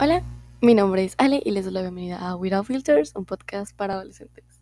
Hola, 0.00 0.22
mi 0.60 0.76
nombre 0.76 1.02
es 1.02 1.16
Ale 1.18 1.42
y 1.44 1.50
les 1.50 1.64
doy 1.64 1.74
la 1.74 1.80
bienvenida 1.80 2.18
a 2.18 2.36
Without 2.36 2.66
Filters, 2.66 3.16
un 3.16 3.24
podcast 3.24 3.74
para 3.74 3.94
adolescentes. 3.94 4.60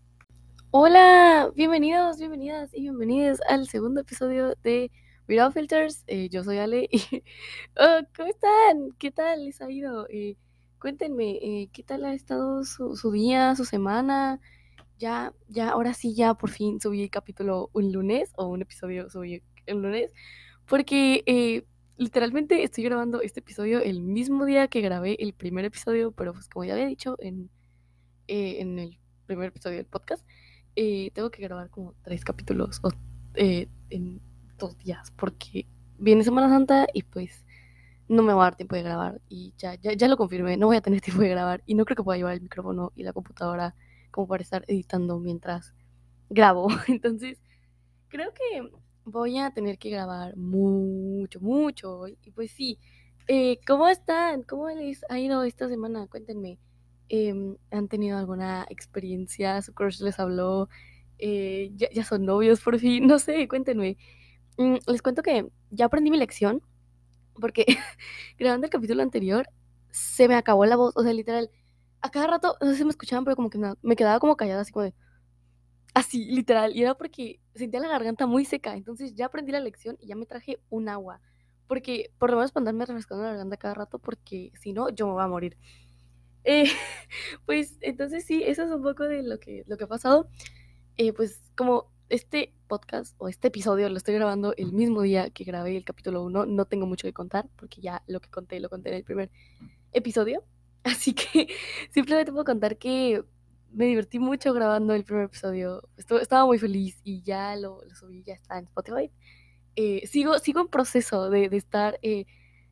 Hola, 0.71 1.51
bienvenidos, 1.55 2.17
bienvenidas 2.17 2.73
y 2.73 2.81
bienvenidos 2.81 3.41
al 3.46 3.69
segundo 3.69 4.01
episodio 4.01 4.54
de 4.64 4.91
Without 5.29 5.53
Filters. 5.53 6.04
Eh, 6.07 6.30
yo 6.30 6.43
soy 6.43 6.57
Ale 6.57 6.88
y 6.91 7.01
oh, 7.79 8.01
¿cómo 8.17 8.30
están? 8.30 8.93
¿Qué 8.99 9.11
tal 9.11 9.45
les 9.45 9.61
ha 9.61 9.71
ido? 9.71 10.07
Eh, 10.09 10.38
cuéntenme, 10.80 11.33
eh, 11.33 11.68
¿qué 11.71 11.82
tal 11.82 12.06
ha 12.06 12.14
estado 12.14 12.64
su, 12.64 12.96
su, 12.96 13.10
día, 13.10 13.54
su 13.56 13.66
semana? 13.66 14.40
Ya, 14.98 15.34
ya, 15.48 15.68
ahora 15.68 15.92
sí, 15.92 16.14
ya 16.14 16.32
por 16.32 16.48
fin 16.48 16.80
subí 16.80 17.02
el 17.02 17.10
capítulo 17.10 17.68
un 17.74 17.92
lunes 17.92 18.32
o 18.38 18.46
un 18.46 18.62
episodio 18.62 19.10
subí 19.10 19.42
el 19.66 19.82
lunes 19.82 20.14
porque 20.64 21.66
literalmente 21.97 22.62
estoy 22.62 22.84
grabando 22.84 23.20
este 23.20 23.41
episodio 23.41 23.80
el 23.80 24.01
mismo 24.01 24.45
día 24.45 24.69
que 24.69 24.80
grabé 24.80 25.16
el 25.20 25.33
primer 25.33 25.65
episodio, 25.65 26.12
pero 26.12 26.33
pues 26.33 26.48
como 26.48 26.65
ya 26.65 26.74
había 26.74 26.87
dicho 26.87 27.16
en, 27.20 27.50
eh, 28.28 28.60
en 28.60 28.78
el 28.78 28.98
primer 29.27 29.48
episodio 29.48 29.77
del 29.77 29.86
podcast, 29.86 30.24
eh, 30.77 31.10
tengo 31.14 31.30
que 31.30 31.42
grabar 31.42 31.70
como 31.70 31.95
tres 32.02 32.24
capítulos 32.24 32.80
eh, 33.34 33.69
en 33.91 34.20
dos 34.59 34.77
días, 34.78 35.10
porque 35.12 35.66
viene 35.98 36.24
Semana 36.24 36.48
Santa 36.48 36.86
y 36.92 37.02
pues 37.02 37.45
no 38.08 38.22
me 38.22 38.33
va 38.33 38.42
a 38.42 38.47
dar 38.47 38.56
tiempo 38.56 38.77
de 38.77 38.83
grabar 38.83 39.20
y 39.28 39.55
ya, 39.58 39.74
ya, 39.74 39.92
ya 39.94 40.08
lo 40.08 40.16
confirmé, 40.16 40.56
no 40.56 40.66
voy 40.66 40.77
a 40.77 40.83
tener 40.83 41.00
tiempo 41.02 41.22
de 41.22 41.30
grabar 41.30 41.62
y 41.66 41.74
no 41.74 41.84
creo 41.84 41.97
que 41.97 42.02
pueda 42.02 42.19
llevar 42.19 42.34
el 42.34 42.42
micrófono 42.42 42.92
y 42.94 43.02
la 43.02 43.12
computadora 43.12 43.74
como 44.10 44.28
para 44.28 44.42
estar 44.42 44.64
editando 44.69 45.19
mientras 45.19 45.74
grabo. 46.28 46.69
Entonces, 46.88 47.38
creo 48.08 48.33
que 48.33 48.70
voy 49.06 49.38
a 49.38 49.51
tener 49.52 49.78
que 49.78 49.91
grabar 49.91 50.37
mucho, 50.37 51.41
mucho. 51.41 52.09
Y 52.09 52.30
pues 52.33 52.51
sí, 52.51 52.78
eh, 53.28 53.59
¿cómo 53.66 53.88
están? 53.88 54.42
¿Cómo 54.42 54.69
les 54.69 55.05
ha 55.09 55.19
ido 55.19 55.42
esta 55.45 55.69
semana? 55.69 56.06
Cuéntenme. 56.09 56.59
Eh, 57.09 57.56
¿Han 57.70 57.88
tenido 57.88 58.19
alguna 58.19 58.66
experiencia? 58.69 59.62
¿Su 59.62 59.72
crush 59.75 60.00
les 60.03 60.19
habló? 60.19 60.69
Eh, 61.19 61.70
ya, 61.77 61.89
ya, 61.92 62.05
son 62.05 62.25
novios 62.27 62.61
por 62.61 62.78
fin? 62.78 63.06
No 63.06 63.19
sé, 63.19 63.48
cuéntenme. 63.48 63.97
Mm, 64.58 64.77
les 64.86 65.03
cuento 65.03 65.23
que 65.23 65.47
ya 65.70 65.86
aprendí 65.86 66.11
mi 66.11 66.19
lección 66.19 66.62
porque 67.41 67.67
grabando 68.39 68.67
el 68.67 68.70
capítulo 68.70 69.02
anterior 69.02 69.48
se 69.91 70.28
me 70.28 70.34
acabó 70.36 70.67
la 70.67 70.77
voz. 70.77 70.92
O 70.97 71.02
sea, 71.02 71.12
literal, 71.12 71.50
a 72.02 72.11
cada 72.11 72.27
rato, 72.27 72.56
no 72.61 72.69
sé 72.69 72.77
si 72.77 72.84
me 72.84 72.91
escuchaban, 72.91 73.25
pero 73.25 73.36
como 73.36 73.50
que 73.50 73.58
me, 73.58 73.75
me 73.83 73.97
quedaba 73.97 74.20
como 74.20 74.36
callada, 74.36 74.62
así 74.62 74.73
como 74.73 74.84
de 74.84 74.95
Así, 75.97 76.27
literal. 76.27 76.77
Y 76.77 76.83
era 76.83 76.94
porque 76.94 77.41
sentía 77.55 77.80
la 77.80 77.89
garganta 77.89 78.27
muy 78.27 78.44
seca. 78.44 78.77
Entonces 78.77 79.14
ya 79.14 79.27
aprendí 79.27 79.50
la 79.50 79.61
lección 79.61 79.97
y 79.98 80.08
ya 80.08 80.14
me 80.14 80.27
traje 80.27 80.61
un 80.69 80.91
agua. 80.91 81.22
Porque 81.66 82.11
por 82.19 82.30
lo 82.30 82.36
menos 82.36 82.52
para 82.52 82.61
andarme 82.61 82.84
refrescando 82.84 83.25
la 83.25 83.30
garganta 83.30 83.56
cada 83.56 83.72
rato, 83.72 83.98
porque 83.98 84.52
si 84.61 84.74
no, 84.74 84.91
yo 84.91 85.06
me 85.06 85.14
voy 85.14 85.22
a 85.22 85.27
morir. 85.27 85.56
Eh, 86.44 86.64
pues 87.47 87.78
entonces 87.80 88.27
sí, 88.27 88.42
eso 88.44 88.64
es 88.64 88.70
un 88.70 88.83
poco 88.83 89.05
de 89.05 89.22
lo 89.22 89.41
que, 89.41 89.64
lo 89.67 89.78
que 89.78 89.84
ha 89.84 89.86
pasado. 89.86 90.28
Eh, 90.98 91.14
pues 91.14 91.41
como 91.56 91.91
este 92.11 92.52
podcast 92.69 93.14
o 93.17 93.28
este 93.28 93.48
episodio 93.48 93.89
lo 93.89 93.97
estoy 93.97 94.17
grabando 94.17 94.52
el 94.58 94.74
mismo 94.74 95.00
día 95.00 95.30
que 95.30 95.44
grabé 95.44 95.78
el 95.78 95.84
capítulo 95.84 96.24
1, 96.24 96.44
no 96.44 96.67
tengo 96.67 96.84
mucho 96.84 97.08
que 97.08 97.14
contar, 97.14 97.48
porque 97.56 97.80
ya 97.80 98.02
lo 98.06 98.20
que 98.20 98.28
conté 98.28 98.61
lo 98.61 98.69
conté 98.69 98.91
en 98.91 98.97
el 98.97 99.05
primer 99.05 99.30
episodio. 99.94 100.44
Así 100.84 101.14
que 101.14 101.48
simplemente 101.91 102.33
puedo 102.33 102.44
contar 102.44 102.77
que 102.77 103.24
me 103.72 103.86
divertí 103.86 104.19
mucho 104.19 104.53
grabando 104.53 104.95
el 104.95 105.05
primer 105.05 105.25
episodio. 105.25 105.83
estaba 105.97 106.47
muy 106.47 106.59
feliz 106.59 107.00
y 107.05 107.22
ya 107.22 107.56
lo, 107.56 107.81
subí, 107.95 108.23
ya 108.23 108.34
está 108.34 108.58
en 108.58 108.64
Spotify. 108.64 109.11
Eh, 109.77 110.06
sigo, 110.06 110.39
sigo 110.39 110.61
en 110.61 110.69
proceso 110.69 111.28
de, 111.28 111.45
estar 111.53 111.98
eh, 112.00 112.25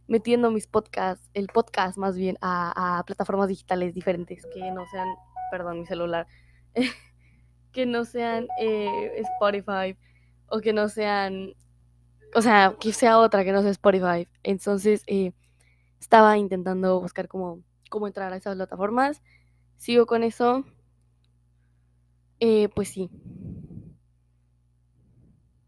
metiendo 0.07 0.51
mis 0.51 0.67
podcasts, 0.67 1.29
el 1.35 1.49
podcast 1.49 1.99
más 1.99 2.17
bien, 2.17 2.39
a, 2.41 3.03
plataformas 3.07 3.49
digitales 3.49 3.95
diferentes 3.95 4.47
que 4.55 4.71
no 4.71 4.87
sean, 4.91 5.09
perdón, 5.51 5.81
mi 5.81 5.87
celular, 5.87 6.27
que 7.73 7.85
no 7.85 8.05
sean 8.07 8.49
eh, 8.59 9.23
Spotify 9.37 9.97
o 10.49 10.61
que 10.61 10.73
no 10.73 10.89
sean, 10.89 11.55
o 12.35 12.41
sea, 12.41 12.77
que 12.81 12.93
sea 12.93 13.19
otra 13.19 13.45
que 13.45 13.53
no 13.53 13.61
sea 13.61 13.71
Spotify. 13.71 14.27
Entonces, 14.43 15.05
estaba 16.01 16.39
intentando 16.39 17.01
buscar 17.01 17.29
cómo, 17.29 17.63
cómo 17.91 18.07
entrar 18.07 18.33
a 18.33 18.37
esas 18.37 18.57
plataformas. 18.57 19.23
Sigo 19.77 20.07
con 20.07 20.23
eso. 20.23 20.65
Eh, 22.47 22.69
pues 22.69 22.89
sí. 22.91 23.11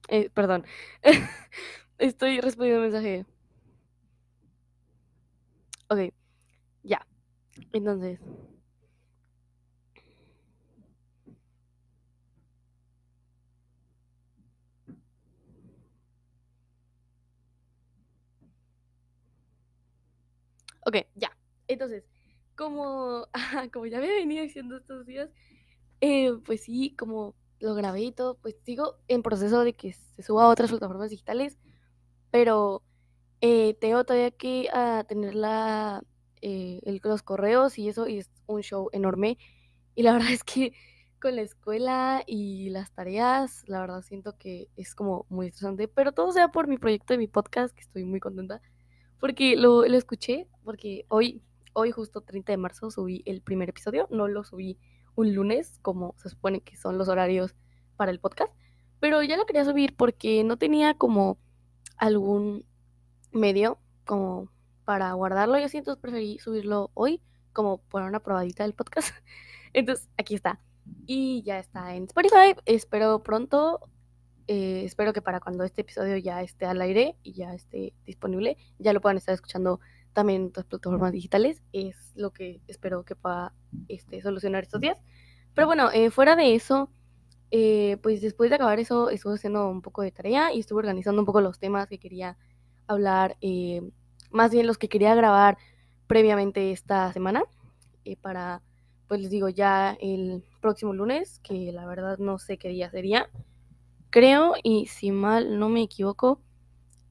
Eh, 0.09 0.31
perdón. 0.31 0.65
Estoy 1.99 2.41
respondiendo 2.41 2.83
un 2.85 2.91
mensaje. 2.93 3.27
Ok, 5.89 6.13
ya. 6.85 7.07
Entonces. 7.73 8.21
Ok, 20.87 20.97
ya. 21.15 21.37
Entonces, 21.69 22.05
como, 22.57 23.27
como 23.73 23.87
ya 23.87 24.01
me 24.01 24.09
venía 24.09 24.43
diciendo 24.43 24.77
estos 24.77 25.07
días, 25.07 25.31
eh, 26.01 26.33
pues 26.45 26.63
sí, 26.63 26.95
como 26.97 27.35
lo 27.61 27.75
grabé 27.75 28.03
y 28.03 28.13
todo, 28.13 28.37
pues 28.37 28.57
sigo 28.65 28.97
en 29.09 29.23
proceso 29.23 29.65
de 29.65 29.75
que 29.75 29.93
se 29.93 30.23
suba 30.23 30.45
a 30.45 30.49
otras 30.49 30.71
plataformas 30.71 31.11
digitales, 31.11 31.59
pero 32.31 32.83
eh, 33.41 33.75
tengo 33.81 34.05
todavía 34.05 34.31
que 34.31 34.69
ah, 34.73 35.05
tener 35.09 35.35
la, 35.35 36.03
eh, 36.43 36.81
los 37.03 37.23
correos 37.23 37.79
y 37.79 37.89
eso, 37.89 38.09
y 38.09 38.19
es 38.19 38.31
un 38.47 38.63
show 38.63 38.89
enorme. 38.93 39.39
Y 39.95 40.03
la 40.03 40.13
verdad 40.15 40.31
es 40.33 40.45
que 40.45 40.73
con 41.21 41.37
la 41.37 41.43
escuela 41.43 42.23
y 42.27 42.71
las 42.71 42.93
tareas, 42.93 43.65
la 43.67 43.81
verdad 43.81 44.03
siento 44.03 44.37
que 44.39 44.69
es 44.77 44.95
como 44.95 45.27
muy 45.29 45.49
estresante, 45.49 45.89
pero 45.89 46.13
todo 46.13 46.33
sea 46.33 46.49
por 46.49 46.69
mi 46.69 46.79
proyecto 46.79 47.15
de 47.15 47.19
mi 47.19 47.29
podcast, 47.29 47.75
que 47.75 47.83
estoy 47.83 48.05
muy 48.05 48.21
contenta, 48.21 48.61
porque 49.19 49.57
lo, 49.57 49.87
lo 49.87 49.97
escuché, 49.97 50.47
porque 50.63 51.07
hoy, 51.09 51.43
hoy 51.73 51.91
justo 51.91 52.21
30 52.21 52.53
de 52.53 52.59
marzo 52.59 52.91
subí 52.91 53.23
el 53.25 53.41
primer 53.43 53.71
episodio, 53.71 54.09
no 54.11 54.29
lo 54.29 54.45
subí 54.45 54.79
un 55.17 55.35
lunes, 55.35 55.79
como 55.83 56.15
se 56.19 56.29
supone 56.29 56.61
que 56.61 56.77
son 56.77 56.99
los 56.99 57.09
horarios 57.09 57.55
para 57.97 58.11
el 58.11 58.21
podcast, 58.21 58.53
pero 59.01 59.23
ya 59.23 59.37
lo 59.37 59.47
quería 59.47 59.65
subir 59.65 59.97
porque 59.97 60.45
no 60.45 60.57
tenía 60.57 60.95
como 60.95 61.39
algún 61.97 62.65
medio 63.33 63.79
como 64.05 64.51
para 64.85 65.13
guardarlo 65.13 65.59
y 65.59 65.65
así, 65.65 65.79
entonces 65.79 66.01
preferí 66.01 66.39
subirlo 66.39 66.91
hoy 66.95 67.21
como 67.53 67.79
por 67.79 68.03
una 68.03 68.21
probadita 68.21 68.63
del 68.63 68.75
podcast. 68.75 69.15
Entonces, 69.73 70.09
aquí 70.17 70.35
está. 70.35 70.61
Y 71.07 71.43
ya 71.43 71.59
está 71.59 71.97
en 71.97 72.05
Spotify. 72.05 72.55
Espero 72.67 73.23
pronto. 73.23 73.81
Eh, 74.47 74.83
espero 74.85 75.13
que 75.13 75.23
para 75.23 75.41
cuando 75.41 75.65
este 75.65 75.81
episodio 75.81 76.17
ya 76.19 76.43
esté 76.43 76.67
al 76.67 76.81
aire 76.81 77.17
y 77.23 77.33
ya 77.33 77.53
esté 77.55 77.95
disponible, 78.05 78.57
ya 78.79 78.93
lo 78.93 79.01
puedan 79.01 79.17
estar 79.17 79.35
escuchando 79.35 79.81
también 80.17 80.41
en 80.41 80.49
otras 80.49 80.65
plataformas 80.65 81.13
digitales. 81.13 81.63
Es 81.75 82.13
lo 82.17 82.33
que 82.33 82.63
espero 82.67 83.05
que 83.05 83.15
pueda 83.15 83.53
este, 83.87 84.23
solucionar 84.23 84.63
estos 84.63 84.81
días. 84.81 84.99
Pero 85.55 85.67
bueno, 85.67 85.91
eh, 85.93 86.11
fuera 86.11 86.37
de 86.37 86.55
eso, 86.55 86.91
eh, 87.51 87.99
pues 88.03 88.23
después 88.23 88.49
de 88.49 88.57
acabar 88.57 88.81
eso, 88.81 89.11
estuve 89.11 89.35
haciendo 89.35 89.69
un 89.69 89.83
poco 89.83 90.01
de 90.01 90.13
tarea 90.13 90.55
y 90.55 90.61
estuve 90.61 90.79
organizando 90.79 91.21
un 91.21 91.27
poco 91.27 91.43
los 91.43 91.59
temas 91.59 91.87
que 91.87 91.99
quería 91.99 92.39
hablar, 92.87 93.37
eh, 93.43 93.83
más 94.31 94.53
bien 94.53 94.67
los 94.67 94.79
que 94.79 94.89
quería 94.89 95.15
grabar 95.15 95.59
previamente 96.07 96.73
esta 96.73 97.13
semana, 97.13 97.45
para, 98.23 98.63
pues 99.09 99.21
les 99.21 99.31
digo, 99.31 99.51
ya 99.51 99.99
el 100.01 100.45
próximo 100.63 100.95
lunes, 100.95 101.41
que 101.41 101.73
la 101.73 101.85
verdad 101.85 102.19
no 102.19 102.39
sé 102.39 102.57
qué 102.57 102.69
día 102.69 102.91
sería. 102.91 103.29
Creo, 104.11 104.55
y 104.63 104.87
si 104.87 105.11
mal 105.11 105.59
no 105.59 105.69
me 105.69 105.83
equivoco, 105.83 106.41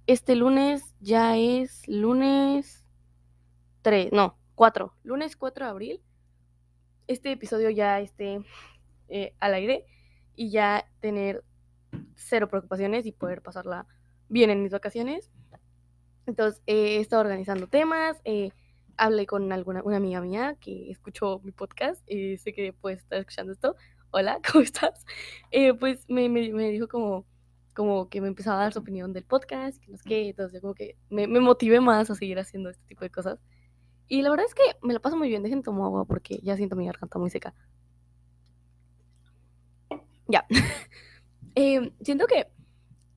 este 0.08 0.36
lunes 0.36 0.96
ya 1.02 1.38
es 1.38 1.88
lunes 1.88 2.85
3, 3.86 4.12
no, 4.12 4.36
4, 4.56 4.96
lunes 5.04 5.38
4 5.38 5.64
de 5.64 5.70
abril, 5.70 6.02
este 7.06 7.32
episodio 7.32 7.70
ya 7.70 8.00
esté 8.00 8.40
eh, 9.10 9.36
al 9.40 9.54
aire 9.54 9.86
y 10.36 10.50
ya 10.50 10.90
tener 11.02 11.44
cero 12.16 12.50
preocupaciones 12.50 13.06
y 13.06 13.12
poder 13.12 13.44
pasarla 13.44 13.86
bien 14.28 14.50
en 14.50 14.64
mis 14.64 14.72
vacaciones. 14.72 15.30
Entonces, 16.26 16.64
he 16.66 17.00
estado 17.00 17.22
organizando 17.22 17.68
temas, 17.68 18.20
eh, 18.24 18.50
hablé 18.98 19.28
con 19.28 19.54
alguna 19.54 19.84
una 19.84 19.98
amiga 19.98 20.20
mía 20.20 20.58
que 20.60 20.90
escuchó 20.90 21.40
mi 21.44 21.52
podcast, 21.52 22.02
y 22.10 22.38
sé 22.38 22.54
que 22.54 22.74
puedes 22.74 23.02
estar 23.02 23.20
escuchando 23.20 23.54
esto. 23.54 23.76
Hola, 24.10 24.40
¿cómo 24.52 24.64
estás? 24.64 25.06
Eh, 25.52 25.76
pues 25.76 26.10
me, 26.10 26.28
me, 26.28 26.52
me, 26.52 26.72
dijo 26.72 26.88
como, 26.88 27.28
como 27.76 28.10
que 28.10 28.20
me 28.20 28.30
empezaba 28.30 28.58
a 28.58 28.64
dar 28.64 28.74
su 28.74 28.80
opinión 28.80 29.14
del 29.14 29.26
podcast, 29.26 29.80
que 29.80 29.92
no 29.92 29.98
sé 29.98 30.10
qué, 30.10 30.30
entonces 30.30 30.60
como 30.60 30.74
que 30.74 30.98
me, 31.12 31.28
me 31.28 31.40
motivé 31.40 31.80
más 31.82 32.10
a 32.10 32.16
seguir 32.16 32.40
haciendo 32.40 32.72
este 32.72 32.84
tipo 32.88 33.02
de 33.02 33.12
cosas. 33.12 33.38
Y 34.08 34.22
la 34.22 34.30
verdad 34.30 34.46
es 34.46 34.54
que 34.54 34.64
me 34.82 34.94
lo 34.94 35.02
paso 35.02 35.18
muy 35.18 35.30
bien. 35.30 35.44
Dejen 35.44 35.64
tomar 35.64 35.86
agua 35.86 36.06
porque 36.06 36.40
ya 36.44 36.56
siento 36.56 36.76
mi 36.76 36.86
garganta 36.86 37.20
muy 37.20 37.30
seca. 37.30 37.54
Ya. 40.28 40.46
eh, 41.56 41.92
siento 42.02 42.28
que 42.28 42.48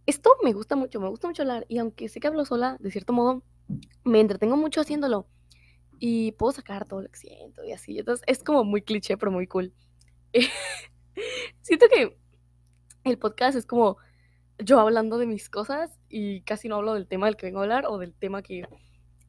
esto 0.06 0.30
me 0.42 0.52
gusta 0.52 0.76
mucho, 0.76 1.00
me 1.00 1.08
gusta 1.08 1.28
mucho 1.28 1.42
hablar. 1.42 1.66
Y 1.68 1.78
aunque 1.78 2.08
sé 2.08 2.20
que 2.20 2.28
hablo 2.28 2.44
sola, 2.44 2.76
de 2.80 2.90
cierto 2.90 3.12
modo, 3.12 3.42
me 4.04 4.20
entretengo 4.20 4.56
mucho 4.56 4.80
haciéndolo. 4.80 5.26
y 6.00 6.32
puedo 6.32 6.52
sacar 6.52 6.86
todo 6.86 7.02
lo 7.02 7.08
que 7.08 7.18
siento 7.18 7.64
y 7.64 7.72
así. 7.72 7.98
Entonces 7.98 8.24
es 8.28 8.42
como 8.44 8.64
muy 8.64 8.82
cliché, 8.82 9.16
pero 9.16 9.32
muy 9.32 9.46
cool. 9.46 9.72
siento 11.62 11.86
que 11.88 12.16
el 13.04 13.18
podcast 13.18 13.56
es 13.56 13.66
como 13.66 13.98
yo 14.58 14.80
hablando 14.80 15.18
de 15.18 15.26
mis 15.26 15.48
cosas 15.48 15.98
y 16.08 16.42
casi 16.42 16.68
no 16.68 16.76
hablo 16.76 16.94
del 16.94 17.06
tema 17.06 17.26
del 17.26 17.36
que 17.36 17.46
vengo 17.46 17.60
a 17.60 17.62
hablar 17.62 17.86
o 17.86 17.98
del 17.98 18.14
tema 18.14 18.42
que 18.42 18.66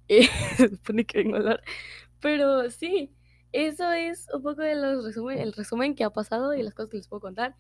eh, 0.10 0.28
se 0.58 0.70
supone 0.70 1.06
que 1.06 1.20
vengo 1.20 1.36
a 1.38 1.40
hablar. 1.40 1.64
Pero 2.20 2.70
sí, 2.70 3.14
eso 3.52 3.92
es 3.92 4.28
un 4.34 4.44
poco 4.44 4.62
de 4.62 4.76
los 4.76 5.06
resumen, 5.06 5.40
el 5.40 5.54
resumen 5.54 5.96
que 5.96 6.04
ha 6.04 6.10
pasado 6.10 6.54
y 6.54 6.64
las 6.64 6.74
cosas 6.74 6.92
que 6.92 6.98
les 6.98 7.08
puedo 7.08 7.22
contar. 7.22 7.56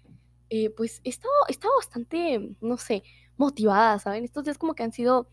Eh, 0.49 0.71
pues 0.71 1.01
he 1.03 1.09
estado, 1.09 1.33
he 1.47 1.51
estado 1.51 1.73
bastante, 1.77 2.55
no 2.61 2.77
sé, 2.77 3.03
motivada, 3.37 3.99
¿saben? 3.99 4.23
Estos 4.25 4.43
días 4.43 4.57
como 4.57 4.73
que 4.73 4.83
han 4.83 4.91
sido 4.91 5.29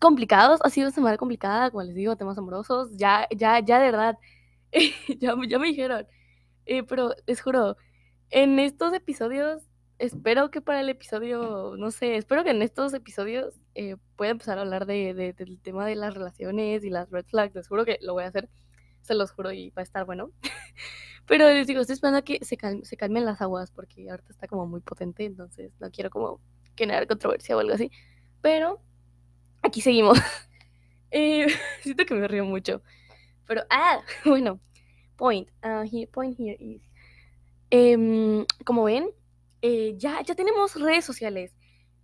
complicados, 0.00 0.60
ha 0.62 0.70
sido 0.70 0.88
una 0.88 0.94
semana 0.94 1.16
complicada, 1.16 1.70
como 1.70 1.82
les 1.82 1.94
digo, 1.94 2.16
temas 2.16 2.38
amorosos, 2.38 2.90
ya, 2.96 3.26
ya, 3.36 3.58
ya 3.60 3.78
de 3.78 3.90
verdad, 3.90 4.18
ya, 5.20 5.34
ya 5.48 5.58
me 5.58 5.68
dijeron, 5.68 6.06
eh, 6.66 6.82
pero 6.84 7.14
les 7.26 7.40
juro, 7.40 7.76
en 8.30 8.58
estos 8.58 8.92
episodios, 8.92 9.69
espero 10.00 10.50
que 10.50 10.62
para 10.62 10.80
el 10.80 10.88
episodio, 10.88 11.74
no 11.78 11.90
sé, 11.90 12.16
espero 12.16 12.42
que 12.42 12.50
en 12.50 12.62
estos 12.62 12.94
episodios 12.94 13.60
eh, 13.74 13.96
pueda 14.16 14.30
empezar 14.30 14.58
a 14.58 14.62
hablar 14.62 14.86
de, 14.86 15.12
de, 15.14 15.34
del 15.34 15.60
tema 15.60 15.86
de 15.86 15.94
las 15.94 16.14
relaciones 16.14 16.84
y 16.84 16.90
las 16.90 17.10
red 17.10 17.26
flags, 17.26 17.54
les 17.54 17.68
juro 17.68 17.84
que 17.84 17.98
lo 18.00 18.14
voy 18.14 18.24
a 18.24 18.28
hacer, 18.28 18.48
se 19.02 19.14
los 19.14 19.30
juro 19.30 19.52
y 19.52 19.70
va 19.70 19.80
a 19.80 19.82
estar 19.82 20.06
bueno. 20.06 20.32
Pero 21.26 21.46
les 21.48 21.66
digo, 21.66 21.82
estoy 21.82 21.94
esperando 21.94 22.18
a 22.18 22.22
que 22.22 22.38
se, 22.42 22.56
se 22.82 22.96
calmen 22.96 23.26
las 23.26 23.40
aguas 23.42 23.70
porque 23.70 24.10
ahorita 24.10 24.32
está 24.32 24.48
como 24.48 24.66
muy 24.66 24.80
potente, 24.80 25.24
entonces 25.26 25.70
no 25.80 25.90
quiero 25.90 26.08
como 26.10 26.40
generar 26.76 27.06
controversia 27.06 27.56
o 27.56 27.60
algo 27.60 27.74
así. 27.74 27.90
Pero 28.40 28.80
aquí 29.62 29.82
seguimos. 29.82 30.18
eh, 31.10 31.46
siento 31.82 32.06
que 32.06 32.14
me 32.14 32.26
río 32.26 32.44
mucho. 32.46 32.82
Pero, 33.46 33.64
ah, 33.68 34.00
bueno, 34.24 34.60
point. 35.16 35.48
Uh, 35.62 35.82
here, 35.84 36.06
point 36.10 36.38
here 36.38 36.56
is. 36.58 36.82
Eh, 37.70 38.44
como 38.64 38.84
ven, 38.84 39.10
eh, 39.62 39.94
ya, 39.96 40.22
ya 40.22 40.34
tenemos 40.34 40.74
redes 40.74 41.04
sociales. 41.04 41.54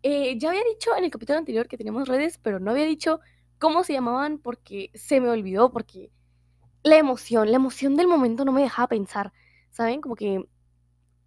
Eh, 0.03 0.38
ya 0.38 0.50
había 0.50 0.62
dicho 0.64 0.94
en 0.97 1.05
el 1.05 1.11
capítulo 1.11 1.38
anterior 1.38 1.69
que 1.69 1.76
teníamos 1.76 2.08
redes, 2.08 2.38
pero 2.38 2.61
no 2.61 2.70
había 2.70 2.85
dicho 2.85 3.20
cómo 3.58 3.85
se 3.85 3.94
llamaban 3.94 4.38
porque 4.38 4.91
se 4.94 5.20
me 5.20 5.29
olvidó, 5.29 5.73
porque 5.73 6.11
la 6.82 6.97
emoción, 6.97 7.50
la 7.50 7.56
emoción 7.56 7.97
del 7.97 8.06
momento 8.06 8.44
no 8.44 8.53
me 8.53 8.62
dejaba 8.62 8.88
pensar, 8.88 9.32
¿saben? 9.70 10.00
Como 10.00 10.14
que 10.17 10.47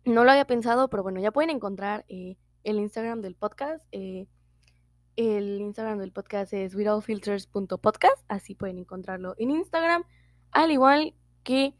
no 0.06 0.24
lo 0.24 0.32
había 0.32 0.46
pensado, 0.46 0.90
pero 0.90 1.04
bueno, 1.04 1.20
ya 1.20 1.32
pueden 1.32 1.50
encontrar 1.50 2.06
eh, 2.08 2.38
el 2.64 2.80
Instagram 2.80 3.22
del 3.22 3.36
podcast. 3.36 3.86
El 3.92 5.60
Instagram 5.60 6.00
del 6.00 6.14
podcast 6.14 6.54
es 6.54 6.76
withoutfilters.podcast, 6.76 8.24
así 8.30 8.56
pueden 8.56 8.78
encontrarlo 8.78 9.36
en 9.38 9.52
Instagram, 9.52 10.06
al 10.52 10.72
igual 10.72 11.14
que 11.44 11.76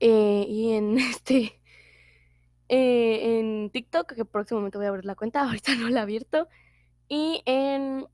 y 0.00 0.72
en 0.72 0.98
este 0.98 1.60
eh, 2.68 3.38
en 3.38 3.70
TikTok, 3.70 4.14
que 4.14 4.24
próximamente 4.24 4.78
voy 4.78 4.86
a 4.86 4.90
abrir 4.90 5.04
la 5.04 5.14
cuenta, 5.14 5.42
ahorita 5.44 5.74
no 5.76 5.88
la 5.88 6.00
he 6.00 6.02
abierto, 6.02 6.48
y 7.08 7.42
en 7.46 8.06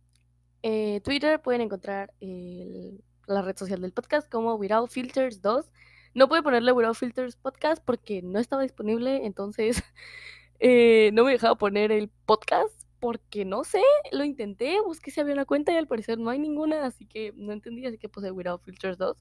eh, 0.63 1.01
Twitter 1.05 1.41
pueden 1.41 1.63
encontrar 1.63 2.13
el, 2.21 3.03
la 3.27 3.43
red 3.43 3.57
social 3.57 3.81
del 3.81 3.93
podcast 3.93 4.31
como 4.31 4.55
Without 4.55 4.91
Filters 4.91 5.41
2. 5.41 5.71
No 6.15 6.29
pude 6.29 6.43
ponerle 6.43 6.73
Without 6.73 6.97
Filters 6.97 7.37
Podcast 7.37 7.83
porque 7.85 8.21
no 8.23 8.41
estaba 8.41 8.63
disponible, 8.63 9.25
entonces 9.25 9.83
eh, 10.61 11.11
no 11.13 11.25
me 11.25 11.33
dejaba 11.33 11.55
poner 11.57 11.93
el 11.93 12.09
podcast 12.27 12.75
porque 12.99 13.45
no 13.47 13.65
sé, 13.65 13.81
lo 14.13 14.25
intenté, 14.25 14.79
busqué 14.83 15.11
si 15.11 15.21
había 15.21 15.33
una 15.33 15.47
cuenta 15.47 15.73
y 15.73 15.77
al 15.77 15.87
parecer 15.87 16.19
no 16.19 16.29
hay 16.29 16.39
ninguna, 16.39 16.85
así 16.85 17.07
que 17.07 17.33
no 17.35 17.53
entendí, 17.53 17.87
así 17.87 17.97
que 17.97 18.11
puse 18.11 18.31
Without 18.31 18.63
Filters 18.63 18.99
2. 18.99 19.17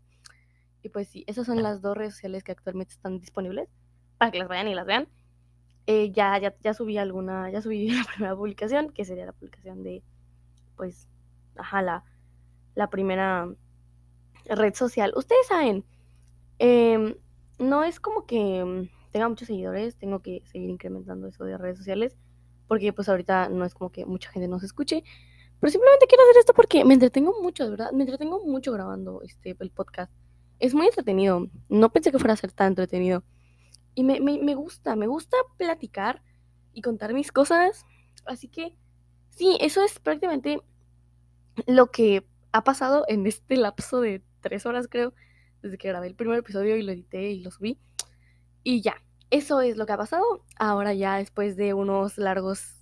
Y 0.81 0.89
pues 0.89 1.07
sí, 1.07 1.23
esas 1.27 1.45
son 1.45 1.61
las 1.61 1.81
dos 1.81 1.95
redes 1.95 2.13
sociales 2.13 2.43
que 2.43 2.51
actualmente 2.51 2.93
están 2.93 3.19
disponibles 3.19 3.69
para 4.17 4.31
que 4.31 4.39
las 4.39 4.47
vayan 4.47 4.67
y 4.67 4.75
las 4.75 4.85
vean. 4.85 5.07
Eh, 5.91 6.11
ya, 6.11 6.37
ya, 6.37 6.53
ya 6.61 6.75
subí 6.75 6.99
alguna, 6.99 7.49
ya 7.49 7.63
subí 7.63 7.89
la 7.89 8.03
primera 8.03 8.35
publicación, 8.35 8.91
que 8.91 9.05
sería 9.05 9.25
la 9.25 9.31
publicación 9.31 9.81
de, 9.81 10.03
pues, 10.77 11.09
ajá, 11.55 11.81
la, 11.81 12.03
la 12.75 12.91
primera 12.91 13.51
red 14.45 14.75
social. 14.75 15.13
Ustedes 15.15 15.47
saben, 15.47 15.83
eh, 16.59 17.17
no 17.57 17.83
es 17.83 17.99
como 17.99 18.27
que 18.27 18.87
tenga 19.11 19.29
muchos 19.29 19.47
seguidores, 19.47 19.95
tengo 19.95 20.21
que 20.21 20.43
seguir 20.45 20.69
incrementando 20.69 21.27
eso 21.27 21.43
de 21.43 21.57
redes 21.57 21.79
sociales, 21.79 22.15
porque 22.67 22.93
pues 22.93 23.09
ahorita 23.09 23.49
no 23.49 23.65
es 23.65 23.73
como 23.73 23.91
que 23.91 24.05
mucha 24.05 24.29
gente 24.29 24.47
nos 24.47 24.61
escuche, 24.61 25.03
pero 25.59 25.71
simplemente 25.71 26.05
quiero 26.05 26.23
hacer 26.25 26.37
esto 26.37 26.53
porque 26.53 26.85
me 26.85 26.93
entretengo 26.93 27.41
mucho, 27.41 27.63
de 27.63 27.71
verdad, 27.71 27.91
me 27.93 28.03
entretengo 28.03 28.45
mucho 28.45 28.71
grabando 28.73 29.23
este, 29.23 29.57
el 29.59 29.71
podcast. 29.71 30.13
Es 30.59 30.75
muy 30.75 30.85
entretenido, 30.85 31.47
no 31.67 31.91
pensé 31.91 32.11
que 32.11 32.19
fuera 32.19 32.33
a 32.33 32.37
ser 32.37 32.51
tan 32.51 32.67
entretenido. 32.67 33.23
Y 33.95 34.03
me, 34.03 34.19
me, 34.19 34.39
me 34.39 34.55
gusta, 34.55 34.95
me 34.95 35.07
gusta 35.07 35.37
platicar 35.57 36.21
y 36.73 36.81
contar 36.81 37.13
mis 37.13 37.31
cosas, 37.31 37.85
así 38.25 38.47
que 38.47 38.75
sí, 39.29 39.57
eso 39.59 39.83
es 39.83 39.99
prácticamente 39.99 40.61
lo 41.67 41.91
que 41.91 42.27
ha 42.51 42.63
pasado 42.63 43.05
en 43.07 43.25
este 43.27 43.57
lapso 43.57 44.01
de 44.01 44.23
tres 44.41 44.65
horas, 44.65 44.87
creo, 44.89 45.13
desde 45.61 45.77
que 45.77 45.89
grabé 45.89 46.07
el 46.07 46.15
primer 46.15 46.39
episodio 46.39 46.77
y 46.77 46.83
lo 46.83 46.91
edité 46.91 47.31
y 47.31 47.41
lo 47.41 47.51
subí. 47.51 47.79
Y 48.63 48.81
ya, 48.81 49.01
eso 49.29 49.61
es 49.61 49.77
lo 49.77 49.85
que 49.85 49.93
ha 49.93 49.97
pasado. 49.97 50.45
Ahora 50.57 50.93
ya 50.93 51.17
después 51.17 51.55
de 51.55 51.73
unos 51.73 52.17
largos 52.17 52.79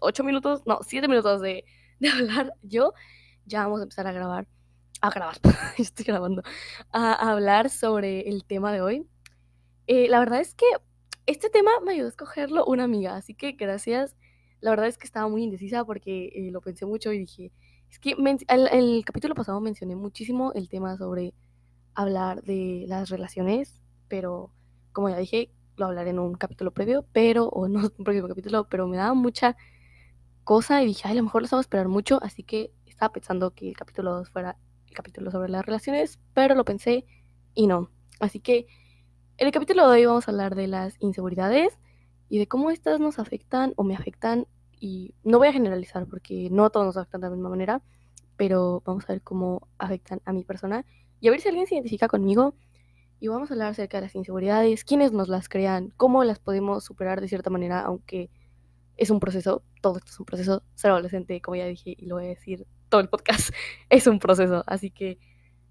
ocho 0.00 0.24
minutos, 0.24 0.62
no, 0.66 0.80
siete 0.86 1.08
minutos 1.08 1.40
de, 1.40 1.64
de 2.00 2.08
hablar 2.08 2.54
yo, 2.62 2.92
ya 3.44 3.62
vamos 3.64 3.80
a 3.80 3.84
empezar 3.84 4.06
a 4.06 4.12
grabar, 4.12 4.46
a 5.00 5.10
grabar, 5.10 5.36
estoy 5.78 6.04
grabando, 6.04 6.42
a, 6.92 7.12
a, 7.12 7.32
hablar 7.32 7.70
sobre 7.70 8.28
el 8.28 8.44
tema 8.44 8.72
de 8.72 8.80
hoy. 8.80 9.06
Eh, 9.86 10.08
la 10.08 10.18
verdad 10.18 10.40
es 10.40 10.54
que 10.54 10.66
este 11.26 11.50
tema 11.50 11.70
me 11.84 11.92
ayudó 11.92 12.06
a 12.06 12.10
escogerlo 12.10 12.64
una 12.66 12.84
amiga, 12.84 13.16
así 13.16 13.34
que 13.34 13.52
gracias. 13.52 14.16
La 14.60 14.70
verdad 14.70 14.86
es 14.86 14.98
que 14.98 15.06
estaba 15.06 15.28
muy 15.28 15.42
indecisa 15.42 15.84
porque 15.84 16.30
eh, 16.34 16.50
lo 16.50 16.60
pensé 16.60 16.86
mucho 16.86 17.12
y 17.12 17.18
dije, 17.18 17.52
es 17.90 17.98
que 17.98 18.16
el, 18.48 19.04
capítulo 19.04 19.34
pasado 19.34 19.60
mencioné 19.60 19.96
muchísimo 19.96 20.52
el 20.54 20.68
tema 20.68 20.96
sobre 20.96 21.34
hablar 21.94 22.42
de 22.42 22.84
las 22.88 23.10
relaciones, 23.10 23.80
pero 24.08 24.50
como 24.92 25.08
ya 25.08 25.18
dije, 25.18 25.50
lo 25.76 25.86
hablaré 25.86 26.10
en 26.10 26.18
un 26.18 26.34
capítulo 26.34 26.72
previo, 26.72 27.06
pero, 27.12 27.48
o 27.48 27.68
no 27.68 27.90
un 27.98 28.04
próximo 28.04 28.28
capítulo, 28.28 28.68
pero 28.68 28.86
me 28.86 28.96
daba 28.96 29.14
mucha 29.14 29.56
cosa 30.44 30.82
y 30.82 30.86
dije, 30.86 31.02
ay, 31.04 31.12
a 31.12 31.16
lo 31.16 31.24
mejor 31.24 31.42
lo 31.42 31.48
vamos 31.48 31.64
a 31.64 31.66
esperar 31.66 31.88
mucho, 31.88 32.18
así 32.22 32.42
que 32.42 32.72
estaba 32.86 33.12
pensando 33.12 33.52
que 33.52 33.68
el 33.68 33.76
capítulo 33.76 34.14
2 34.14 34.30
fuera 34.30 34.56
el 34.86 34.94
capítulo 34.94 35.30
sobre 35.30 35.50
las 35.50 35.66
relaciones, 35.66 36.18
pero 36.32 36.54
lo 36.54 36.64
pensé 36.64 37.04
y 37.54 37.66
no. 37.66 37.90
Así 38.20 38.40
que 38.40 38.66
en 39.38 39.46
el 39.46 39.52
capítulo 39.52 39.88
de 39.88 39.98
hoy 39.98 40.06
vamos 40.06 40.26
a 40.26 40.30
hablar 40.30 40.54
de 40.54 40.66
las 40.66 40.96
inseguridades 40.98 41.78
y 42.30 42.38
de 42.38 42.46
cómo 42.46 42.70
estas 42.70 43.00
nos 43.00 43.18
afectan 43.18 43.74
o 43.76 43.84
me 43.84 43.94
afectan 43.94 44.46
y 44.80 45.14
no 45.24 45.38
voy 45.38 45.48
a 45.48 45.52
generalizar 45.52 46.06
porque 46.06 46.48
no 46.50 46.70
todos 46.70 46.86
nos 46.86 46.96
afectan 46.96 47.20
de 47.20 47.26
la 47.26 47.34
misma 47.34 47.50
manera, 47.50 47.82
pero 48.36 48.82
vamos 48.86 49.04
a 49.04 49.12
ver 49.12 49.22
cómo 49.22 49.68
afectan 49.78 50.22
a 50.24 50.32
mi 50.32 50.42
persona 50.42 50.86
y 51.20 51.28
a 51.28 51.30
ver 51.30 51.40
si 51.40 51.48
alguien 51.48 51.66
se 51.66 51.74
identifica 51.74 52.08
conmigo 52.08 52.54
y 53.20 53.28
vamos 53.28 53.50
a 53.50 53.54
hablar 53.54 53.72
acerca 53.72 53.98
de 53.98 54.06
las 54.06 54.14
inseguridades, 54.14 54.84
quiénes 54.84 55.12
nos 55.12 55.28
las 55.28 55.50
crean, 55.50 55.92
cómo 55.98 56.24
las 56.24 56.38
podemos 56.38 56.84
superar 56.84 57.20
de 57.20 57.28
cierta 57.28 57.50
manera, 57.50 57.80
aunque 57.80 58.30
es 58.96 59.10
un 59.10 59.20
proceso, 59.20 59.62
todo 59.82 59.98
esto 59.98 60.12
es 60.12 60.18
un 60.18 60.26
proceso, 60.26 60.62
ser 60.74 60.92
adolescente, 60.92 61.42
como 61.42 61.56
ya 61.56 61.66
dije 61.66 61.94
y 61.98 62.06
lo 62.06 62.14
voy 62.16 62.24
a 62.24 62.28
decir 62.28 62.66
todo 62.88 63.02
el 63.02 63.10
podcast, 63.10 63.50
es 63.90 64.06
un 64.06 64.18
proceso, 64.18 64.64
así 64.66 64.90
que 64.90 65.18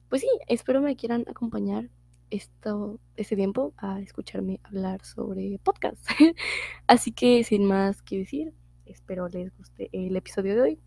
pues 0.07 0.21
sí, 0.21 0.29
espero 0.47 0.81
me 0.81 0.95
quieran 0.95 1.25
acompañar 1.27 1.89
esto, 2.29 2.99
este 3.15 3.35
tiempo 3.35 3.73
a 3.77 3.99
escucharme 3.99 4.59
hablar 4.63 5.03
sobre 5.05 5.59
podcast. 5.63 6.05
así 6.87 7.11
que 7.11 7.43
sin 7.43 7.65
más 7.65 8.01
que 8.01 8.19
decir, 8.19 8.53
espero 8.85 9.27
les 9.27 9.55
guste 9.57 9.89
el 9.91 10.15
episodio 10.15 10.55
de 10.55 10.61
hoy 10.61 10.79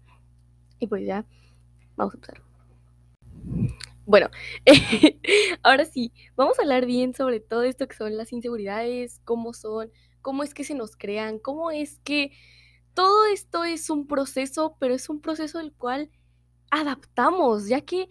y 0.79 0.87
pues 0.87 1.07
ya 1.07 1.25
vamos 1.97 2.15
a 2.15 2.17
empezar. 2.17 2.43
Bueno, 4.07 4.31
ahora 5.63 5.85
sí, 5.85 6.13
vamos 6.35 6.59
a 6.59 6.63
hablar 6.63 6.87
bien 6.87 7.15
sobre 7.15 7.41
todo 7.41 7.63
esto 7.63 7.89
que 7.89 7.97
son 7.97 8.17
las 8.17 8.33
inseguridades, 8.33 9.21
cómo 9.25 9.53
son, 9.53 9.91
cómo 10.23 10.43
es 10.43 10.55
que 10.55 10.65
se 10.65 10.75
nos 10.75 10.97
crean, 10.97 11.39
cómo 11.39 11.71
es 11.71 11.99
que 12.05 12.33
todo 12.95 13.27
esto 13.27 13.65
es 13.65 13.91
un 13.91 14.07
proceso, 14.07 14.77
pero 14.81 14.95
es 14.95 15.09
un 15.09 15.21
proceso 15.21 15.61
el 15.61 15.73
cual 15.73 16.11
adaptamos, 16.71 17.69
ya 17.69 17.83
que 17.83 18.09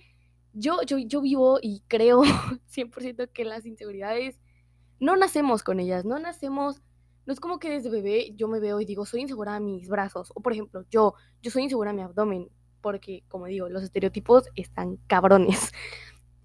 yo, 0.58 0.82
yo, 0.84 0.98
yo 0.98 1.22
vivo 1.22 1.60
y 1.62 1.84
creo 1.88 2.22
100% 2.70 3.32
que 3.32 3.46
las 3.46 3.66
inseguridades 3.66 4.40
no 5.00 5.16
nacemos 5.16 5.64
con 5.64 5.80
ellas, 5.80 6.06
no 6.06 6.18
nacemos, 6.20 6.82
no 7.26 7.34
es 7.34 7.40
como 7.40 7.60
que 7.60 7.70
desde 7.70 7.90
bebé 7.90 8.34
yo 8.36 8.48
me 8.48 8.60
veo 8.60 8.82
y 8.82 8.86
digo, 8.86 9.06
soy 9.06 9.22
insegura 9.22 9.56
a 9.56 9.60
mis 9.60 9.88
brazos, 9.88 10.32
o 10.34 10.42
por 10.42 10.54
ejemplo, 10.54 10.84
yo, 10.90 11.14
yo 11.42 11.52
soy 11.52 11.64
insegura 11.64 11.92
a 11.92 11.94
mi 11.94 12.02
abdomen, 12.02 12.50
porque, 12.82 13.24
como 13.28 13.46
digo, 13.46 13.70
los 13.70 13.84
estereotipos 13.84 14.50
están 14.56 14.98
cabrones. 15.08 15.72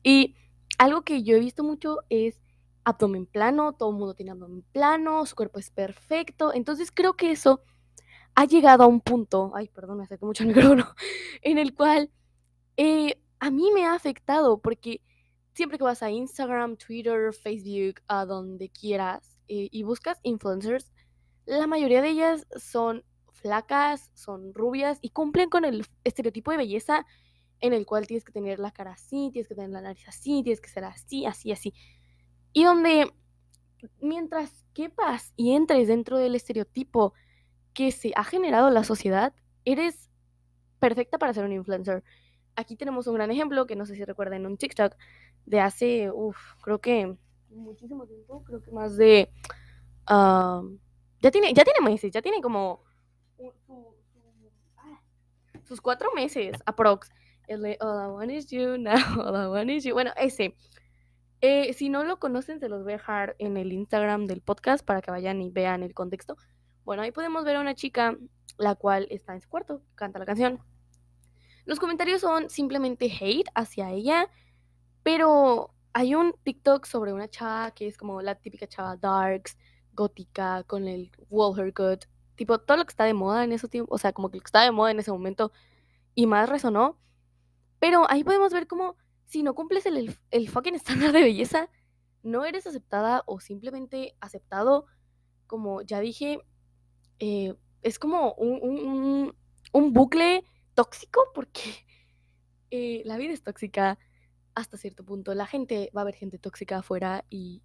Y 0.05 0.35
algo 0.79 1.03
que 1.03 1.23
yo 1.23 1.37
he 1.37 1.39
visto 1.39 1.63
mucho 1.63 1.99
es 2.09 2.41
abdomen 2.83 3.27
plano, 3.27 3.73
todo 3.73 3.91
el 3.91 3.97
mundo 3.97 4.15
tiene 4.15 4.33
abdomen 4.33 4.65
plano, 4.73 5.25
su 5.27 5.37
cuerpo 5.37 5.61
es 5.61 5.71
perfecto. 5.71 6.53
Entonces 6.53 6.91
creo 6.91 7.13
que 7.13 7.31
eso 7.31 7.63
ha 8.35 8.47
llegado 8.47 8.83
a 8.83 8.89
un 8.89 9.01
punto, 9.01 9.53
ay, 9.55 9.69
perdón, 9.69 9.99
me 9.99 10.03
acerqué 10.03 10.27
mucho 10.27 10.45
micrófono, 10.75 10.93
en 11.43 11.59
el 11.59 11.73
cual 11.73 12.11
eh, 12.77 13.22
a 13.43 13.51
mí 13.51 13.73
me 13.75 13.85
ha 13.87 13.95
afectado 13.95 14.61
porque 14.61 15.01
siempre 15.53 15.77
que 15.77 15.83
vas 15.83 16.01
a 16.05 16.13
Instagram, 16.13 16.77
Twitter, 16.77 17.35
Facebook, 17.35 18.01
a 18.07 18.25
donde 18.25 18.69
quieras 18.69 19.37
eh, 19.49 19.69
y 19.73 19.83
buscas 19.83 20.21
influencers, 20.23 20.93
la 21.45 21.67
mayoría 21.67 22.03
de 22.03 22.11
ellas 22.11 22.47
son 22.55 23.05
flacas, 23.33 24.13
son 24.15 24.55
rubias 24.55 25.01
y 25.03 25.11
cumplen 25.11 25.51
con 25.51 25.65
el 25.65 25.85
estereotipo 26.05 26.53
de 26.53 26.59
belleza 26.59 27.05
en 27.59 27.73
el 27.73 27.85
cual 27.85 28.07
tienes 28.07 28.25
que 28.25 28.31
tener 28.31 28.61
la 28.61 28.71
cara 28.71 28.93
así, 28.93 29.31
tienes 29.33 29.49
que 29.49 29.57
tener 29.57 29.71
la 29.71 29.81
nariz 29.81 30.07
así, 30.07 30.45
tienes 30.45 30.61
que 30.61 30.69
ser 30.69 30.85
así, 30.85 31.27
así, 31.27 31.51
así. 31.51 31.75
Y 32.53 32.63
donde 32.63 33.13
mientras 34.01 34.65
quepas 34.73 35.33
y 35.35 35.57
entres 35.57 35.89
dentro 35.89 36.17
del 36.17 36.37
estereotipo 36.37 37.13
que 37.75 37.91
se 37.91 38.13
ha 38.15 38.23
generado 38.23 38.71
la 38.71 38.85
sociedad, 38.85 39.35
eres 39.65 40.11
perfecta 40.79 41.19
para 41.19 41.35
ser 41.35 41.45
un 41.45 41.53
influencer. 41.53 42.05
Aquí 42.57 42.77
tenemos 42.77 43.07
un 43.07 43.15
gran 43.15 43.31
ejemplo 43.31 43.67
que 43.67 43.77
no 43.77 43.87
sé 43.87 43.95
si 43.95 44.05
recuerdan 44.05 44.47
un 44.47 44.57
TikTok 44.57 44.95
de 45.47 45.61
hace, 45.61 46.11
uff, 46.11 46.37
creo 46.63 46.81
que 46.81 47.17
muchísimo 47.51 48.07
tiempo, 48.07 48.43
creo 48.45 48.63
que 48.63 48.71
más 48.71 48.97
de... 48.97 49.31
ya, 50.09 51.31
tiene, 51.31 51.53
ya 51.53 51.65
tiene 51.65 51.81
meses, 51.83 52.11
ya 52.13 52.23
tiene 52.23 52.41
como 52.41 52.83
sus 55.65 55.81
cuatro 55.81 56.13
meses, 56.15 56.57
aprox. 56.67 57.11
El 57.49 57.63
de 57.63 57.77
All 57.81 58.09
I 58.09 58.13
Want 58.13 58.31
Is 58.31 58.47
You, 58.51 58.79
Now 58.79 59.21
All 59.21 59.45
I 59.45 59.49
Want 59.49 59.71
Is 59.71 59.85
You. 59.85 59.95
Bueno, 59.95 60.13
ese. 60.17 60.55
Eh, 61.41 61.73
si 61.73 61.89
no 61.89 62.05
lo 62.05 62.19
conocen, 62.21 62.61
se 62.61 62.69
los 62.69 62.85
voy 62.85 62.93
a 62.93 62.97
dejar 62.97 63.35
en 63.39 63.57
el 63.57 63.73
Instagram 63.73 64.27
del 64.27 64.43
podcast 64.43 64.85
para 64.85 65.03
que 65.03 65.11
vayan 65.11 65.43
y 65.43 65.51
vean 65.51 65.83
el 65.83 65.93
contexto. 65.93 66.37
Bueno, 66.85 67.03
ahí 67.03 67.11
podemos 67.11 67.45
ver 67.45 67.57
a 67.57 67.61
una 67.61 67.75
chica 67.75 68.17
la 68.59 68.75
cual 68.77 69.09
está 69.11 69.35
en 69.35 69.41
su 69.41 69.49
cuarto, 69.49 69.83
canta 69.95 70.19
la 70.19 70.27
canción. 70.27 70.61
Los 71.65 71.79
comentarios 71.79 72.21
son 72.21 72.51
simplemente 72.51 73.07
hate 73.07 73.49
hacia 73.55 73.91
ella, 73.91 74.29
pero 75.03 75.75
hay 75.93 76.15
un 76.15 76.35
TikTok 76.43 76.87
sobre 76.87 77.13
una 77.13 77.29
chava 77.29 77.71
que 77.73 77.87
es 77.87 77.97
como 77.97 78.23
la 78.23 78.35
típica 78.35 78.67
chava 78.67 78.97
darks, 78.97 79.59
gótica, 79.95 80.65
con 80.65 80.89
el 80.89 81.11
wall 81.29 81.59
haircut, 81.59 82.05
tipo 82.35 82.59
todo 82.59 82.79
lo 82.79 82.85
que 82.85 82.91
está 82.91 83.05
de 83.05 83.15
moda 83.15 83.45
en 83.45 83.53
ese 83.53 83.69
tiempo, 83.69 83.95
o 83.95 83.99
sea, 83.99 84.13
como 84.13 84.31
que 84.31 84.39
lo 84.39 84.43
que 84.43 84.49
está 84.49 84.63
de 84.63 84.71
moda 84.71 84.91
en 84.91 84.99
ese 84.99 85.13
momento 85.13 85.53
y 86.15 86.27
más 86.27 86.49
resonó. 86.49 86.99
Pero 87.79 88.11
ahí 88.11 88.25
podemos 88.25 88.53
ver 88.53 88.67
como 88.67 88.97
si 89.27 89.43
no 89.43 89.55
cumples 89.55 89.87
el, 89.87 90.17
el, 90.31 90.49
fucking 90.49 90.75
estándar 90.77 91.13
de 91.13 91.23
belleza, 91.23 91.69
no 92.23 92.45
eres 92.45 92.67
aceptada 92.67 93.23
o 93.27 93.41
simplemente 93.41 94.15
aceptado, 94.21 94.87
como 95.47 95.83
ya 95.83 96.01
dije, 96.01 96.39
eh, 97.19 97.55
es 97.83 97.99
como 97.99 98.35
un, 98.35 99.35
bucle 99.93 100.45
tóxico 100.75 101.21
porque 101.35 101.87
eh, 102.71 103.03
la 103.05 103.17
vida 103.17 103.33
es 103.33 103.43
tóxica 103.43 103.99
hasta 104.55 104.77
cierto 104.77 105.05
punto. 105.05 105.35
La 105.35 105.47
gente 105.47 105.91
va 105.97 106.03
a 106.03 106.05
ver 106.05 106.15
gente 106.15 106.39
tóxica 106.39 106.79
afuera 106.79 107.25
y 107.31 107.63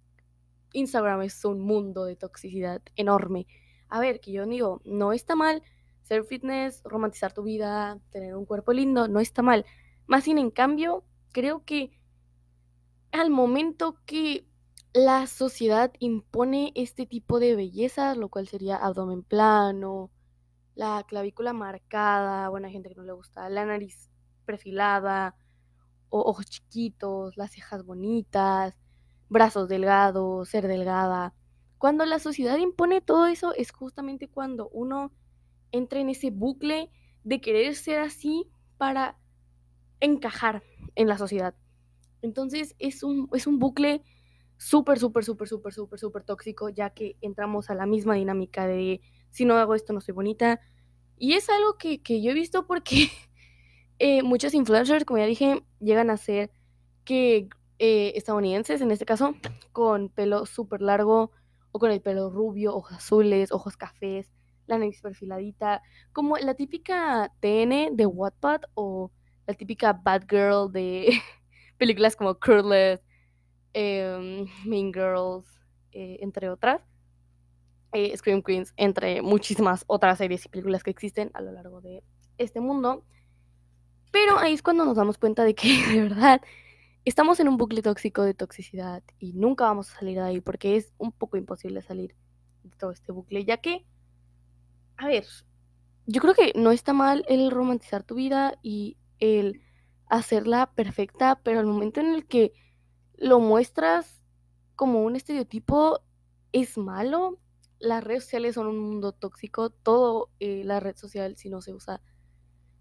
Instagram 0.72 1.22
es 1.22 1.44
un 1.44 1.60
mundo 1.60 2.04
de 2.04 2.16
toxicidad 2.16 2.82
enorme. 2.96 3.46
A 3.88 4.00
ver, 4.00 4.20
que 4.20 4.32
yo 4.32 4.46
digo, 4.46 4.80
no 4.84 5.12
está 5.12 5.34
mal 5.34 5.62
ser 6.02 6.24
fitness, 6.24 6.82
romantizar 6.84 7.32
tu 7.34 7.42
vida, 7.42 8.00
tener 8.10 8.34
un 8.34 8.46
cuerpo 8.46 8.72
lindo, 8.72 9.08
no 9.08 9.20
está 9.20 9.42
mal. 9.42 9.66
Más 10.06 10.24
sin 10.24 10.38
en 10.38 10.50
cambio, 10.50 11.04
creo 11.32 11.64
que 11.64 11.90
al 13.12 13.30
momento 13.30 13.98
que 14.06 14.46
la 14.94 15.26
sociedad 15.26 15.92
impone 15.98 16.72
este 16.74 17.06
tipo 17.06 17.40
de 17.40 17.54
belleza, 17.56 18.14
lo 18.14 18.30
cual 18.30 18.48
sería 18.48 18.76
abdomen 18.76 19.22
plano, 19.22 20.10
la 20.78 21.02
clavícula 21.02 21.52
marcada, 21.52 22.48
bueno, 22.50 22.68
hay 22.68 22.72
gente 22.72 22.88
que 22.88 22.94
no 22.94 23.02
le 23.02 23.10
gusta, 23.10 23.48
la 23.48 23.66
nariz 23.66 24.08
perfilada, 24.46 25.34
ojos 26.08 26.46
chiquitos, 26.46 27.36
las 27.36 27.50
cejas 27.50 27.84
bonitas, 27.84 28.78
brazos 29.28 29.68
delgados, 29.68 30.48
ser 30.48 30.68
delgada. 30.68 31.34
Cuando 31.78 32.06
la 32.06 32.20
sociedad 32.20 32.56
impone 32.58 33.00
todo 33.00 33.26
eso 33.26 33.52
es 33.56 33.72
justamente 33.72 34.28
cuando 34.28 34.68
uno 34.68 35.12
entra 35.72 35.98
en 35.98 36.10
ese 36.10 36.30
bucle 36.30 36.92
de 37.24 37.40
querer 37.40 37.74
ser 37.74 37.98
así 37.98 38.48
para 38.76 39.18
encajar 39.98 40.62
en 40.94 41.08
la 41.08 41.18
sociedad. 41.18 41.56
Entonces 42.22 42.76
es 42.78 43.02
un, 43.02 43.28
es 43.32 43.48
un 43.48 43.58
bucle 43.58 44.04
súper, 44.58 45.00
súper, 45.00 45.24
súper, 45.24 45.48
súper, 45.48 45.72
súper, 45.72 45.98
súper 45.98 46.22
tóxico, 46.22 46.68
ya 46.68 46.90
que 46.90 47.16
entramos 47.20 47.68
a 47.68 47.74
la 47.74 47.86
misma 47.86 48.14
dinámica 48.14 48.68
de 48.68 49.00
si 49.30 49.44
no 49.44 49.56
hago 49.56 49.74
esto 49.74 49.92
no 49.92 50.00
soy 50.00 50.14
bonita. 50.14 50.60
Y 51.16 51.34
es 51.34 51.48
algo 51.48 51.76
que, 51.78 52.00
yo 52.20 52.30
he 52.30 52.34
visto 52.34 52.66
porque 52.66 53.10
eh, 53.98 54.22
muchos 54.22 54.54
influencers, 54.54 55.04
como 55.04 55.18
ya 55.18 55.26
dije, 55.26 55.64
llegan 55.80 56.10
a 56.10 56.16
ser 56.16 56.50
que 57.04 57.48
eh, 57.78 58.12
estadounidenses, 58.16 58.80
en 58.80 58.90
este 58.90 59.06
caso, 59.06 59.34
con 59.72 60.08
pelo 60.08 60.46
súper 60.46 60.82
largo 60.82 61.32
o 61.72 61.78
con 61.78 61.90
el 61.90 62.00
pelo 62.00 62.30
rubio, 62.30 62.74
ojos 62.74 62.96
azules, 62.96 63.52
ojos 63.52 63.76
cafés, 63.76 64.30
la 64.66 64.78
nariz 64.78 65.00
perfiladita, 65.00 65.82
como 66.12 66.36
la 66.36 66.54
típica 66.54 67.32
TN 67.40 67.96
de 67.96 68.06
Wattpad 68.06 68.62
o 68.74 69.10
la 69.46 69.54
típica 69.54 69.94
bad 69.94 70.24
girl 70.28 70.70
de 70.70 71.10
películas 71.78 72.16
como 72.16 72.38
Curless, 72.38 73.00
em, 73.72 74.46
Mean 74.64 74.92
Girls, 74.92 75.46
eh, 75.92 76.18
entre 76.20 76.50
otras. 76.50 76.82
Eh, 77.92 78.14
Scream 78.16 78.42
Queens, 78.42 78.74
entre 78.76 79.22
muchísimas 79.22 79.84
otras 79.86 80.18
series 80.18 80.44
y 80.44 80.48
películas 80.48 80.82
que 80.82 80.90
existen 80.90 81.30
a 81.34 81.40
lo 81.40 81.52
largo 81.52 81.80
de 81.80 82.02
este 82.36 82.60
mundo. 82.60 83.04
Pero 84.12 84.38
ahí 84.38 84.52
es 84.52 84.62
cuando 84.62 84.84
nos 84.84 84.96
damos 84.96 85.18
cuenta 85.18 85.44
de 85.44 85.54
que 85.54 85.68
de 85.92 86.02
verdad 86.02 86.40
estamos 87.04 87.40
en 87.40 87.48
un 87.48 87.56
bucle 87.56 87.80
tóxico 87.82 88.22
de 88.22 88.34
toxicidad 88.34 89.02
y 89.18 89.32
nunca 89.32 89.64
vamos 89.64 89.90
a 89.90 89.98
salir 89.98 90.16
de 90.18 90.24
ahí 90.24 90.40
porque 90.40 90.76
es 90.76 90.92
un 90.98 91.12
poco 91.12 91.36
imposible 91.36 91.80
salir 91.80 92.14
de 92.64 92.76
todo 92.76 92.90
este 92.90 93.12
bucle, 93.12 93.44
ya 93.44 93.56
que, 93.56 93.86
a 94.98 95.06
ver, 95.06 95.24
yo 96.06 96.20
creo 96.20 96.34
que 96.34 96.52
no 96.54 96.70
está 96.70 96.92
mal 96.92 97.24
el 97.28 97.50
romantizar 97.50 98.02
tu 98.02 98.16
vida 98.16 98.58
y 98.62 98.96
el 99.20 99.62
hacerla 100.08 100.72
perfecta, 100.74 101.40
pero 101.42 101.60
al 101.60 101.66
momento 101.66 102.00
en 102.00 102.14
el 102.14 102.26
que 102.26 102.52
lo 103.16 103.40
muestras 103.40 104.22
como 104.76 105.02
un 105.02 105.16
estereotipo 105.16 106.00
es 106.52 106.78
malo. 106.78 107.38
Las 107.78 108.02
redes 108.04 108.24
sociales 108.24 108.54
son 108.54 108.66
un 108.66 108.78
mundo 108.78 109.12
tóxico, 109.12 109.70
todo 109.70 110.30
eh, 110.40 110.62
la 110.64 110.80
red 110.80 110.96
social 110.96 111.36
si 111.36 111.48
no 111.48 111.60
se 111.60 111.72
usa 111.72 112.02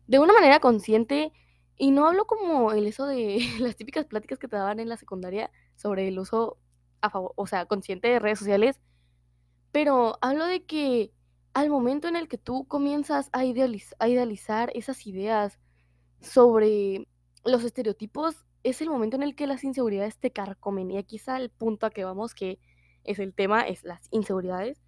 de 0.08 0.20
una 0.20 0.34
manera 0.34 0.60
consciente 0.60 1.34
y 1.78 1.92
no 1.92 2.08
hablo 2.08 2.26
como 2.26 2.72
el 2.72 2.88
eso 2.88 3.06
de 3.06 3.40
las 3.60 3.76
típicas 3.76 4.06
pláticas 4.06 4.40
que 4.40 4.48
te 4.48 4.56
daban 4.56 4.80
en 4.80 4.90
la 4.90 4.98
secundaria 4.98 5.52
sobre 5.76 6.08
el 6.08 6.18
uso 6.20 6.58
a 7.02 7.10
favor, 7.10 7.34
o 7.36 7.46
sea, 7.46 7.66
consciente 7.66 8.08
de 8.08 8.20
redes 8.20 8.40
sociales, 8.40 8.80
pero 9.72 10.18
hablo 10.22 10.46
de 10.46 10.66
que 10.66 11.14
al 11.54 11.70
momento 11.70 12.08
en 12.08 12.16
el 12.16 12.28
que 12.28 12.38
tú 12.38 12.66
comienzas 12.68 13.30
a, 13.34 13.40
a 13.40 14.08
idealizar 14.08 14.72
esas 14.74 15.06
ideas 15.06 15.60
sobre 16.22 17.08
los 17.46 17.64
estereotipos, 17.64 18.46
es 18.64 18.82
el 18.82 18.90
momento 18.90 19.16
en 19.16 19.24
el 19.24 19.36
que 19.36 19.48
las 19.48 19.64
inseguridades 19.64 20.18
te 20.18 20.32
carcomen. 20.32 20.92
Y 20.92 20.98
aquí 20.98 21.16
está 21.16 21.38
el 21.38 21.50
punto 21.50 21.86
a 21.86 21.90
que 21.90 22.04
vamos, 22.04 22.34
que 22.34 22.60
es 23.04 23.20
el 23.20 23.34
tema, 23.34 23.62
es 23.62 23.84
las 23.84 24.08
inseguridades. 24.12 24.82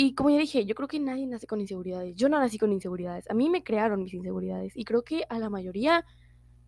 Y 0.00 0.14
como 0.14 0.30
ya 0.30 0.38
dije, 0.38 0.64
yo 0.64 0.76
creo 0.76 0.86
que 0.86 1.00
nadie 1.00 1.26
nace 1.26 1.48
con 1.48 1.60
inseguridades. 1.60 2.14
Yo 2.14 2.28
no 2.28 2.38
nací 2.38 2.56
con 2.56 2.72
inseguridades. 2.72 3.28
A 3.28 3.34
mí 3.34 3.50
me 3.50 3.64
crearon 3.64 4.04
mis 4.04 4.14
inseguridades. 4.14 4.76
Y 4.76 4.84
creo 4.84 5.02
que 5.02 5.24
a 5.28 5.40
la 5.40 5.50
mayoría 5.50 6.04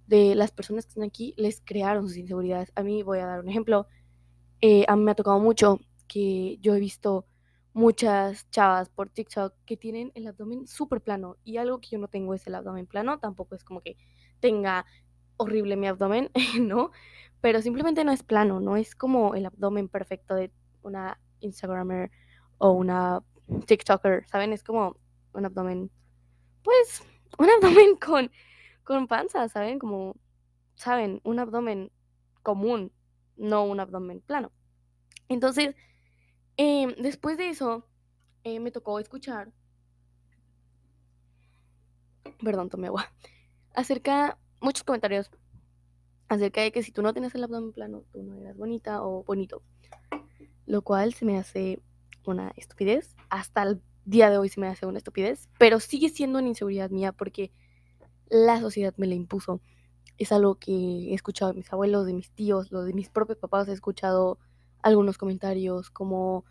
de 0.09 0.35
las 0.35 0.51
personas 0.51 0.85
que 0.85 0.89
están 0.89 1.05
aquí 1.05 1.33
les 1.37 1.61
crearon 1.61 2.09
sus 2.09 2.17
inseguridades. 2.17 2.73
A 2.75 2.83
mí 2.83 3.05
voy 3.05 3.21
a 3.21 3.27
dar 3.27 3.39
un 3.39 3.49
ejemplo. 3.49 3.87
Eh, 4.61 4.85
a 4.89 4.97
mí 4.97 5.05
me 5.05 5.13
ha 5.13 5.15
tocado 5.15 5.39
mucho 5.39 5.79
que 6.09 6.59
yo 6.61 6.75
he 6.75 6.81
visto 6.81 7.25
muchas 7.73 8.51
chavas 8.51 8.89
por 8.89 9.11
TikTok 9.11 9.55
que 9.65 9.77
tienen 9.77 10.11
el 10.17 10.27
abdomen 10.27 10.67
súper 10.67 11.01
plano 11.01 11.37
y 11.45 11.59
algo 11.59 11.81
que 11.81 11.91
yo 11.91 11.99
no 12.01 12.09
tengo 12.09 12.35
es 12.35 12.45
el 12.49 12.57
abdomen 12.57 12.89
plano, 12.89 13.21
tampoco 13.21 13.55
es 13.55 13.63
como 13.63 13.81
que 13.81 13.97
tenga 14.41 14.87
horrible 15.37 15.77
mi 15.77 15.87
abdomen, 15.87 16.31
¿no? 16.61 16.91
Pero 17.41 17.63
simplemente 17.63 18.03
no 18.03 18.11
es 18.11 18.25
plano, 18.25 18.59
no 18.59 18.77
es 18.77 18.97
como 18.97 19.37
el 19.37 19.47
abdomen 19.47 19.89
perfecto 19.89 20.35
de 20.35 20.51
una 20.83 21.21
Instagramer 21.39 22.11
o 22.61 22.71
una 22.71 23.23
TikToker, 23.67 24.27
¿saben? 24.29 24.53
Es 24.53 24.63
como 24.63 24.97
un 25.35 25.45
abdomen, 25.45 25.91
pues, 26.63 27.03
un 27.39 27.49
abdomen 27.57 27.97
con, 27.97 28.31
con 28.85 29.09
panza, 29.09 29.49
¿saben? 29.49 29.79
Como, 29.79 30.15
¿saben? 30.77 31.21
Un 31.25 31.41
abdomen 31.41 31.91
común, 32.43 32.93
no 33.37 33.65
un 33.65 33.81
abdomen 33.81 34.21
plano. 34.21 34.53
Entonces, 35.29 35.75
Em, 36.63 36.95
después 36.97 37.39
de 37.39 37.49
eso, 37.49 37.87
eh, 38.45 38.61
me 38.61 38.71
tocó 38.71 38.99
escuchar, 38.99 39.51
perdón, 42.45 42.69
tomé 42.69 42.89
agua, 42.89 43.11
acerca, 43.75 44.39
muchos 44.61 44.85
comentarios 44.85 45.31
acerca 46.29 46.61
de 46.61 46.71
que 46.71 46.83
si 46.83 46.93
tú 46.93 47.01
no 47.01 47.15
tienes 47.15 47.35
el 47.35 47.45
abdomen 47.45 47.73
plano, 47.73 48.05
tú 48.13 48.23
no 48.23 48.37
eras 48.37 48.59
bonita 48.59 49.03
o 49.03 49.25
bonito. 49.25 49.63
Lo 50.67 50.83
cual 50.83 51.15
se 51.15 51.25
me 51.25 51.39
hace 51.39 51.81
una 52.27 52.53
estupidez. 52.57 53.17
Hasta 53.29 53.63
el 53.63 53.83
día 54.05 54.31
de 54.31 54.39
hoy 54.39 54.49
se 54.49 54.61
me 54.61 54.69
hace 54.69 54.87
una 54.87 54.99
estupidez. 54.99 55.49
Pero 55.59 55.81
sigue 55.81 56.09
siendo 56.09 56.39
una 56.39 56.49
inseguridad 56.49 56.91
mía 56.91 57.13
porque 57.13 57.53
la 58.29 58.61
sociedad 58.61 58.95
me 58.97 59.07
la 59.07 59.15
impuso. 59.15 59.61
es 60.19 60.33
algo 60.33 60.57
que 60.57 60.73
he 60.73 61.15
escuchado 61.15 61.53
de 61.53 61.59
mis 61.59 61.73
abuelos, 61.73 62.07
de 62.07 62.13
mis 62.13 62.31
tíos, 62.31 62.71
lo 62.73 62.85
de 62.85 62.93
mis 62.93 63.09
propios 63.09 63.39
papás, 63.39 63.69
he 63.69 63.73
escuchado 63.73 64.39
algunos 64.83 65.19
comentarios 65.19 65.91
como, 65.91 66.45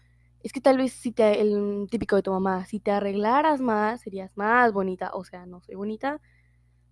es 0.44 0.54
que 0.54 0.62
tal 0.62 0.78
vez 0.78 0.94
si 0.94 1.12
te, 1.12 1.40
el 1.42 1.88
típico 1.90 2.16
de 2.16 2.24
tu 2.24 2.32
mamá, 2.32 2.66
si 2.66 2.80
te 2.80 2.92
arreglaras 2.92 3.62
más, 3.62 4.02
serías 4.02 4.36
más 4.36 4.74
bonita, 4.74 5.12
o 5.14 5.24
sea, 5.24 5.46
no 5.46 5.62
soy 5.62 5.76
bonita, 5.76 6.20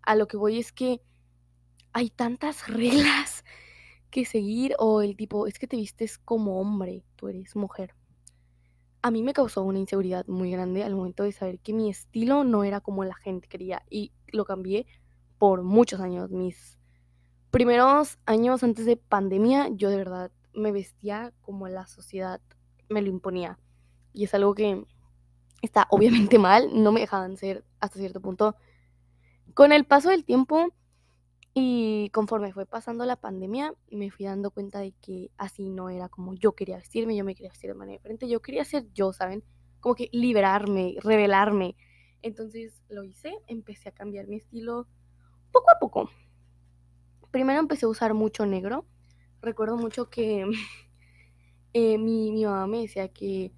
a 0.04 0.16
lo 0.16 0.28
que 0.28 0.38
voy 0.38 0.60
es 0.60 0.72
que 0.72 1.02
hay 1.94 2.10
tantas 2.10 2.68
reglas 2.68 3.44
que 4.12 4.26
seguir 4.26 4.76
o 4.80 5.02
el 5.02 5.18
tipo, 5.18 5.48
es 5.48 5.60
que 5.60 5.68
te 5.68 5.78
vistes 5.78 6.18
como 6.18 6.62
hombre, 6.62 7.04
tú 7.16 7.28
eres 7.28 7.56
mujer. 7.56 7.97
A 9.02 9.12
mí 9.12 9.22
me 9.24 9.34
causó 9.34 9.64
una 9.64 9.80
inseguridad 9.80 10.26
muy 10.28 10.52
grande 10.52 10.84
al 10.84 10.96
momento 10.96 11.24
de 11.24 11.32
saber 11.32 11.60
que 11.60 11.74
mi 11.74 11.90
estilo 11.90 12.44
no 12.44 12.64
era 12.64 12.82
como 12.82 13.04
la 13.04 13.16
gente 13.16 13.48
quería 13.48 13.84
y 13.90 14.12
lo 14.28 14.46
cambié 14.46 14.88
por 15.38 15.64
muchos 15.64 16.00
años. 16.00 16.32
Mis 16.32 16.78
primeros 17.52 18.18
años 18.26 18.64
antes 18.64 18.86
de 18.86 18.98
pandemia, 18.98 19.70
yo 19.70 19.90
de 19.90 19.98
verdad 19.98 20.32
me 20.54 20.72
vestía 20.72 21.34
como 21.42 21.68
la 21.68 21.88
sociedad 21.88 22.42
me 22.90 23.02
lo 23.02 23.10
imponía. 23.10 23.60
Y 24.14 24.24
es 24.24 24.34
algo 24.34 24.56
que 24.56 24.84
está 25.62 25.88
obviamente 25.92 26.40
mal, 26.40 26.70
no 26.74 26.92
me 26.92 27.02
dejaban 27.02 27.38
ser 27.38 27.64
hasta 27.80 28.00
cierto 28.00 28.22
punto. 28.22 28.56
Con 29.54 29.72
el 29.72 29.86
paso 29.86 30.10
del 30.10 30.26
tiempo 30.26 30.74
y 31.60 32.12
conforme 32.12 32.54
fue 32.54 32.68
pasando 32.68 33.04
la 33.04 33.16
pandemia, 33.16 33.74
me 33.90 34.12
fui 34.12 34.28
dando 34.28 34.52
cuenta 34.52 34.80
de 34.80 34.92
que 35.02 35.32
así 35.38 35.72
no 35.72 35.90
era 35.90 36.08
como 36.08 36.36
yo 36.36 36.52
quería 36.52 36.78
vestirme, 36.78 37.16
yo 37.16 37.26
me 37.26 37.34
quería 37.34 37.50
vestir 37.50 37.72
de 37.72 37.74
manera 37.74 37.98
diferente, 37.98 38.30
yo 38.30 38.44
quería 38.44 38.64
ser 38.64 38.86
yo, 38.94 39.12
¿saben? 39.12 39.44
Como 39.80 39.96
que 39.96 40.08
liberarme, 40.12 40.98
revelarme. 41.02 41.76
Entonces 42.22 42.84
lo 42.90 43.04
hice, 43.04 43.34
empecé 43.48 43.90
a 43.90 43.92
cambiar 43.92 44.28
mi 44.28 44.36
estilo 44.36 44.86
poco 45.52 45.72
a 45.76 45.80
poco. 45.80 46.12
Primero 47.32 47.60
empecé 47.60 47.88
a 47.88 47.90
usar 47.90 48.14
mucho 48.14 48.46
negro. 48.46 48.86
Recuerdo 49.42 49.78
mucho 49.78 50.12
que 50.12 50.46
eh, 51.74 51.98
mi, 51.98 52.32
mi, 52.34 52.46
mamá 52.46 52.68
me 52.68 52.82
decía 52.82 53.08
que 53.08 53.52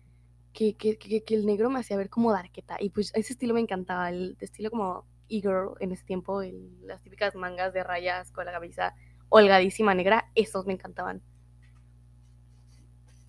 que, 0.53 0.77
que, 0.77 0.97
que, 0.97 1.35
el 1.35 1.45
negro 1.45 1.69
me 1.69 1.79
hacía 1.79 1.97
ver 1.97 2.09
como 2.09 2.31
darqueta. 2.31 2.77
Y 2.79 2.91
pues 2.91 3.11
ese 3.13 3.33
estilo 3.33 3.53
me 3.53 3.59
encantaba, 3.59 4.07
el 4.09 4.37
estilo 4.39 4.71
como 4.71 5.05
e-girl 5.29 5.75
en 5.79 5.91
ese 5.91 6.03
tiempo, 6.03 6.41
las 6.81 7.01
típicas 7.01 7.35
mangas 7.35 7.73
de 7.73 7.83
rayas 7.83 8.31
con 8.31 8.45
la 8.45 8.51
camisa 8.51 8.95
holgadísima 9.29 9.93
negra, 9.93 10.29
esos 10.35 10.65
me 10.65 10.73
encantaban. 10.73 11.21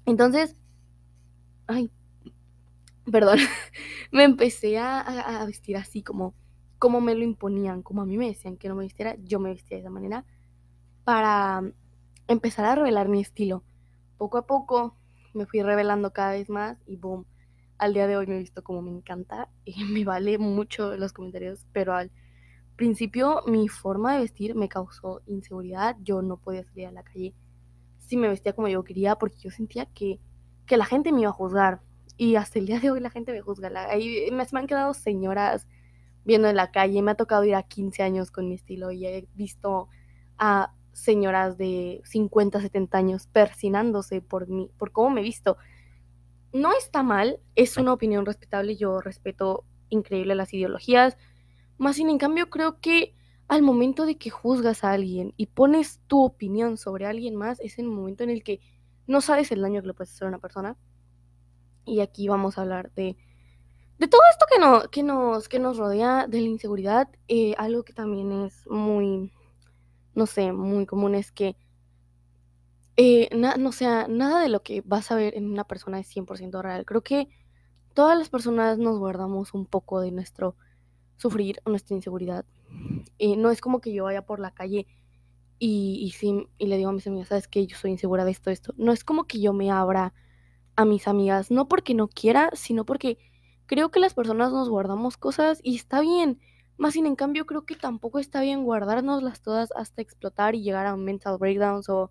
Entonces, 0.06 0.56
ay, 1.66 1.90
perdón, 3.10 3.38
me 4.12 4.24
empecé 4.24 4.78
a, 4.78 5.00
a, 5.00 5.44
vestir 5.46 5.76
así 5.76 6.02
como, 6.02 6.34
como 6.78 7.00
me 7.00 7.14
lo 7.14 7.22
imponían, 7.22 7.82
como 7.82 8.02
a 8.02 8.06
mí 8.06 8.16
me 8.16 8.26
decían 8.26 8.56
que 8.56 8.68
no 8.68 8.74
me 8.74 8.84
vistiera, 8.84 9.16
yo 9.22 9.38
me 9.38 9.50
vestía 9.50 9.76
de 9.76 9.82
esa 9.82 9.90
manera 9.90 10.24
para 11.04 11.62
empezar 12.28 12.64
a 12.64 12.74
revelar 12.74 13.08
mi 13.08 13.20
estilo. 13.20 13.64
Poco 14.16 14.38
a 14.38 14.46
poco 14.46 14.96
me 15.34 15.46
fui 15.46 15.62
revelando 15.62 16.12
cada 16.12 16.32
vez 16.32 16.48
más 16.50 16.78
y 16.86 16.96
boom, 16.96 17.24
al 17.80 17.94
día 17.94 18.06
de 18.06 18.16
hoy 18.16 18.26
me 18.26 18.36
he 18.36 18.38
visto 18.38 18.62
como 18.62 18.82
me 18.82 18.90
encanta 18.90 19.48
y 19.64 19.84
me 19.84 20.04
vale 20.04 20.38
mucho 20.38 20.96
los 20.96 21.12
comentarios, 21.12 21.66
pero 21.72 21.94
al 21.94 22.10
principio 22.76 23.42
mi 23.46 23.68
forma 23.68 24.14
de 24.14 24.20
vestir 24.20 24.54
me 24.54 24.68
causó 24.68 25.22
inseguridad, 25.26 25.96
yo 26.02 26.22
no 26.22 26.36
podía 26.36 26.64
salir 26.64 26.86
a 26.86 26.92
la 26.92 27.02
calle 27.02 27.34
si 27.98 28.16
me 28.16 28.28
vestía 28.28 28.54
como 28.54 28.68
yo 28.68 28.82
quería 28.82 29.16
porque 29.16 29.36
yo 29.38 29.50
sentía 29.50 29.86
que, 29.86 30.18
que 30.66 30.76
la 30.76 30.84
gente 30.84 31.12
me 31.12 31.20
iba 31.20 31.30
a 31.30 31.32
juzgar 31.32 31.80
y 32.16 32.34
hasta 32.34 32.58
el 32.58 32.66
día 32.66 32.80
de 32.80 32.90
hoy 32.90 33.00
la 33.00 33.10
gente 33.10 33.32
me 33.32 33.40
juzga, 33.40 33.70
ahí 33.88 34.28
me, 34.32 34.44
han 34.52 34.66
quedado 34.66 34.92
señoras 34.94 35.66
viendo 36.24 36.48
en 36.48 36.56
la 36.56 36.70
calle, 36.70 37.00
me 37.02 37.12
ha 37.12 37.14
tocado 37.14 37.44
ir 37.44 37.54
a 37.54 37.62
15 37.62 38.02
años 38.02 38.30
con 38.30 38.48
mi 38.48 38.56
estilo 38.56 38.90
y 38.90 39.06
he 39.06 39.28
visto 39.34 39.88
a 40.36 40.74
señoras 40.92 41.56
de 41.56 42.02
50, 42.04 42.60
70 42.60 42.98
años 42.98 43.26
persinándose 43.28 44.20
por 44.20 44.48
mí, 44.48 44.70
por 44.76 44.92
cómo 44.92 45.10
me 45.10 45.20
he 45.20 45.24
visto. 45.24 45.56
No 46.52 46.72
está 46.72 47.02
mal, 47.02 47.40
es 47.54 47.76
una 47.76 47.92
opinión 47.92 48.26
respetable, 48.26 48.76
yo 48.76 49.00
respeto 49.00 49.64
increíble 49.88 50.34
las 50.34 50.52
ideologías, 50.52 51.16
más 51.78 51.96
sin 51.96 52.10
en 52.10 52.18
cambio 52.18 52.50
creo 52.50 52.80
que 52.80 53.14
al 53.48 53.62
momento 53.62 54.06
de 54.06 54.16
que 54.16 54.30
juzgas 54.30 54.84
a 54.84 54.92
alguien 54.92 55.34
y 55.36 55.46
pones 55.46 56.00
tu 56.06 56.24
opinión 56.24 56.76
sobre 56.76 57.06
alguien 57.06 57.36
más, 57.36 57.60
es 57.60 57.78
el 57.78 57.86
momento 57.86 58.22
en 58.22 58.30
el 58.30 58.42
que 58.42 58.60
no 59.06 59.20
sabes 59.20 59.50
el 59.50 59.62
daño 59.62 59.80
que 59.80 59.88
le 59.88 59.94
puedes 59.94 60.12
hacer 60.12 60.26
a 60.26 60.28
una 60.28 60.38
persona. 60.38 60.76
Y 61.84 62.00
aquí 62.00 62.28
vamos 62.28 62.58
a 62.58 62.62
hablar 62.62 62.92
de, 62.92 63.16
de 63.98 64.08
todo 64.08 64.20
esto 64.30 64.46
que, 64.52 64.60
no, 64.60 64.82
que, 64.90 65.02
nos, 65.02 65.48
que 65.48 65.58
nos 65.58 65.78
rodea, 65.78 66.26
de 66.28 66.40
la 66.40 66.46
inseguridad, 66.46 67.08
eh, 67.26 67.54
algo 67.58 67.82
que 67.82 67.92
también 67.92 68.30
es 68.44 68.66
muy 68.68 69.32
no 70.14 70.26
sé, 70.26 70.52
muy 70.52 70.86
común 70.86 71.14
es 71.14 71.32
que, 71.32 71.56
eh, 73.02 73.30
no 73.34 73.72
sea, 73.72 74.08
nada 74.08 74.42
de 74.42 74.50
lo 74.50 74.62
que 74.62 74.82
vas 74.84 75.10
a 75.10 75.14
ver 75.14 75.34
en 75.34 75.50
una 75.50 75.64
persona 75.64 75.98
es 75.98 76.06
100% 76.06 76.60
real. 76.60 76.84
Creo 76.84 77.02
que 77.02 77.28
todas 77.94 78.18
las 78.18 78.28
personas 78.28 78.76
nos 78.76 78.98
guardamos 78.98 79.54
un 79.54 79.64
poco 79.64 80.02
de 80.02 80.10
nuestro 80.10 80.54
sufrir 81.16 81.62
o 81.64 81.70
nuestra 81.70 81.96
inseguridad. 81.96 82.44
Eh, 83.18 83.38
no 83.38 83.50
es 83.50 83.62
como 83.62 83.80
que 83.80 83.94
yo 83.94 84.04
vaya 84.04 84.26
por 84.26 84.38
la 84.38 84.50
calle 84.50 84.86
y, 85.58 86.12
y, 86.22 86.46
y 86.58 86.66
le 86.66 86.76
digo 86.76 86.90
a 86.90 86.92
mis 86.92 87.06
amigas, 87.06 87.28
¿sabes 87.28 87.48
qué? 87.48 87.66
Yo 87.66 87.74
soy 87.78 87.92
insegura 87.92 88.26
de 88.26 88.32
esto, 88.32 88.50
esto. 88.50 88.74
No 88.76 88.92
es 88.92 89.02
como 89.02 89.24
que 89.24 89.40
yo 89.40 89.54
me 89.54 89.70
abra 89.70 90.12
a 90.76 90.84
mis 90.84 91.08
amigas, 91.08 91.50
no 91.50 91.68
porque 91.68 91.94
no 91.94 92.08
quiera, 92.08 92.50
sino 92.52 92.84
porque 92.84 93.16
creo 93.64 93.90
que 93.90 94.00
las 94.00 94.12
personas 94.12 94.52
nos 94.52 94.68
guardamos 94.68 95.16
cosas 95.16 95.60
y 95.62 95.76
está 95.76 96.02
bien. 96.02 96.38
Más 96.76 96.92
sin 96.94 97.06
en 97.06 97.16
cambio, 97.16 97.46
creo 97.46 97.64
que 97.64 97.76
tampoco 97.76 98.18
está 98.18 98.42
bien 98.42 98.64
guardárnoslas 98.64 99.40
todas 99.40 99.70
hasta 99.74 100.02
explotar 100.02 100.54
y 100.54 100.62
llegar 100.62 100.86
a 100.86 100.96
mental 100.96 101.38
breakdowns 101.38 101.88
o 101.88 102.10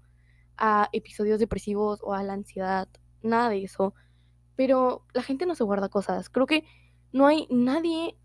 a 0.59 0.89
episodios 0.93 1.39
depresivos 1.39 1.99
o 2.03 2.13
a 2.13 2.23
la 2.23 2.33
ansiedad. 2.33 2.87
Nada 3.21 3.49
de 3.49 3.63
eso. 3.63 3.93
Pero 4.55 5.05
la 5.13 5.23
gente 5.23 5.45
no 5.45 5.55
se 5.55 5.63
guarda 5.63 5.89
cosas. 5.89 6.29
Creo 6.29 6.45
que 6.45 6.65
no 7.11 7.25
hay 7.27 7.47
nadie 7.49 8.15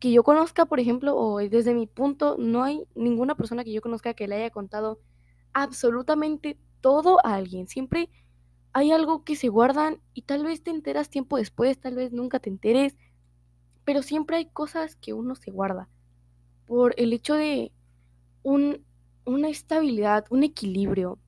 que 0.00 0.12
yo 0.12 0.22
conozca, 0.22 0.66
por 0.66 0.80
ejemplo, 0.80 1.16
o 1.16 1.38
desde 1.38 1.74
mi 1.74 1.86
punto, 1.86 2.36
no 2.38 2.62
hay 2.62 2.84
ninguna 2.94 3.36
persona 3.36 3.64
que 3.64 3.72
yo 3.72 3.82
conozca 3.82 4.14
que 4.14 4.28
le 4.28 4.36
haya 4.36 4.50
contado 4.50 5.00
absolutamente 5.52 6.58
todo 6.80 7.18
a 7.24 7.34
alguien. 7.34 7.68
Siempre 7.68 8.10
hay 8.72 8.92
algo 8.92 9.24
que 9.24 9.36
se 9.36 9.48
guardan 9.48 10.00
y 10.14 10.22
tal 10.22 10.44
vez 10.44 10.62
te 10.62 10.70
enteras 10.70 11.10
tiempo 11.10 11.36
después, 11.36 11.78
tal 11.78 11.96
vez 11.96 12.12
nunca 12.12 12.38
te 12.38 12.50
enteres 12.50 12.96
pero 13.88 14.02
siempre 14.02 14.36
hay 14.36 14.44
cosas 14.44 14.96
que 14.96 15.14
uno 15.14 15.34
se 15.34 15.50
guarda 15.50 15.88
por 16.66 16.92
el 16.98 17.14
hecho 17.14 17.32
de 17.32 17.72
un, 18.42 18.84
una 19.24 19.48
estabilidad, 19.48 20.26
un 20.28 20.42
equilibrio. 20.42 21.18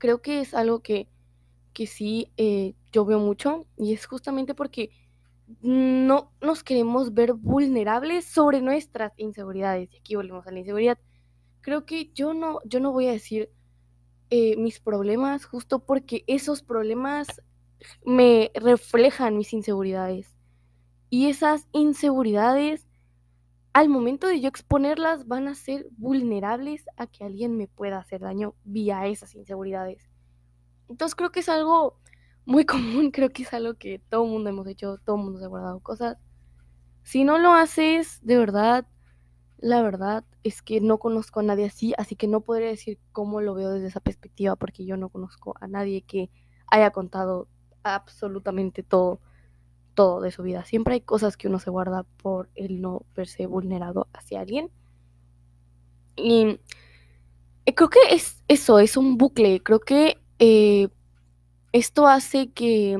Creo 0.00 0.22
que 0.22 0.40
es 0.40 0.54
algo 0.54 0.80
que, 0.80 1.08
que 1.74 1.86
sí 1.86 2.32
eh, 2.38 2.74
yo 2.90 3.04
veo 3.04 3.20
mucho 3.20 3.66
y 3.76 3.92
es 3.92 4.06
justamente 4.06 4.54
porque 4.54 4.90
no 5.60 6.32
nos 6.40 6.64
queremos 6.64 7.12
ver 7.12 7.34
vulnerables 7.34 8.24
sobre 8.24 8.62
nuestras 8.62 9.12
inseguridades. 9.18 9.92
Y 9.92 9.98
aquí 9.98 10.16
volvemos 10.16 10.46
a 10.46 10.52
la 10.52 10.60
inseguridad. 10.60 10.98
Creo 11.60 11.84
que 11.84 12.10
yo 12.14 12.32
no, 12.32 12.60
yo 12.64 12.80
no 12.80 12.92
voy 12.92 13.08
a 13.08 13.12
decir 13.12 13.50
eh, 14.30 14.56
mis 14.56 14.80
problemas 14.80 15.44
justo 15.44 15.80
porque 15.80 16.24
esos 16.26 16.62
problemas 16.62 17.28
me 18.04 18.50
reflejan 18.54 19.36
mis 19.36 19.52
inseguridades. 19.52 20.34
Y 21.10 21.28
esas 21.28 21.66
inseguridades, 21.72 22.88
al 23.72 23.88
momento 23.88 24.26
de 24.26 24.40
yo 24.40 24.48
exponerlas, 24.48 25.28
van 25.28 25.48
a 25.48 25.54
ser 25.54 25.86
vulnerables 25.96 26.84
a 26.96 27.06
que 27.06 27.24
alguien 27.24 27.56
me 27.56 27.68
pueda 27.68 27.98
hacer 27.98 28.20
daño 28.20 28.54
vía 28.64 29.06
esas 29.06 29.34
inseguridades. 29.34 30.08
Entonces 30.88 31.14
creo 31.14 31.30
que 31.30 31.40
es 31.40 31.48
algo 31.48 31.98
muy 32.44 32.64
común, 32.66 33.10
creo 33.10 33.30
que 33.30 33.42
es 33.42 33.54
algo 33.54 33.74
que 33.74 34.00
todo 34.08 34.24
mundo 34.26 34.50
hemos 34.50 34.66
hecho, 34.66 34.98
todo 35.04 35.16
el 35.16 35.22
mundo 35.22 35.38
se 35.38 35.44
ha 35.44 35.48
guardado 35.48 35.80
cosas. 35.80 36.18
Si 37.02 37.24
no 37.24 37.38
lo 37.38 37.52
haces, 37.52 38.20
de 38.22 38.36
verdad, 38.36 38.86
la 39.58 39.82
verdad 39.82 40.24
es 40.42 40.62
que 40.62 40.80
no 40.80 40.98
conozco 40.98 41.40
a 41.40 41.42
nadie 41.42 41.66
así, 41.66 41.94
así 41.96 42.16
que 42.16 42.26
no 42.26 42.40
podría 42.40 42.68
decir 42.68 42.98
cómo 43.12 43.40
lo 43.40 43.54
veo 43.54 43.70
desde 43.70 43.88
esa 43.88 44.00
perspectiva, 44.00 44.56
porque 44.56 44.84
yo 44.84 44.96
no 44.96 45.10
conozco 45.10 45.54
a 45.60 45.68
nadie 45.68 46.02
que 46.02 46.30
haya 46.66 46.90
contado 46.90 47.48
absolutamente 47.82 48.82
todo 48.82 49.20
todo 50.00 50.22
de 50.22 50.30
su 50.30 50.42
vida. 50.42 50.64
Siempre 50.64 50.94
hay 50.94 51.02
cosas 51.02 51.36
que 51.36 51.46
uno 51.46 51.58
se 51.58 51.68
guarda 51.68 52.04
por 52.22 52.48
el 52.54 52.80
no 52.80 53.02
verse 53.14 53.44
vulnerado 53.44 54.08
hacia 54.14 54.40
alguien. 54.40 54.70
Y 56.16 56.58
eh, 57.66 57.74
creo 57.74 57.90
que 57.90 57.98
es 58.10 58.42
eso, 58.48 58.78
es 58.78 58.96
un 58.96 59.18
bucle. 59.18 59.62
Creo 59.62 59.80
que 59.80 60.16
eh, 60.38 60.88
esto 61.72 62.06
hace 62.06 62.50
que, 62.50 62.96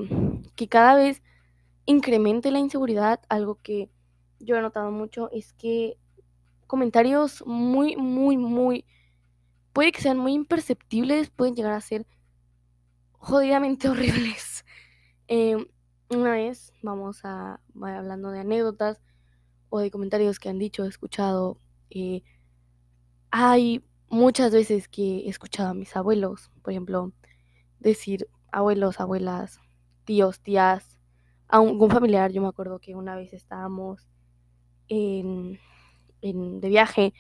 que 0.57 0.69
cada 0.69 0.95
vez 0.95 1.23
incremente 1.87 2.51
la 2.51 2.59
inseguridad. 2.59 3.21
Algo 3.31 3.55
que 3.63 3.89
yo 4.39 4.57
he 4.57 4.61
notado 4.61 4.91
mucho 4.91 5.31
es 5.33 5.55
que 5.55 5.97
comentarios 6.67 7.43
muy, 7.47 7.97
muy, 7.97 8.37
muy, 8.37 8.85
puede 9.73 9.91
que 9.91 10.03
sean 10.03 10.19
muy 10.19 10.35
imperceptibles, 10.35 11.31
pueden 11.31 11.55
llegar 11.55 11.73
a 11.73 11.81
ser 11.81 12.07
jodidamente 13.13 13.89
horribles. 13.89 14.67
Eh, 15.29 15.57
una 16.11 16.33
vez, 16.33 16.73
vamos 16.83 17.21
a, 17.25 17.61
hablando 17.75 18.31
de 18.31 18.41
anécdotas 18.41 19.01
o 19.69 19.79
de 19.81 19.91
comentarios 19.91 20.39
que 20.39 20.49
han 20.49 20.59
dicho, 20.59 20.85
escuchado, 20.85 21.59
eh, 21.91 22.23
hay 23.31 23.85
muchas 24.09 24.53
veces 24.53 24.89
que 24.89 25.21
he 25.21 25.29
escuchado 25.29 25.71
a 25.71 25.75
mis 25.75 25.95
abuelos, 25.97 26.51
por 26.63 26.73
ejemplo, 26.73 27.13
decir 27.79 28.29
abuelos, 28.53 29.01
abuelas, 29.01 29.61
tíos, 30.05 30.41
tías, 30.41 30.99
a 31.49 31.61
un, 31.61 31.91
familiar. 31.91 32.33
Yo 32.33 32.43
me 32.43 32.49
acuerdo 32.49 32.79
que 32.81 32.95
una 32.95 33.15
vez 33.17 33.33
estábamos 33.33 34.09
en, 34.89 35.59
en, 36.23 36.61
de 36.61 36.69
viaje 36.69 37.15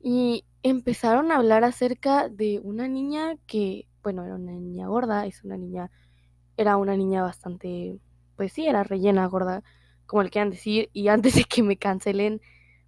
y 0.00 0.44
empezaron 0.62 1.30
a 1.30 1.36
hablar 1.36 1.64
acerca 1.64 2.28
de 2.28 2.60
una 2.62 2.88
niña 2.88 3.36
que, 3.46 3.88
bueno, 4.02 4.24
era 4.24 4.34
una 4.34 4.52
niña 4.52 4.88
gorda, 4.88 5.26
es 5.26 5.44
una 5.44 5.56
niña, 5.56 5.90
era 6.56 6.76
una 6.76 6.96
niña 6.96 7.22
bastante, 7.22 8.00
pues 8.36 8.52
sí, 8.52 8.66
era 8.66 8.84
rellena, 8.84 9.26
gorda, 9.26 9.62
como 10.06 10.22
le 10.22 10.30
quieran 10.30 10.50
decir, 10.50 10.90
y 10.92 11.08
antes 11.08 11.34
de 11.34 11.44
que 11.44 11.62
me 11.62 11.76
cancelen, 11.76 12.40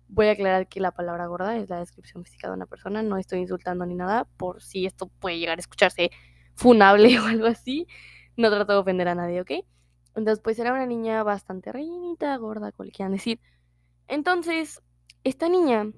voy 0.09 0.29
a 0.29 0.33
aclarar 0.33 0.69
que 0.69 0.81
la 0.81 0.93
palabra 0.93 1.27
gorda 1.27 1.57
es 1.57 1.69
la 1.69 1.81
descripción 1.81 2.25
física 2.25 2.49
de 2.49 2.55
una 2.55 2.67
persona, 2.67 3.03
no 3.03 3.19
estoy 3.19 3.41
insultando 3.41 3.85
ni 3.87 3.95
nada, 3.95 4.25
por 4.37 4.63
si 4.63 4.87
esto 4.87 5.09
puede 5.21 5.39
llegar 5.39 5.59
a 5.59 5.61
escucharse 5.61 6.11
funable 6.55 7.19
o 7.21 7.25
algo 7.27 7.47
así, 7.47 7.87
no 8.37 8.51
trato 8.51 8.73
de 8.73 8.79
ofender 8.79 9.09
a 9.09 9.15
nadie, 9.15 9.41
¿ok? 9.41 9.51
Entonces, 10.15 10.41
pues 10.43 10.59
era 10.59 10.73
una 10.73 10.87
niña 10.87 11.23
bastante 11.23 11.71
rellenita, 11.73 12.37
gorda, 12.37 12.73
como 12.73 12.87
le 12.87 12.93
quieran 12.93 13.13
decir. 13.13 13.41
Entonces, 14.09 14.83
esta 15.23 15.49
niña, 15.49 15.93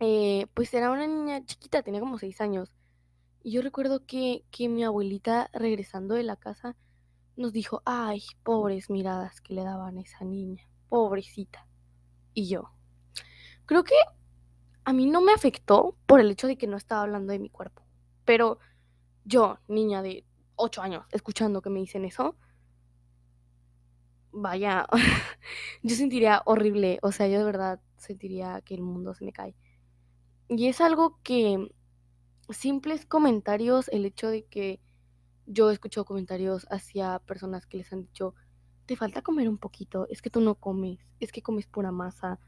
eh, 0.00 0.46
pues 0.54 0.72
era 0.74 0.90
una 0.90 1.06
niña 1.06 1.44
chiquita, 1.44 1.82
tenía 1.82 2.00
como 2.00 2.18
seis 2.18 2.40
años. 2.40 2.74
Y 3.44 3.52
yo 3.52 3.62
recuerdo 3.62 4.04
que, 4.06 4.44
que 4.50 4.68
mi 4.68 4.84
abuelita, 4.84 5.50
regresando 5.52 6.14
de 6.14 6.22
la 6.24 6.36
casa, 6.36 6.76
nos 7.36 7.52
dijo, 7.52 7.82
ay, 7.84 8.22
pobres 8.42 8.90
miradas 8.90 9.40
que 9.40 9.54
le 9.54 9.64
daban 9.64 9.98
a 9.98 10.02
esa 10.02 10.24
niña, 10.24 10.66
pobrecita. 10.88 11.66
Y 12.34 12.48
yo, 12.48 12.70
creo 13.66 13.84
que 13.84 13.94
a 14.84 14.92
mí 14.92 15.06
no 15.06 15.20
me 15.20 15.32
afectó 15.32 15.96
por 16.06 16.20
el 16.20 16.30
hecho 16.30 16.46
de 16.46 16.56
que 16.56 16.66
no 16.66 16.76
estaba 16.76 17.02
hablando 17.02 17.32
de 17.32 17.38
mi 17.38 17.50
cuerpo. 17.50 17.82
Pero 18.24 18.58
yo, 19.24 19.58
niña 19.68 20.02
de 20.02 20.24
ocho 20.56 20.82
años, 20.82 21.06
escuchando 21.12 21.62
que 21.62 21.70
me 21.70 21.80
dicen 21.80 22.04
eso, 22.04 22.36
vaya, 24.32 24.86
yo 25.82 25.94
sentiría 25.94 26.42
horrible, 26.46 26.98
o 27.02 27.12
sea, 27.12 27.28
yo 27.28 27.38
de 27.38 27.44
verdad 27.44 27.80
sentiría 27.96 28.60
que 28.62 28.74
el 28.74 28.82
mundo 28.82 29.14
se 29.14 29.24
me 29.24 29.32
cae. 29.32 29.54
Y 30.48 30.68
es 30.68 30.80
algo 30.80 31.18
que 31.22 31.72
simples 32.50 33.06
comentarios, 33.06 33.88
el 33.88 34.04
hecho 34.04 34.28
de 34.28 34.44
que 34.44 34.80
yo 35.52 35.70
he 35.70 35.72
escuchado 35.74 36.04
comentarios 36.04 36.66
hacia 36.70 37.18
personas 37.20 37.66
que 37.66 37.78
les 37.78 37.92
han 37.92 38.02
dicho, 38.02 38.34
te 38.86 38.96
falta 38.96 39.22
comer 39.22 39.48
un 39.48 39.58
poquito, 39.58 40.06
es 40.10 40.22
que 40.22 40.30
tú 40.30 40.40
no 40.40 40.54
comes, 40.54 40.98
es 41.20 41.30
que 41.30 41.42
comes 41.42 41.66
pura 41.66 41.92
masa, 41.92 42.40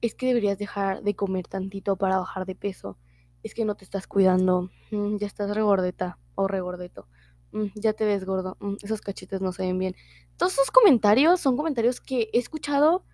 es 0.00 0.14
que 0.14 0.26
deberías 0.26 0.58
dejar 0.58 1.02
de 1.02 1.16
comer 1.16 1.48
tantito 1.48 1.96
para 1.96 2.18
bajar 2.18 2.46
de 2.46 2.54
peso, 2.54 2.98
es 3.42 3.54
que 3.54 3.64
no 3.64 3.74
te 3.74 3.84
estás 3.84 4.06
cuidando, 4.06 4.70
mm, 4.90 5.16
ya 5.16 5.26
estás 5.26 5.54
regordeta 5.54 6.18
o 6.34 6.46
regordeto, 6.46 7.08
mm, 7.52 7.66
ya 7.74 7.92
te 7.94 8.04
ves 8.04 8.24
gordo, 8.24 8.56
mm, 8.60 8.74
esos 8.82 9.00
cachetes 9.00 9.40
no 9.40 9.52
se 9.52 9.62
ven 9.62 9.78
bien. 9.78 9.94
Todos 10.36 10.54
esos 10.54 10.70
comentarios 10.70 11.40
son 11.40 11.56
comentarios 11.56 12.00
que 12.00 12.28
he 12.32 12.38
escuchado. 12.38 13.04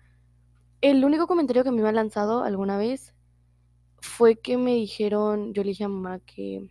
El 0.81 1.05
único 1.05 1.27
comentario 1.27 1.63
que 1.63 1.71
me 1.71 1.87
ha 1.87 1.91
lanzado 1.91 2.43
alguna 2.43 2.77
vez 2.77 3.13
fue 4.01 4.39
que 4.39 4.57
me 4.57 4.73
dijeron, 4.75 5.53
yo 5.53 5.63
le 5.63 5.69
dije 5.69 5.83
a 5.85 5.89
mamá 5.89 6.19
que 6.19 6.69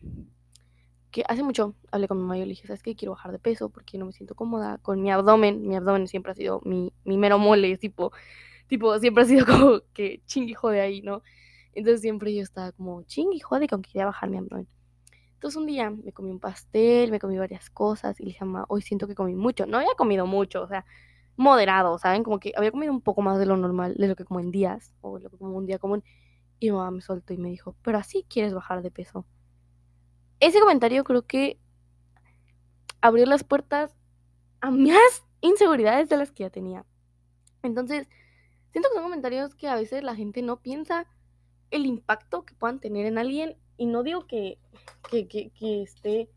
que 1.11 1.25
hace 1.29 1.42
mucho 1.42 1.75
hablé 1.90 2.09
con 2.09 2.18
mi 2.18 2.23
mamá 2.23 2.38
y 2.38 2.42
le 2.42 2.46
dije, 2.49 2.66
¿sabes 2.66 2.83
qué? 2.83 2.94
Quiero 2.94 3.12
bajar 3.12 3.33
de 3.33 3.38
peso 3.38 3.68
porque 3.68 3.99
no 3.99 4.07
me 4.07 4.12
siento 4.12 4.35
cómoda 4.35 4.79
con 4.79 5.03
mi 5.03 5.11
abdomen. 5.11 5.66
Mi 5.66 5.77
abdomen 5.77 6.09
siempre 6.09 6.33
ha 6.33 6.35
sido 6.35 6.61
mi, 6.64 6.92
mi 7.05 7.18
mero 7.18 7.38
mole, 7.38 7.77
tipo, 7.79 8.12
tipo, 8.68 8.99
siempre 8.99 9.25
ha 9.25 9.27
sido 9.27 9.46
como 9.46 9.81
que 9.92 10.23
chingui 10.27 10.55
de 10.73 10.81
ahí, 10.81 11.03
¿no? 11.03 11.23
Entonces 11.73 12.01
siempre 12.01 12.35
yo 12.35 12.42
estaba 12.42 12.73
como 12.73 13.03
chingui 13.03 13.40
jode 13.40 13.66
que 13.68 13.81
quería 13.81 14.07
bajar 14.07 14.31
mi 14.31 14.38
abdomen. 14.38 14.68
Entonces 15.35 15.57
un 15.57 15.66
día 15.66 15.90
me 15.90 16.12
comí 16.12 16.31
un 16.31 16.40
pastel, 16.40 17.11
me 17.11 17.18
comí 17.18 17.38
varias 17.38 17.70
cosas 17.70 18.20
y 18.20 18.25
le 18.25 18.29
dije 18.29 18.44
mamá, 18.44 18.66
hoy 18.68 18.83
siento 18.83 19.07
que 19.09 19.14
comí 19.14 19.35
mucho. 19.35 19.66
No 19.66 19.79
había 19.79 19.94
comido 19.96 20.27
mucho, 20.27 20.62
o 20.62 20.68
sea, 20.68 20.85
moderado, 21.37 21.99
¿saben? 21.99 22.23
Como 22.25 22.38
que 22.40 22.53
había 22.57 22.70
comido 22.70 22.92
un 22.92 23.01
poco 23.01 23.23
más 23.23 23.38
de 23.38 23.46
lo 23.46 23.57
normal, 23.57 23.94
de 23.96 24.09
lo 24.09 24.16
que 24.16 24.25
como 24.25 24.40
en 24.40 24.51
días, 24.51 24.94
o 25.01 25.18
lo 25.18 25.31
que 25.31 25.38
como 25.38 25.57
un 25.57 25.66
día 25.66 25.79
común. 25.79 26.05
Y 26.61 26.66
mi 26.70 26.77
mamá 26.77 26.90
me 26.90 27.01
soltó 27.01 27.33
y 27.33 27.38
me 27.38 27.49
dijo, 27.49 27.75
pero 27.83 27.99
así 27.99 28.27
quieres 28.29 28.55
bajar 28.55 28.83
de 28.83 28.90
peso 28.90 29.25
ese 30.40 30.61
comentario 30.61 31.05
creo 31.05 31.26
que 31.26 31.59
abrió 33.00 33.26
las 33.26 33.44
puertas 33.44 33.94
a 34.61 34.70
más 34.70 35.24
inseguridades 35.40 36.09
de 36.09 36.16
las 36.16 36.33
que 36.33 36.44
ya 36.44 36.50
tenía. 36.50 36.85
Entonces, 37.62 38.09
siento 38.72 38.88
que 38.88 38.94
son 38.94 39.05
comentarios 39.05 39.55
que 39.55 39.68
a 39.68 39.74
veces 39.74 40.03
la 40.03 40.14
gente 40.14 40.42
no 40.42 40.61
piensa 40.61 41.07
el 41.70 41.87
impacto 41.87 42.44
que 42.44 42.55
puedan 42.55 42.81
tener 42.81 43.07
en 43.07 43.18
alguien 43.18 43.57
y 43.76 43.87
no 43.87 44.03
digo 44.03 44.26
que, 44.26 44.59
que, 45.11 45.26
que, 45.29 45.83
esté, 45.83 46.29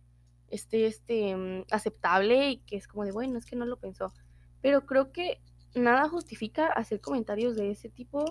esté 0.50 0.86
este, 0.86 1.36
mm, 1.36 1.66
aceptable 1.72 2.52
y 2.52 2.58
que 2.58 2.78
es 2.78 2.88
como 2.88 3.04
de, 3.06 3.12
bueno, 3.12 3.38
es 3.38 3.46
que 3.46 3.56
no 3.56 3.66
lo 3.66 3.78
pensó, 3.80 4.14
pero 4.62 4.86
creo 4.86 5.12
que 5.12 5.42
nada 5.76 6.08
justifica 6.08 6.68
hacer 6.68 7.02
comentarios 7.02 7.56
de 7.56 7.72
ese 7.72 7.90
tipo 7.90 8.26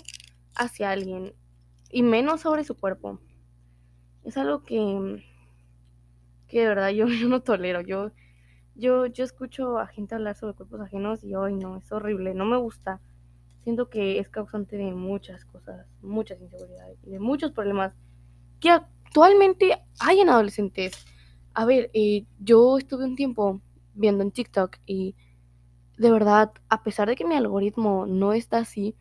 hacia 0.54 0.90
alguien 0.90 1.34
y 1.90 2.02
menos 2.02 2.42
sobre 2.42 2.64
su 2.64 2.76
cuerpo. 2.76 3.18
Es 4.24 4.36
algo 4.36 4.62
que 4.62 4.80
mm, 4.80 5.31
que 6.52 6.60
de 6.60 6.68
verdad 6.68 6.90
yo, 6.90 7.06
no 7.06 7.40
tolero. 7.40 7.80
Yo, 7.80 8.12
yo, 8.76 9.06
yo 9.06 9.24
escucho 9.24 9.78
a 9.78 9.86
gente 9.86 10.14
hablar 10.14 10.36
sobre 10.36 10.54
cuerpos 10.54 10.80
ajenos 10.82 11.24
y 11.24 11.34
hoy 11.34 11.54
no, 11.54 11.78
es 11.78 11.90
horrible, 11.90 12.34
no 12.34 12.44
me 12.44 12.58
gusta. 12.58 13.00
Siento 13.64 13.88
que 13.88 14.18
es 14.18 14.28
causante 14.28 14.76
de 14.76 14.92
muchas 14.92 15.44
cosas, 15.46 15.86
muchas 16.02 16.40
inseguridades 16.40 16.98
y 17.04 17.10
de 17.10 17.20
muchos 17.20 17.52
problemas 17.52 17.94
que 18.60 18.70
actualmente 18.70 19.82
hay 19.98 20.20
en 20.20 20.28
adolescentes. 20.28 20.92
A 21.54 21.64
ver, 21.64 21.90
eh, 21.94 22.26
yo 22.38 22.78
estuve 22.78 23.04
un 23.04 23.16
tiempo 23.16 23.60
viendo 23.94 24.22
en 24.22 24.30
TikTok 24.30 24.76
y 24.84 25.14
de 25.96 26.10
verdad, 26.10 26.52
a 26.68 26.82
pesar 26.82 27.08
de 27.08 27.14
que 27.14 27.24
mi 27.24 27.34
algoritmo 27.34 28.06
no 28.06 28.32
está 28.32 28.58
así, 28.58 28.96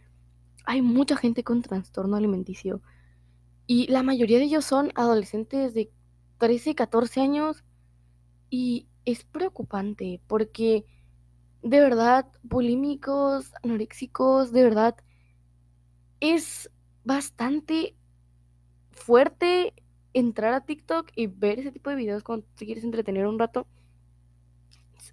hay 0.65 0.81
mucha 0.81 1.17
gente 1.17 1.43
con 1.43 1.61
trastorno 1.63 2.15
alimenticio. 2.15 2.81
Y 3.65 3.87
la 3.87 4.03
mayoría 4.03 4.37
de 4.37 4.45
ellos 4.45 4.65
son 4.65 4.91
adolescentes 4.95 5.73
de 5.73 5.89
13, 6.41 6.73
14 6.73 7.21
años 7.21 7.63
y 8.49 8.88
es 9.06 9.23
preocupante 9.23 10.19
porque 10.25 10.86
de 11.62 11.80
verdad 11.80 12.25
bulímicos, 12.41 13.54
anoréxicos, 13.62 14.51
de 14.51 14.63
verdad 14.63 14.95
es 16.19 16.71
bastante 17.04 17.95
fuerte 18.89 19.75
entrar 20.13 20.56
a 20.56 20.65
TikTok 20.65 21.12
y 21.15 21.27
ver 21.27 21.60
ese 21.60 21.71
tipo 21.71 21.91
de 21.91 21.95
videos 21.95 22.23
cuando 22.23 22.47
te 22.56 22.65
quieres 22.65 22.84
entretener 22.84 23.27
un 23.27 23.38
rato. 23.38 23.67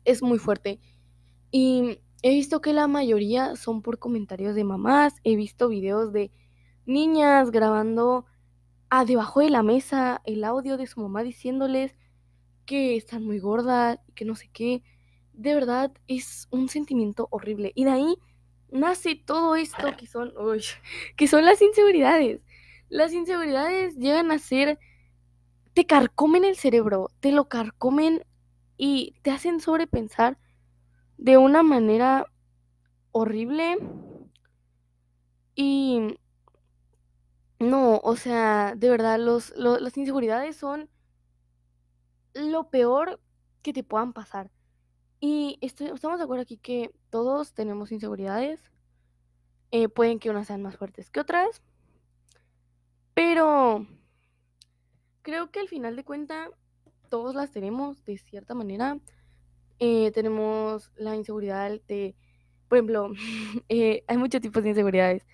Es 0.07 0.23
muy 0.23 0.39
fuerte. 0.39 0.81
Y 1.51 2.01
he 2.23 2.31
visto 2.31 2.63
que 2.63 2.73
la 2.73 2.87
mayoría 2.87 3.55
son 3.55 3.83
por 3.83 3.99
comentarios 3.99 4.55
de 4.55 4.65
mamás. 4.65 5.17
He 5.25 5.37
visto 5.37 5.69
videos 5.69 6.11
de 6.11 6.31
niñas 6.87 7.51
grabando 7.51 8.25
a 8.91 9.05
debajo 9.05 9.41
de 9.41 9.51
la 9.51 9.63
mesa 9.63 10.23
el 10.25 10.45
audio 10.45 10.77
de 10.77 10.87
su 10.87 11.01
mamá 11.01 11.23
diciéndoles 11.23 11.95
que 12.67 12.97
están 12.97 13.25
muy 13.25 13.39
gordas 13.39 13.99
y 14.09 14.13
que 14.13 14.25
no 14.25 14.35
sé 14.35 14.51
qué. 14.53 14.83
De 15.33 15.55
verdad 15.55 15.93
es 16.07 16.49
un 16.51 16.69
sentimiento 16.69 17.29
horrible. 17.31 17.73
Y 17.75 17.85
de 17.85 17.91
ahí 17.91 18.17
nace 18.71 19.15
todo 19.17 19.57
esto 19.57 19.97
que 19.97 20.07
son, 20.07 20.33
que 21.17 21.27
son 21.27 21.45
las 21.45 21.63
inseguridades. 21.63 22.41
Las 22.89 23.13
inseguridades 23.13 23.97
llegan 23.97 24.31
a 24.31 24.39
ser, 24.39 24.79
te 25.75 25.87
carcomen 25.87 26.45
el 26.45 26.57
cerebro, 26.57 27.11
te 27.21 27.33
lo 27.33 27.49
carcomen 27.49 28.25
y 28.77 29.17
te 29.23 29.31
hacen 29.31 29.61
sobrepensar 29.61 30.39
de 31.19 31.37
una 31.37 31.63
manera 31.63 32.27
horrible. 33.13 33.79
Y 35.55 36.19
no, 37.59 38.01
o 38.03 38.17
sea, 38.17 38.75
de 38.77 38.91
verdad, 38.91 39.19
los, 39.19 39.53
las 39.57 39.97
inseguridades 39.97 40.57
son 40.57 40.89
lo 42.35 42.71
peor 42.71 43.21
que 43.63 43.73
te 43.73 43.83
puedan 43.85 44.13
pasar. 44.13 44.51
Y 45.21 45.59
estamos 45.61 46.19
de 46.19 46.25
acuerdo 46.25 46.43
aquí 46.43 46.59
que 46.59 46.93
todos 47.11 47.53
tenemos 47.55 47.91
inseguridades. 47.91 48.61
Eh, 49.71 49.89
pueden 49.89 50.19
que 50.19 50.31
unas 50.31 50.47
sean 50.47 50.63
más 50.63 50.77
fuertes 50.77 51.11
que 51.11 51.21
otras. 51.21 51.63
Pero 53.15 53.87
creo 55.23 55.51
que 55.51 55.61
al 55.61 55.69
final 55.69 55.97
de 55.97 56.05
cuentas 56.05 56.51
todos 57.09 57.35
las 57.35 57.51
tenemos 57.51 58.05
de 58.05 58.19
cierta 58.19 58.55
manera. 58.55 58.99
Eh, 59.81 60.13
tenemos 60.13 60.93
la 60.97 61.17
inseguridad 61.17 61.81
de, 61.89 62.15
por 62.69 62.79
ejemplo, 62.79 63.13
eh, 63.69 64.05
hay 64.07 64.17
muchos 64.17 64.41
tipos 64.41 64.63
de 64.63 64.71
inseguridades. 64.71 65.27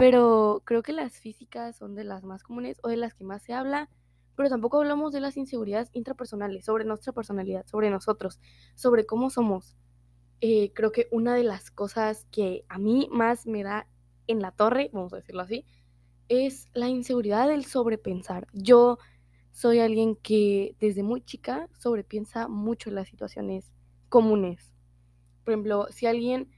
Pero 0.00 0.62
creo 0.64 0.82
que 0.82 0.94
las 0.94 1.20
físicas 1.20 1.76
son 1.76 1.94
de 1.94 2.04
las 2.04 2.24
más 2.24 2.42
comunes 2.42 2.80
o 2.82 2.88
de 2.88 2.96
las 2.96 3.12
que 3.12 3.22
más 3.22 3.42
se 3.42 3.52
habla, 3.52 3.90
pero 4.34 4.48
tampoco 4.48 4.78
hablamos 4.78 5.12
de 5.12 5.20
las 5.20 5.36
inseguridades 5.36 5.90
intrapersonales, 5.92 6.64
sobre 6.64 6.86
nuestra 6.86 7.12
personalidad, 7.12 7.66
sobre 7.66 7.90
nosotros, 7.90 8.40
sobre 8.74 9.04
cómo 9.04 9.28
somos. 9.28 9.76
Eh, 10.40 10.72
creo 10.72 10.90
que 10.90 11.08
una 11.10 11.34
de 11.34 11.44
las 11.44 11.70
cosas 11.70 12.26
que 12.30 12.64
a 12.70 12.78
mí 12.78 13.10
más 13.12 13.46
me 13.46 13.62
da 13.62 13.88
en 14.26 14.40
la 14.40 14.52
torre, 14.52 14.88
vamos 14.94 15.12
a 15.12 15.16
decirlo 15.16 15.42
así, 15.42 15.66
es 16.30 16.70
la 16.72 16.88
inseguridad 16.88 17.48
del 17.48 17.66
sobrepensar. 17.66 18.46
Yo 18.54 18.96
soy 19.52 19.80
alguien 19.80 20.16
que 20.16 20.76
desde 20.80 21.02
muy 21.02 21.20
chica 21.20 21.68
sobrepiensa 21.78 22.48
mucho 22.48 22.90
las 22.90 23.06
situaciones 23.06 23.70
comunes. 24.08 24.72
Por 25.44 25.52
ejemplo, 25.52 25.88
si 25.90 26.06
alguien 26.06 26.48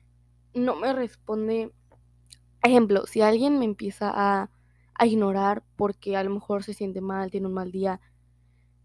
no 0.54 0.76
me 0.76 0.92
responde, 0.92 1.72
ejemplo, 2.70 3.06
si 3.06 3.22
alguien 3.22 3.58
me 3.58 3.64
empieza 3.64 4.10
a, 4.14 4.50
a 4.94 5.06
ignorar 5.06 5.64
porque 5.76 6.16
a 6.16 6.24
lo 6.24 6.30
mejor 6.30 6.64
se 6.64 6.74
siente 6.74 7.00
mal, 7.00 7.30
tiene 7.30 7.46
un 7.48 7.54
mal 7.54 7.72
día, 7.72 8.00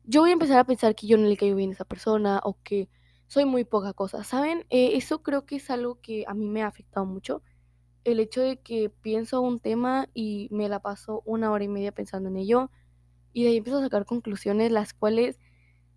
yo 0.04 0.22
voy 0.22 0.30
a 0.32 0.34
empezar 0.34 0.60
a 0.60 0.64
pensar 0.66 0.96
que 0.96 1.08
yo 1.08 1.18
no 1.18 1.28
le 1.28 1.38
caigo 1.38 1.56
bien 1.58 1.72
a 1.72 1.74
esa 1.74 1.86
persona 1.86 2.40
o 2.44 2.58
que 2.64 2.90
soy 3.28 3.46
muy 3.46 3.66
poca 3.66 3.94
cosa, 3.94 4.24
¿saben? 4.24 4.66
Eh, 4.70 4.92
eso 4.96 5.22
creo 5.22 5.46
que 5.46 5.58
es 5.58 5.70
algo 5.70 6.00
que 6.02 6.24
a 6.28 6.34
mí 6.34 6.48
me 6.48 6.64
ha 6.64 6.68
afectado 6.68 7.06
mucho. 7.06 7.44
El 8.06 8.20
hecho 8.22 8.42
de 8.42 8.60
que 8.62 8.90
pienso 8.90 9.42
un 9.42 9.60
tema 9.60 10.08
y 10.14 10.48
me 10.52 10.70
la 10.70 10.82
paso 10.82 11.24
una 11.26 11.52
hora 11.52 11.64
y 11.66 11.68
media 11.68 11.92
pensando 11.92 12.30
en 12.30 12.38
ello 12.38 12.72
y 13.34 13.44
de 13.44 13.50
ahí 13.50 13.58
empiezo 13.58 13.80
a 13.80 13.84
sacar 13.84 14.06
conclusiones 14.06 14.72
las 14.72 14.94
cuales 14.94 15.40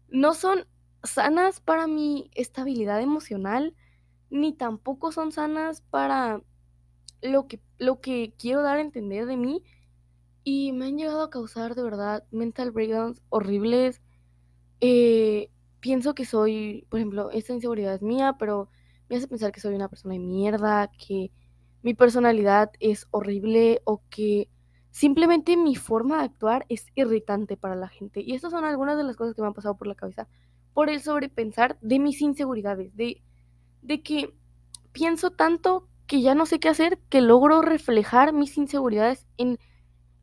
no 0.08 0.34
son 0.34 0.66
sanas 1.04 1.60
para 1.60 1.86
mi 1.86 2.30
estabilidad 2.34 3.00
emocional 3.00 3.74
ni 4.30 4.52
tampoco 4.52 5.12
son 5.12 5.32
sanas 5.32 5.82
para 5.82 6.42
lo 7.22 7.46
que, 7.46 7.61
lo 7.78 8.00
que 8.00 8.35
quiero 8.38 8.62
dar 8.62 8.78
a 8.78 8.83
entender 8.83 9.26
de 9.26 9.37
mí 9.37 9.62
y 10.44 10.72
me 10.72 10.87
han 10.87 10.96
llegado 10.96 11.22
a 11.22 11.30
causar 11.30 11.74
de 11.74 11.83
verdad 11.83 12.24
mental 12.30 12.70
breakdowns 12.70 13.22
horribles. 13.28 14.00
Eh, 14.80 15.50
pienso 15.80 16.14
que 16.14 16.24
soy, 16.24 16.87
por 16.88 17.00
ejemplo, 17.00 17.30
esta 17.30 17.52
inseguridad 17.52 17.94
es 17.94 18.02
mía, 18.02 18.37
pero 18.38 18.68
me 19.09 19.16
hace 19.16 19.28
pensar 19.28 19.52
que 19.52 19.61
soy 19.61 19.74
una 19.74 19.88
persona 19.88 20.14
de 20.14 20.20
mierda, 20.20 20.90
que 20.98 21.30
mi 21.83 21.94
personalidad 21.94 22.70
es 22.80 23.06
horrible 23.11 23.80
o 23.85 24.02
que 24.11 24.48
simplemente 24.90 25.56
mi 25.56 25.76
forma 25.76 26.18
de 26.18 26.24
actuar 26.24 26.66
es 26.68 26.87
irritante 26.94 27.56
para 27.56 27.76
la 27.76 27.88
gente. 27.88 28.20
Y 28.20 28.35
estas 28.35 28.52
son 28.52 28.64
algunas 28.64 28.96
de 28.96 29.04
las 29.04 29.16
cosas 29.16 29.35
que 29.35 29.42
me 29.42 29.48
han 29.48 29.54
pasado 29.54 29.76
por 29.76 29.87
la 29.87 29.94
cabeza 29.94 30.28
por 30.74 30.88
el 30.88 31.00
sobrepensar 31.00 31.78
de 31.80 31.98
mis 31.98 32.20
inseguridades, 32.20 32.94
de, 32.96 33.22
de 33.83 34.02
que 34.02 34.33
pienso 34.92 35.30
tanto 35.30 35.88
que 36.11 36.23
ya 36.23 36.35
no 36.35 36.44
sé 36.44 36.59
qué 36.59 36.68
hacer, 36.68 36.99
que 37.09 37.20
logro 37.20 37.62
reflejar 37.62 38.33
mis 38.33 38.59
inseguridades 38.59 39.29
en 39.37 39.61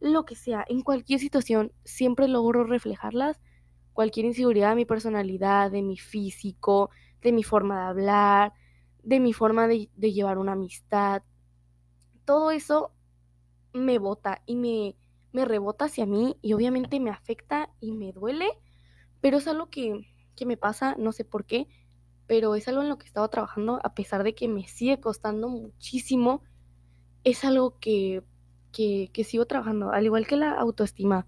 lo 0.02 0.26
que 0.26 0.36
sea, 0.36 0.66
en 0.68 0.82
cualquier 0.82 1.18
situación, 1.18 1.72
siempre 1.86 2.28
logro 2.28 2.66
reflejarlas 2.66 3.40
cualquier 3.94 4.26
inseguridad 4.26 4.72
de 4.72 4.76
mi 4.76 4.84
personalidad, 4.84 5.72
de 5.72 5.82
mi 5.84 5.96
físico, 5.96 6.90
de 7.22 7.32
mi 7.32 7.42
forma 7.42 7.80
de 7.80 7.86
hablar, 7.86 8.54
de 9.02 9.22
mi 9.22 9.32
forma 9.32 9.66
de, 9.70 9.88
llevar 9.96 10.40
una 10.40 10.52
amistad. 10.52 11.24
Todo 12.26 12.52
eso 12.52 12.92
me 13.72 13.98
bota 13.98 14.42
y 14.46 14.58
me, 14.58 14.98
me 15.32 15.46
rebota 15.46 15.86
hacia 15.86 16.06
mí 16.06 16.36
y 16.42 16.52
obviamente 16.52 17.00
me 17.00 17.12
afecta 17.12 17.70
y 17.80 17.94
me 17.94 18.12
duele, 18.12 18.50
pero 19.22 19.38
es 19.38 19.48
algo 19.48 19.70
que, 19.70 20.02
que 20.36 20.46
me 20.46 20.58
pasa, 20.58 20.96
no 21.00 21.14
sé 21.14 21.24
por 21.24 21.46
qué, 21.46 21.70
pero 22.28 22.56
es 22.56 22.68
algo 22.68 22.82
en 22.82 22.90
lo 22.90 22.98
que 22.98 23.06
he 23.06 23.08
estado 23.08 23.28
trabajando 23.30 23.80
a 23.84 23.94
pesar 23.94 24.24
de 24.24 24.36
que 24.36 24.48
me 24.48 24.68
sigue 24.68 25.00
costando 25.00 25.50
muchísimo. 25.50 26.44
Es 27.24 27.46
algo 27.46 27.80
que, 27.80 28.24
que, 28.72 29.10
que 29.14 29.24
sigo 29.24 29.46
trabajando, 29.46 29.92
al 29.92 30.06
igual 30.06 30.28
que 30.28 30.38
la 30.38 30.52
autoestima. 30.52 31.28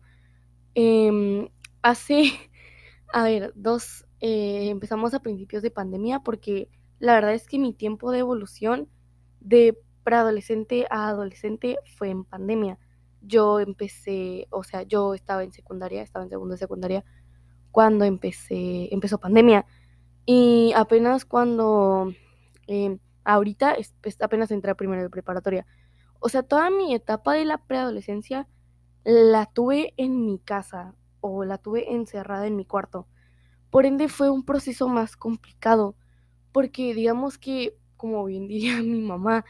Eh, 0.76 1.50
hace 1.82 2.32
a 3.14 3.24
ver, 3.24 3.54
dos, 3.56 4.06
eh, 4.20 4.70
empezamos 4.70 5.14
a 5.14 5.22
principios 5.22 5.64
de 5.64 5.72
pandemia 5.72 6.20
porque 6.20 6.70
la 7.00 7.14
verdad 7.14 7.34
es 7.34 7.48
que 7.48 7.60
mi 7.60 7.74
tiempo 7.74 8.12
de 8.12 8.20
evolución 8.20 8.90
de 9.40 9.78
preadolescente 10.04 10.86
a 10.90 11.10
adolescente 11.10 11.78
fue 11.98 12.10
en 12.10 12.24
pandemia. 12.24 12.78
Yo 13.22 13.60
empecé, 13.60 14.48
o 14.50 14.64
sea, 14.64 14.84
yo 14.84 15.14
estaba 15.14 15.44
en 15.44 15.52
secundaria, 15.52 16.02
estaba 16.02 16.24
en 16.24 16.30
segundo 16.30 16.54
de 16.54 16.60
secundaria 16.60 17.04
cuando 17.72 18.06
empecé, 18.06 18.94
empezó 18.94 19.18
pandemia. 19.18 19.66
Y 20.32 20.74
apenas 20.76 21.26
cuando, 21.26 22.14
em, 22.68 23.00
ahorita 23.24 23.76
apenas 24.22 24.52
entré 24.52 24.70
a 24.70 24.76
primero 24.76 25.02
de 25.02 25.10
preparatoria. 25.10 25.66
O 26.20 26.30
sea, 26.30 26.44
toda 26.44 26.70
mi 26.70 26.94
etapa 26.94 27.34
de 27.34 27.46
la 27.46 27.58
preadolescencia 27.58 28.48
la 29.04 29.48
tuve 29.48 29.96
en 29.98 30.24
mi 30.28 30.38
casa 30.38 30.94
o 31.20 31.46
la 31.46 31.58
tuve 31.58 31.96
encerrada 31.96 32.46
en 32.46 32.58
mi 32.58 32.64
cuarto. 32.66 33.08
Por 33.72 33.88
ende 33.88 34.08
fue 34.08 34.30
un 34.30 34.46
proceso 34.46 34.88
más 34.88 35.18
complicado, 35.18 35.96
porque 36.52 36.94
digamos 36.94 37.40
que, 37.40 37.76
como 37.98 38.26
bien 38.26 38.48
diría 38.50 38.84
mi 38.84 39.02
mamá, 39.02 39.46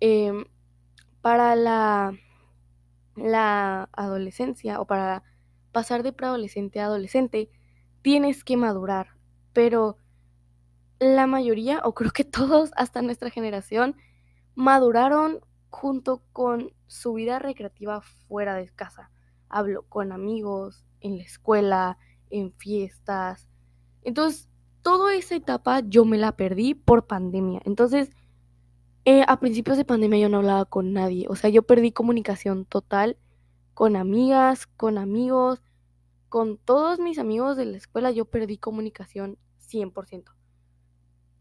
em, 0.00 0.44
para 1.22 1.56
la, 1.56 2.12
la 3.16 3.88
adolescencia 3.92 4.78
o 4.80 4.86
para 4.86 5.22
pasar 5.72 6.02
de 6.02 6.12
preadolescente 6.12 6.80
a 6.80 6.86
adolescente, 6.86 7.50
tienes 8.02 8.44
que 8.44 8.58
madurar, 8.58 9.16
pero 9.54 9.96
la 11.02 11.26
mayoría, 11.26 11.80
o 11.84 11.94
creo 11.94 12.10
que 12.12 12.24
todos 12.24 12.70
hasta 12.76 13.02
nuestra 13.02 13.30
generación, 13.30 13.96
maduraron 14.54 15.40
junto 15.70 16.22
con 16.32 16.72
su 16.86 17.14
vida 17.14 17.38
recreativa 17.38 18.00
fuera 18.00 18.54
de 18.54 18.68
casa. 18.68 19.10
Hablo 19.48 19.84
con 19.88 20.12
amigos, 20.12 20.84
en 21.00 21.16
la 21.16 21.24
escuela, 21.24 21.98
en 22.30 22.52
fiestas. 22.52 23.48
Entonces, 24.02 24.48
toda 24.82 25.14
esa 25.14 25.34
etapa 25.34 25.80
yo 25.80 26.04
me 26.04 26.18
la 26.18 26.36
perdí 26.36 26.74
por 26.74 27.06
pandemia. 27.06 27.60
Entonces, 27.64 28.10
eh, 29.04 29.24
a 29.26 29.40
principios 29.40 29.76
de 29.76 29.84
pandemia 29.84 30.20
yo 30.20 30.28
no 30.28 30.38
hablaba 30.38 30.64
con 30.64 30.92
nadie. 30.92 31.26
O 31.28 31.36
sea, 31.36 31.50
yo 31.50 31.62
perdí 31.62 31.92
comunicación 31.92 32.64
total 32.64 33.18
con 33.74 33.96
amigas, 33.96 34.66
con 34.66 34.98
amigos, 34.98 35.62
con 36.28 36.58
todos 36.58 36.98
mis 36.98 37.18
amigos 37.18 37.56
de 37.56 37.66
la 37.66 37.76
escuela. 37.76 38.10
Yo 38.10 38.26
perdí 38.26 38.58
comunicación 38.58 39.38
100%. 39.58 40.41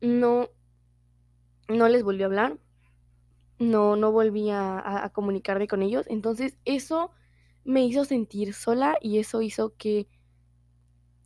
No, 0.01 0.49
no 1.67 1.87
les 1.87 2.03
volví 2.03 2.23
a 2.23 2.25
hablar. 2.25 2.57
No, 3.59 3.95
no 3.95 4.11
volví 4.11 4.49
a, 4.49 5.11
comunicarme 5.13 5.67
con 5.67 5.83
ellos. 5.83 6.05
Entonces, 6.09 6.57
eso 6.65 7.11
me 7.63 7.85
hizo 7.85 8.05
sentir 8.05 8.53
sola 8.53 8.97
y 9.01 9.19
eso 9.19 9.41
hizo 9.41 9.75
que, 9.77 10.07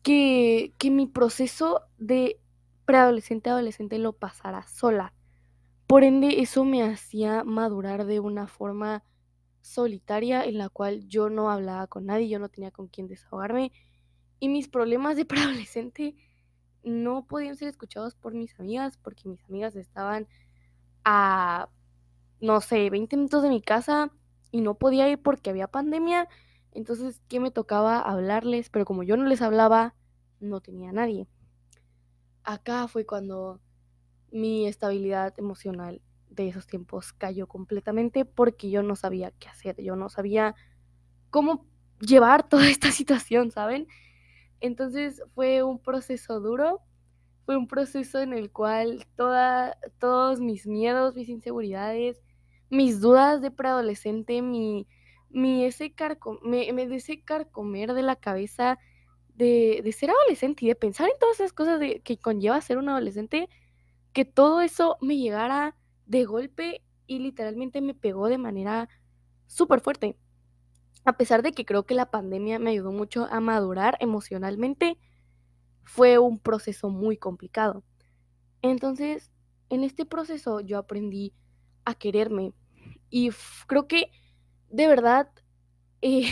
que, 0.04 0.74
que 0.78 0.92
mi 0.92 1.08
proceso 1.08 1.82
de 1.98 2.40
preadolescente 2.86 3.50
a 3.50 3.54
adolescente 3.54 3.98
lo 4.00 4.14
pasara 4.14 4.68
sola. 4.68 5.14
Por 5.88 6.04
ende, 6.04 6.42
eso 6.42 6.66
me 6.66 6.84
hacía 6.84 7.44
madurar 7.44 8.06
de 8.06 8.20
una 8.20 8.48
forma 8.48 9.04
solitaria 9.62 10.44
en 10.44 10.58
la 10.58 10.70
cual 10.70 11.08
yo 11.08 11.30
no 11.30 11.50
hablaba 11.50 11.88
con 11.88 12.06
nadie, 12.06 12.30
yo 12.30 12.40
no 12.40 12.50
tenía 12.50 12.72
con 12.72 12.88
quién 12.88 13.08
desahogarme 13.08 13.72
y 14.40 14.50
mis 14.50 14.68
problemas 14.68 15.18
de 15.18 15.26
preadolescente 15.26 16.16
no 16.86 17.26
podían 17.26 17.58
ser 17.58 17.68
escuchados 17.68 18.16
por 18.16 18.34
mis 18.34 18.58
amigas 18.60 18.98
porque 18.98 19.28
mis 19.28 19.44
amigas 19.46 19.76
estaban 19.76 20.28
a, 21.04 21.70
no 22.40 22.62
sé, 22.62 22.90
20 22.90 23.18
minutos 23.18 23.44
de 23.44 23.50
mi 23.50 23.62
casa 23.62 24.12
y 24.52 24.62
no 24.62 24.76
podía 24.76 25.10
ir 25.10 25.22
porque 25.22 25.50
había 25.50 25.68
pandemia. 25.68 26.30
Entonces, 26.72 27.22
¿qué 27.28 27.40
me 27.40 27.52
tocaba 27.52 28.00
hablarles? 28.00 28.70
Pero 28.70 28.86
como 28.86 29.04
yo 29.04 29.18
no 29.18 29.26
les 29.26 29.42
hablaba, 29.42 29.96
no 30.40 30.62
tenía 30.62 30.92
nadie. 30.92 31.28
Acá 32.44 32.88
fue 32.88 33.06
cuando 33.06 33.60
mi 34.32 34.68
estabilidad 34.68 35.34
emocional 35.38 36.02
de 36.30 36.50
esos 36.50 36.68
tiempos 36.68 37.14
cayó 37.14 37.48
completamente 37.48 38.26
porque 38.26 38.70
yo 38.70 38.84
no 38.84 38.96
sabía 38.96 39.32
qué 39.32 39.48
hacer, 39.48 39.82
yo 39.82 39.96
no 39.96 40.10
sabía 40.10 40.56
cómo 41.30 41.66
llevar 42.00 42.48
toda 42.50 42.70
esta 42.70 42.92
situación, 42.92 43.52
¿saben? 43.52 43.88
Entonces 44.62 45.22
fue 45.34 45.64
un 45.64 45.80
proceso 45.80 46.40
duro, 46.40 46.82
fue 47.46 47.58
un 47.58 47.68
proceso 47.68 48.20
en 48.20 48.34
el 48.34 48.52
cual 48.52 49.06
todos 49.16 50.40
mis 50.40 50.66
miedos, 50.66 51.16
mis 51.16 51.30
inseguridades, 51.30 52.22
mis 52.70 53.00
dudas 53.02 53.42
de 53.42 53.52
preadolescente, 53.52 54.42
mi, 54.42 54.88
mi 55.30 55.66
ese 55.66 55.94
carco, 55.94 56.40
me, 56.44 56.72
me 56.74 56.88
de 56.88 56.96
ese 56.96 57.22
carcomer 57.22 57.94
de 57.94 58.02
la 58.02 58.16
cabeza 58.16 58.80
de, 59.36 59.82
de, 59.84 59.92
ser 59.92 60.10
adolescente 60.10 60.66
y 60.66 60.70
de 60.70 60.76
pensar 60.76 61.10
en 61.10 61.20
todas 61.20 61.40
esas 61.40 61.54
cosas 61.54 61.80
de, 61.80 62.00
que 62.02 62.18
conlleva 62.18 62.60
ser 62.62 62.78
un 62.78 62.90
adolescente, 62.90 63.50
que 64.14 64.26
todo 64.26 64.62
eso 64.62 64.98
me 65.02 65.18
llegara 65.18 65.76
de 66.06 66.26
golpe 66.26 66.82
y 67.06 67.20
literalmente 67.20 67.82
me 67.82 67.94
pegó 67.94 68.28
de 68.28 68.38
manera 68.38 68.90
súper 69.46 69.82
fuerte. 69.82 70.16
A 71.06 71.18
pesar 71.18 71.44
de 71.44 71.52
que 71.52 71.66
creo 71.66 71.86
que 71.86 71.96
la 71.96 72.12
pandemia 72.12 72.60
me 72.60 72.72
ayudó 72.72 72.92
mucho 72.92 73.28
a 73.32 73.40
madurar 73.40 73.98
emocionalmente, 74.00 74.98
fue 75.84 76.18
un 76.20 76.40
proceso 76.40 76.90
muy 76.90 77.18
complicado. 77.18 77.84
Entonces, 78.62 79.32
en 79.70 79.84
este 79.84 80.06
proceso 80.06 80.62
yo 80.62 80.78
aprendí 80.80 81.34
a 81.86 81.96
quererme. 81.96 82.54
Y 83.10 83.30
creo 83.68 83.88
que 83.88 84.12
de 84.70 84.88
verdad, 84.88 85.30
eh, 86.02 86.28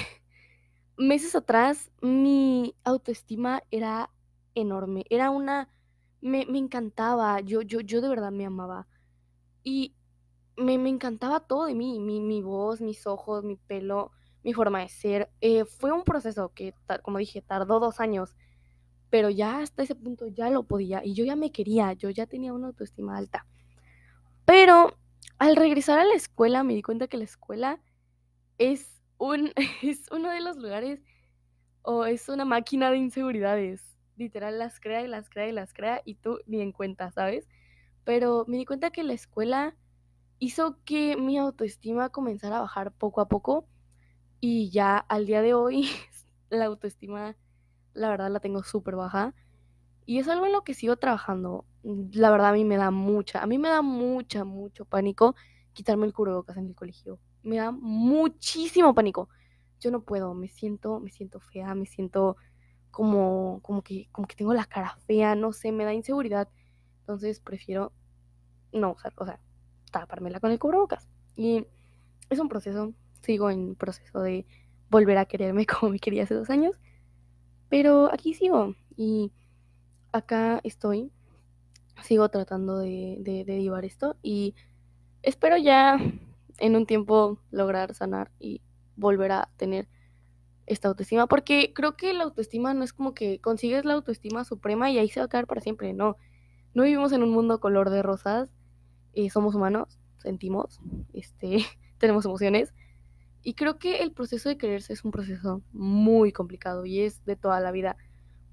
meses 0.98 1.36
atrás 1.36 1.92
mi 2.02 2.76
autoestima 2.84 3.64
era 3.72 4.10
enorme. 4.56 5.06
Era 5.10 5.30
una... 5.30 5.70
Me, 6.22 6.46
me 6.46 6.58
encantaba, 6.58 7.42
yo, 7.42 7.62
yo, 7.62 7.82
yo 7.82 8.02
de 8.02 8.08
verdad 8.10 8.32
me 8.32 8.46
amaba. 8.46 8.88
Y 9.64 9.96
me, 10.58 10.78
me 10.78 10.90
encantaba 10.90 11.42
todo 11.42 11.66
de 11.66 11.76
mí, 11.76 12.00
mi, 12.00 12.22
mi 12.22 12.42
voz, 12.42 12.82
mis 12.82 13.08
ojos, 13.08 13.44
mi 13.44 13.56
pelo, 13.58 14.12
mi 14.44 14.54
forma 14.54 14.80
de 14.82 14.90
ser. 14.90 15.30
Eh, 15.42 15.66
fue 15.66 15.92
un 15.92 16.04
proceso 16.04 16.52
que, 16.54 16.74
como 17.02 17.18
dije, 17.18 17.42
tardó 17.42 17.80
dos 17.80 18.00
años, 18.00 18.36
pero 19.10 19.30
ya 19.30 19.60
hasta 19.60 19.84
ese 19.84 19.96
punto 19.96 20.28
ya 20.28 20.50
lo 20.50 20.64
podía 20.64 21.04
y 21.04 21.14
yo 21.14 21.24
ya 21.26 21.36
me 21.36 21.52
quería, 21.52 21.94
yo 21.94 22.10
ya 22.10 22.26
tenía 22.26 22.54
una 22.54 22.68
autoestima 22.68 23.18
alta. 23.18 23.46
Pero 24.46 24.98
al 25.40 25.56
regresar 25.56 26.00
a 26.00 26.06
la 26.06 26.16
escuela 26.16 26.64
me 26.64 26.74
di 26.74 26.82
cuenta 26.82 27.08
que 27.08 27.18
la 27.18 27.24
escuela 27.24 27.80
es, 28.58 29.02
un, 29.18 29.52
es 29.82 30.10
uno 30.12 30.30
de 30.30 30.42
los 30.42 30.58
lugares 30.58 31.02
o 31.82 32.06
es 32.06 32.30
una 32.30 32.46
máquina 32.46 32.92
de 32.92 32.98
inseguridades. 32.98 33.98
Literal, 34.16 34.60
las 34.60 34.80
crea 34.80 35.02
y 35.02 35.08
las 35.08 35.30
crea 35.30 35.48
y 35.48 35.52
las 35.52 35.74
crea 35.74 36.02
y 36.06 36.16
tú 36.16 36.40
ni 36.46 36.62
en 36.62 36.72
cuenta, 36.72 37.12
¿sabes? 37.12 37.48
Pero 38.04 38.46
me 38.48 38.58
di 38.58 38.66
cuenta 38.66 38.92
que 38.92 39.04
la 39.04 39.14
escuela 39.14 39.76
hizo 40.40 40.78
que 40.86 41.16
mi 41.18 41.38
autoestima 41.38 42.10
comenzara 42.10 42.58
a 42.58 42.62
bajar 42.62 42.92
poco 42.92 43.22
a 43.22 43.28
poco 43.28 43.68
y 44.46 44.70
ya 44.72 44.98
al 44.98 45.26
día 45.26 45.42
de 45.42 45.54
hoy 45.54 45.88
la 46.50 46.66
autoestima, 46.66 47.38
la 47.94 48.10
verdad, 48.10 48.30
la 48.30 48.42
tengo 48.42 48.62
súper 48.62 48.98
baja. 48.98 49.34
Y 50.06 50.20
es 50.20 50.28
algo 50.28 50.46
en 50.46 50.52
lo 50.52 50.66
que 50.66 50.74
sigo 50.74 50.98
trabajando. 50.98 51.64
La 51.82 52.30
verdad, 52.30 52.50
a 52.50 52.52
mí 52.52 52.66
me 52.66 52.76
da 52.76 52.92
mucha, 52.92 53.42
a 53.42 53.48
mí 53.48 53.58
me 53.58 53.70
da 53.70 53.82
mucha, 53.82 54.44
mucho 54.44 54.84
pánico 54.84 55.34
quitarme 55.72 56.08
el 56.08 56.12
cubrebocas 56.12 56.58
en 56.58 56.68
el 56.68 56.76
colegio. 56.76 57.20
Me 57.42 57.56
da 57.56 57.72
muchísimo 57.72 58.94
pánico. 58.94 59.30
Yo 59.80 59.92
no 59.92 60.02
puedo, 60.02 60.34
me 60.34 60.50
siento, 60.50 61.00
me 61.00 61.10
siento 61.10 61.40
fea, 61.40 61.74
me 61.74 61.86
siento 61.86 62.36
como, 62.92 63.62
como 63.62 63.82
que, 63.82 64.10
como 64.12 64.28
que 64.28 64.36
tengo 64.36 64.54
la 64.54 64.66
cara 64.66 64.98
fea, 65.08 65.36
no 65.36 65.54
sé, 65.54 65.72
me 65.72 65.86
da 65.86 65.94
inseguridad. 65.94 66.50
Entonces 67.00 67.40
prefiero 67.40 67.94
no 68.74 68.92
usar, 68.92 69.14
o 69.16 69.26
sea, 69.26 69.40
tapármela 69.90 70.42
con 70.42 70.52
el 70.52 70.60
cubrebocas. 70.60 71.08
Y 71.38 71.66
es 72.30 72.40
un 72.40 72.50
proceso, 72.50 72.94
sigo 73.24 73.50
en 73.50 73.76
proceso 73.76 74.22
de 74.22 74.46
volver 74.90 75.18
a 75.18 75.26
quererme 75.26 75.66
como 75.66 75.94
me 75.94 76.00
quería 76.00 76.24
hace 76.24 76.36
dos 76.36 76.50
años. 76.50 76.80
Pero 77.70 78.12
aquí 78.14 78.34
sigo 78.34 78.76
y 78.96 79.32
acá 80.12 80.62
estoy. 80.64 81.12
Sigo 82.04 82.30
tratando 82.30 82.80
de, 82.80 83.18
de, 83.22 83.62
llevar 83.62 83.86
esto 83.86 84.18
y 84.24 84.56
espero 85.22 85.58
ya 85.58 85.98
en 86.58 86.76
un 86.76 86.86
tiempo 86.86 87.40
lograr 87.52 87.94
sanar 87.94 88.32
y 88.40 88.62
volver 88.96 89.32
a 89.32 89.50
tener 89.58 89.88
esta 90.66 90.88
autoestima, 90.88 91.28
porque 91.28 91.72
creo 91.74 91.96
que 91.96 92.14
la 92.14 92.24
autoestima 92.24 92.74
no 92.74 92.84
es 92.84 92.94
como 92.94 93.14
que 93.14 93.40
consigues 93.40 93.86
la 93.86 93.94
autoestima 93.94 94.44
suprema 94.44 94.90
y 94.90 94.98
ahí 94.98 95.10
se 95.10 95.20
va 95.20 95.28
a 95.28 95.30
quedar 95.30 95.46
para 95.46 95.62
siempre, 95.62 95.94
no. 95.94 96.18
No 96.74 96.84
vivimos 96.84 97.12
en 97.12 97.22
un 97.22 97.30
mundo 97.30 97.60
color 97.60 97.90
de 97.90 98.02
rosas, 98.02 98.50
eh, 99.14 99.30
somos 99.30 99.56
humanos, 99.56 100.00
sentimos, 100.18 100.80
este, 101.14 101.66
tenemos 102.00 102.26
emociones, 102.26 102.74
y 103.44 103.56
creo 103.56 103.78
que 103.78 103.98
el 103.98 104.12
proceso 104.14 104.50
de 104.50 104.58
quererse 104.58 104.94
es 104.94 105.04
un 105.04 105.12
proceso 105.12 105.62
muy 105.74 106.32
complicado 106.32 106.86
y 106.86 107.02
es 107.02 107.24
de 107.26 107.36
toda 107.36 107.60
la 107.60 107.72
vida. 107.72 107.98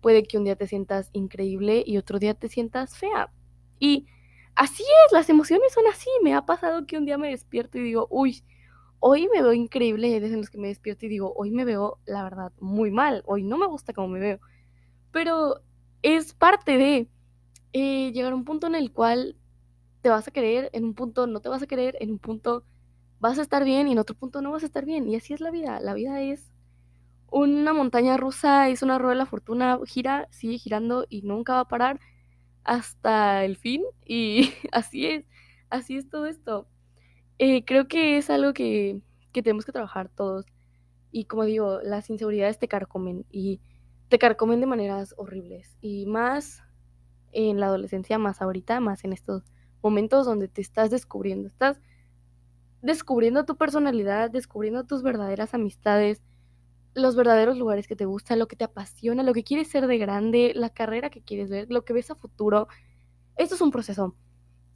Puede 0.00 0.24
que 0.24 0.36
un 0.36 0.44
día 0.44 0.56
te 0.56 0.66
sientas 0.66 1.10
increíble 1.12 1.84
y 1.86 1.96
otro 1.96 2.18
día 2.18 2.34
te 2.34 2.48
sientas 2.48 2.98
fea. 2.98 3.30
Y 3.78 4.06
así 4.56 4.82
es, 4.82 5.12
las 5.12 5.28
emociones 5.28 5.72
son 5.72 5.86
así. 5.86 6.08
Me 6.22 6.34
ha 6.34 6.44
pasado 6.44 6.86
que 6.86 6.98
un 6.98 7.04
día 7.04 7.18
me 7.18 7.30
despierto 7.30 7.78
y 7.78 7.82
digo, 7.82 8.08
uy, 8.10 8.42
hoy 8.98 9.28
me 9.32 9.42
veo 9.42 9.52
increíble. 9.52 10.08
Y 10.08 10.14
hay 10.14 10.20
veces 10.20 10.38
los 10.38 10.50
que 10.50 10.58
me 10.58 10.68
despierto 10.68 11.06
y 11.06 11.08
digo, 11.08 11.32
hoy 11.36 11.52
me 11.52 11.64
veo, 11.64 11.98
la 12.04 12.24
verdad, 12.24 12.52
muy 12.58 12.90
mal. 12.90 13.22
Hoy 13.26 13.44
no 13.44 13.58
me 13.58 13.66
gusta 13.66 13.92
cómo 13.92 14.08
me 14.08 14.18
veo. 14.18 14.40
Pero 15.12 15.60
es 16.02 16.34
parte 16.34 16.78
de 16.78 17.08
eh, 17.72 18.10
llegar 18.12 18.32
a 18.32 18.36
un 18.36 18.44
punto 18.44 18.66
en 18.66 18.74
el 18.74 18.92
cual 18.92 19.36
te 20.02 20.08
vas 20.08 20.26
a 20.26 20.30
querer, 20.32 20.70
en 20.72 20.84
un 20.84 20.94
punto 20.94 21.26
no 21.26 21.40
te 21.40 21.48
vas 21.48 21.62
a 21.62 21.66
querer, 21.66 21.96
en 22.00 22.10
un 22.10 22.18
punto 22.18 22.64
vas 23.20 23.38
a 23.38 23.42
estar 23.42 23.64
bien 23.64 23.88
y 23.88 23.92
en 23.92 23.98
otro 23.98 24.16
punto 24.16 24.42
no 24.42 24.50
vas 24.50 24.62
a 24.62 24.66
estar 24.66 24.84
bien. 24.84 25.08
Y 25.08 25.16
así 25.16 25.34
es 25.34 25.40
la 25.40 25.50
vida. 25.50 25.80
La 25.80 25.94
vida 25.94 26.20
es 26.22 26.50
una 27.30 27.72
montaña 27.72 28.16
rusa, 28.16 28.68
es 28.68 28.82
una 28.82 28.98
rueda 28.98 29.12
de 29.12 29.18
la 29.18 29.26
fortuna, 29.26 29.78
gira, 29.86 30.26
sigue 30.30 30.58
girando 30.58 31.06
y 31.08 31.22
nunca 31.22 31.54
va 31.54 31.60
a 31.60 31.68
parar 31.68 32.00
hasta 32.64 33.44
el 33.44 33.56
fin. 33.56 33.84
Y 34.04 34.50
así 34.72 35.06
es, 35.06 35.24
así 35.68 35.96
es 35.96 36.08
todo 36.08 36.26
esto. 36.26 36.66
Eh, 37.38 37.64
creo 37.64 37.88
que 37.88 38.18
es 38.18 38.30
algo 38.30 38.52
que, 38.52 39.00
que 39.32 39.42
tenemos 39.42 39.64
que 39.64 39.72
trabajar 39.72 40.08
todos. 40.08 40.46
Y 41.12 41.24
como 41.24 41.44
digo, 41.44 41.80
las 41.82 42.10
inseguridades 42.10 42.58
te 42.58 42.68
carcomen 42.68 43.26
y 43.30 43.60
te 44.08 44.18
carcomen 44.18 44.60
de 44.60 44.66
maneras 44.66 45.14
horribles. 45.16 45.76
Y 45.80 46.06
más 46.06 46.62
en 47.32 47.60
la 47.60 47.66
adolescencia, 47.66 48.18
más 48.18 48.42
ahorita, 48.42 48.80
más 48.80 49.04
en 49.04 49.12
estos 49.12 49.44
momentos 49.82 50.26
donde 50.26 50.48
te 50.48 50.60
estás 50.60 50.90
descubriendo. 50.90 51.48
Estás 51.48 51.80
descubriendo 52.82 53.44
tu 53.44 53.56
personalidad, 53.56 54.30
descubriendo 54.30 54.84
tus 54.84 55.02
verdaderas 55.02 55.54
amistades, 55.54 56.22
los 56.94 57.14
verdaderos 57.16 57.56
lugares 57.56 57.86
que 57.86 57.96
te 57.96 58.04
gustan, 58.04 58.38
lo 58.38 58.48
que 58.48 58.56
te 58.56 58.64
apasiona, 58.64 59.22
lo 59.22 59.32
que 59.32 59.44
quieres 59.44 59.68
ser 59.68 59.86
de 59.86 59.98
grande, 59.98 60.52
la 60.54 60.70
carrera 60.70 61.10
que 61.10 61.22
quieres 61.22 61.50
ver, 61.50 61.66
lo 61.70 61.84
que 61.84 61.92
ves 61.92 62.10
a 62.10 62.14
futuro. 62.14 62.68
Esto 63.36 63.54
es 63.54 63.60
un 63.60 63.70
proceso 63.70 64.14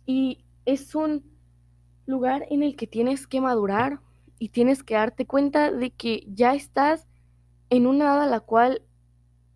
y 0.06 0.44
es 0.64 0.94
un 0.94 1.24
lugar 2.06 2.46
en 2.50 2.62
el 2.62 2.76
que 2.76 2.86
tienes 2.86 3.26
que 3.26 3.40
madurar 3.40 4.00
y 4.38 4.50
tienes 4.50 4.82
que 4.82 4.94
darte 4.94 5.26
cuenta 5.26 5.72
de 5.72 5.90
que 5.90 6.24
ya 6.28 6.54
estás 6.54 7.06
en 7.70 7.86
una 7.86 8.04
edad 8.04 8.22
a 8.22 8.26
la 8.26 8.40
cual 8.40 8.82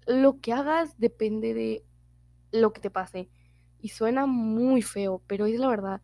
lo 0.07 0.41
que 0.41 0.53
hagas 0.53 0.99
depende 0.99 1.55
de 1.55 1.85
lo 2.51 2.73
que 2.73 2.81
te 2.81 2.91
pase. 2.91 3.29
Y 3.81 3.91
suena 3.91 4.27
muy 4.27 4.83
feo, 4.83 5.23
pero 5.27 5.47
es 5.47 5.61
la 5.61 5.69
verdad 5.69 6.01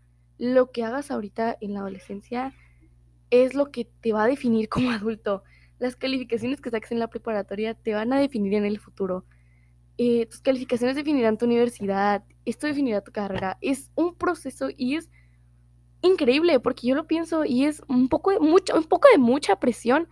lo 0.53 0.71
que 0.71 0.85
hagas 0.85 1.11
ahorita 1.11 1.57
en 1.61 1.73
la 1.73 1.81
adolescencia 1.81 2.53
es 3.31 3.55
lo 3.55 3.71
que 3.71 3.87
te 4.03 4.13
va 4.13 4.25
a 4.25 4.29
definir 4.29 4.69
como 4.69 4.91
adulto. 4.91 5.43
Las 5.79 5.97
calificaciones 5.97 6.61
que 6.61 6.71
saques 6.71 6.93
en 6.93 6.99
la 6.99 7.09
preparatoria 7.09 7.75
te 7.75 7.95
van 7.95 8.13
a 8.13 8.19
definir 8.19 8.55
en 8.55 8.65
el 8.65 8.79
futuro. 8.79 9.25
Eh, 9.97 10.27
tus 10.27 10.41
calificaciones 10.41 10.97
definirán 10.97 11.39
tu 11.39 11.47
universidad, 11.47 12.25
esto 12.45 12.67
definirá 12.67 13.01
tu 13.01 13.13
carrera. 13.13 13.59
Es 13.61 13.91
un 13.95 14.15
proceso 14.15 14.69
y 14.77 14.97
es 14.97 15.09
increíble 16.03 16.61
porque 16.61 16.89
yo 16.89 16.95
lo 16.95 17.07
pienso 17.07 17.45
y 17.45 17.65
es 17.65 17.83
un 17.89 18.09
poco 18.09 18.31
de 18.31 18.41
mucha, 18.41 18.75
un 18.75 18.85
poco 18.85 19.09
de 19.11 19.19
mucha 19.19 19.59
presión 19.59 20.09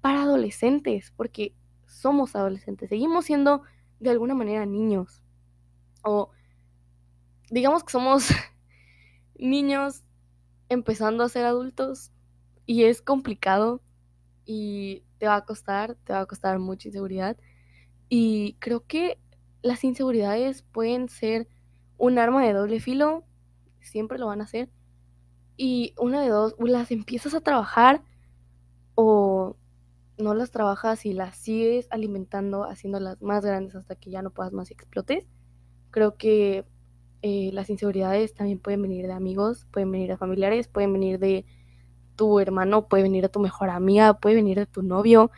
para 0.00 0.22
adolescentes, 0.22 1.12
porque 1.16 1.54
somos 1.86 2.34
adolescentes, 2.34 2.88
seguimos 2.88 3.26
siendo 3.26 3.62
de 4.00 4.10
alguna 4.10 4.34
manera 4.34 4.64
niños. 4.64 5.22
O 6.02 6.30
digamos 7.50 7.84
que 7.84 7.92
somos 7.92 8.28
niños 9.38 10.02
empezando 10.68 11.24
a 11.24 11.28
ser 11.28 11.44
adultos 11.44 12.12
y 12.66 12.84
es 12.84 13.02
complicado 13.02 13.80
y 14.44 15.04
te 15.18 15.26
va 15.26 15.36
a 15.36 15.44
costar, 15.44 15.96
te 16.04 16.12
va 16.12 16.20
a 16.20 16.26
costar 16.26 16.58
mucha 16.58 16.88
inseguridad. 16.88 17.36
Y 18.08 18.54
creo 18.60 18.86
que 18.86 19.18
las 19.62 19.84
inseguridades 19.84 20.62
pueden 20.62 21.08
ser 21.08 21.48
un 21.98 22.18
arma 22.18 22.44
de 22.44 22.52
doble 22.52 22.80
filo, 22.80 23.24
siempre 23.80 24.18
lo 24.18 24.26
van 24.26 24.40
a 24.40 24.46
ser. 24.46 24.70
Y 25.56 25.94
una 25.98 26.20
de 26.22 26.28
dos, 26.28 26.54
las 26.58 26.90
empiezas 26.90 27.34
a 27.34 27.40
trabajar 27.40 28.02
o 28.94 29.56
no 30.18 30.34
las 30.34 30.50
trabajas 30.50 31.06
y 31.06 31.12
las 31.12 31.36
sigues 31.36 31.88
alimentando, 31.90 32.64
haciéndolas 32.64 33.20
más 33.22 33.44
grandes 33.44 33.74
hasta 33.74 33.96
que 33.96 34.10
ya 34.10 34.22
no 34.22 34.30
puedas 34.30 34.52
más 34.52 34.70
y 34.70 34.74
explotes. 34.74 35.26
Creo 35.90 36.16
que 36.16 36.64
eh, 37.28 37.50
las 37.52 37.70
inseguridades 37.70 38.34
también 38.34 38.60
pueden 38.60 38.82
venir 38.82 39.08
de 39.08 39.12
amigos, 39.12 39.66
pueden 39.72 39.90
venir 39.90 40.08
de 40.08 40.16
familiares, 40.16 40.68
pueden 40.68 40.92
venir 40.92 41.18
de 41.18 41.44
tu 42.14 42.38
hermano, 42.38 42.86
puede 42.86 43.02
venir 43.02 43.22
de 43.22 43.28
tu 43.28 43.40
mejor 43.40 43.68
amiga, 43.68 44.20
puede 44.20 44.36
venir 44.36 44.58
de 44.58 44.66
tu 44.66 44.82
novio. 44.82 45.32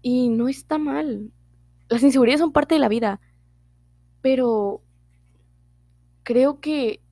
Y 0.00 0.30
no 0.30 0.48
está 0.48 0.78
mal. 0.78 1.30
Las 1.90 2.02
inseguridades 2.02 2.40
son 2.40 2.52
parte 2.52 2.76
de 2.76 2.78
la 2.78 2.88
vida. 2.88 3.20
Pero 4.22 4.80
creo 6.22 6.60
que 6.60 7.02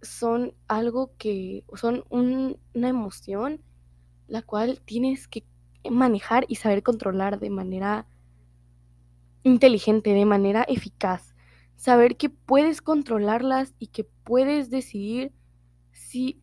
son 0.00 0.54
algo 0.68 1.10
que 1.18 1.64
son 1.74 2.04
una 2.08 2.88
emoción 2.88 3.60
la 4.28 4.42
cual 4.42 4.80
tienes 4.84 5.26
que 5.26 5.44
manejar 5.90 6.44
y 6.46 6.54
saber 6.54 6.84
controlar 6.84 7.40
de 7.40 7.50
manera 7.50 8.06
inteligente, 9.42 10.14
de 10.14 10.24
manera 10.24 10.62
eficaz 10.68 11.29
saber 11.80 12.18
que 12.18 12.28
puedes 12.28 12.82
controlarlas 12.82 13.74
y 13.78 13.86
que 13.86 14.04
puedes 14.04 14.68
decidir 14.68 15.32
si 15.92 16.38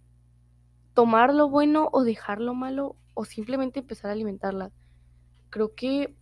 tomar 0.96 1.32
lo 1.32 1.48
bueno 1.48 1.90
o 1.94 2.04
dejar 2.04 2.42
lo 2.42 2.56
malo 2.56 2.96
o 3.14 3.24
simplemente 3.24 3.82
empezar 3.82 4.10
a 4.10 4.14
alimentarlas. 4.14 4.74
Creo 5.52 5.76
que 5.76 6.16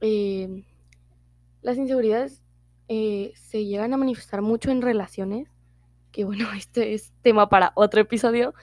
eh, 0.00 0.64
las 1.60 1.76
inseguridades 1.76 2.40
eh, 2.88 3.34
se 3.34 3.66
llegan 3.66 3.92
a 3.92 3.98
manifestar 3.98 4.40
mucho 4.40 4.70
en 4.70 4.80
relaciones, 4.80 5.50
que 6.10 6.24
bueno, 6.24 6.46
este 6.56 6.94
es 6.94 7.12
tema 7.20 7.50
para 7.50 7.72
otro 7.74 8.00
episodio, 8.00 8.54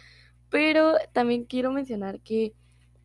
pero 0.50 0.96
también 1.14 1.46
quiero 1.46 1.72
mencionar 1.72 2.20
que 2.22 2.56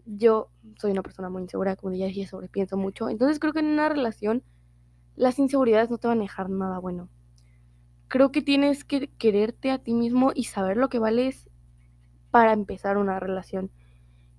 yo 0.06 0.48
soy 0.80 0.92
una 0.92 1.02
persona 1.02 1.28
muy 1.28 1.42
insegura, 1.42 1.76
como 1.76 1.94
ya 1.94 2.06
dije, 2.06 2.26
sobrepienso 2.26 2.78
mucho, 2.78 3.10
entonces 3.10 3.38
creo 3.38 3.52
que 3.52 3.60
en 3.60 3.66
una 3.66 3.90
relación 3.90 4.42
las 5.16 5.38
inseguridades 5.38 5.90
no 5.90 5.98
te 5.98 6.08
van 6.08 6.18
a 6.18 6.22
dejar 6.22 6.50
nada 6.50 6.78
bueno. 6.78 7.08
Creo 8.08 8.32
que 8.32 8.42
tienes 8.42 8.84
que 8.84 9.08
quererte 9.18 9.70
a 9.70 9.78
ti 9.78 9.94
mismo 9.94 10.32
y 10.34 10.44
saber 10.44 10.76
lo 10.76 10.88
que 10.88 10.98
vales 10.98 11.48
para 12.30 12.52
empezar 12.52 12.96
una 12.96 13.20
relación. 13.20 13.70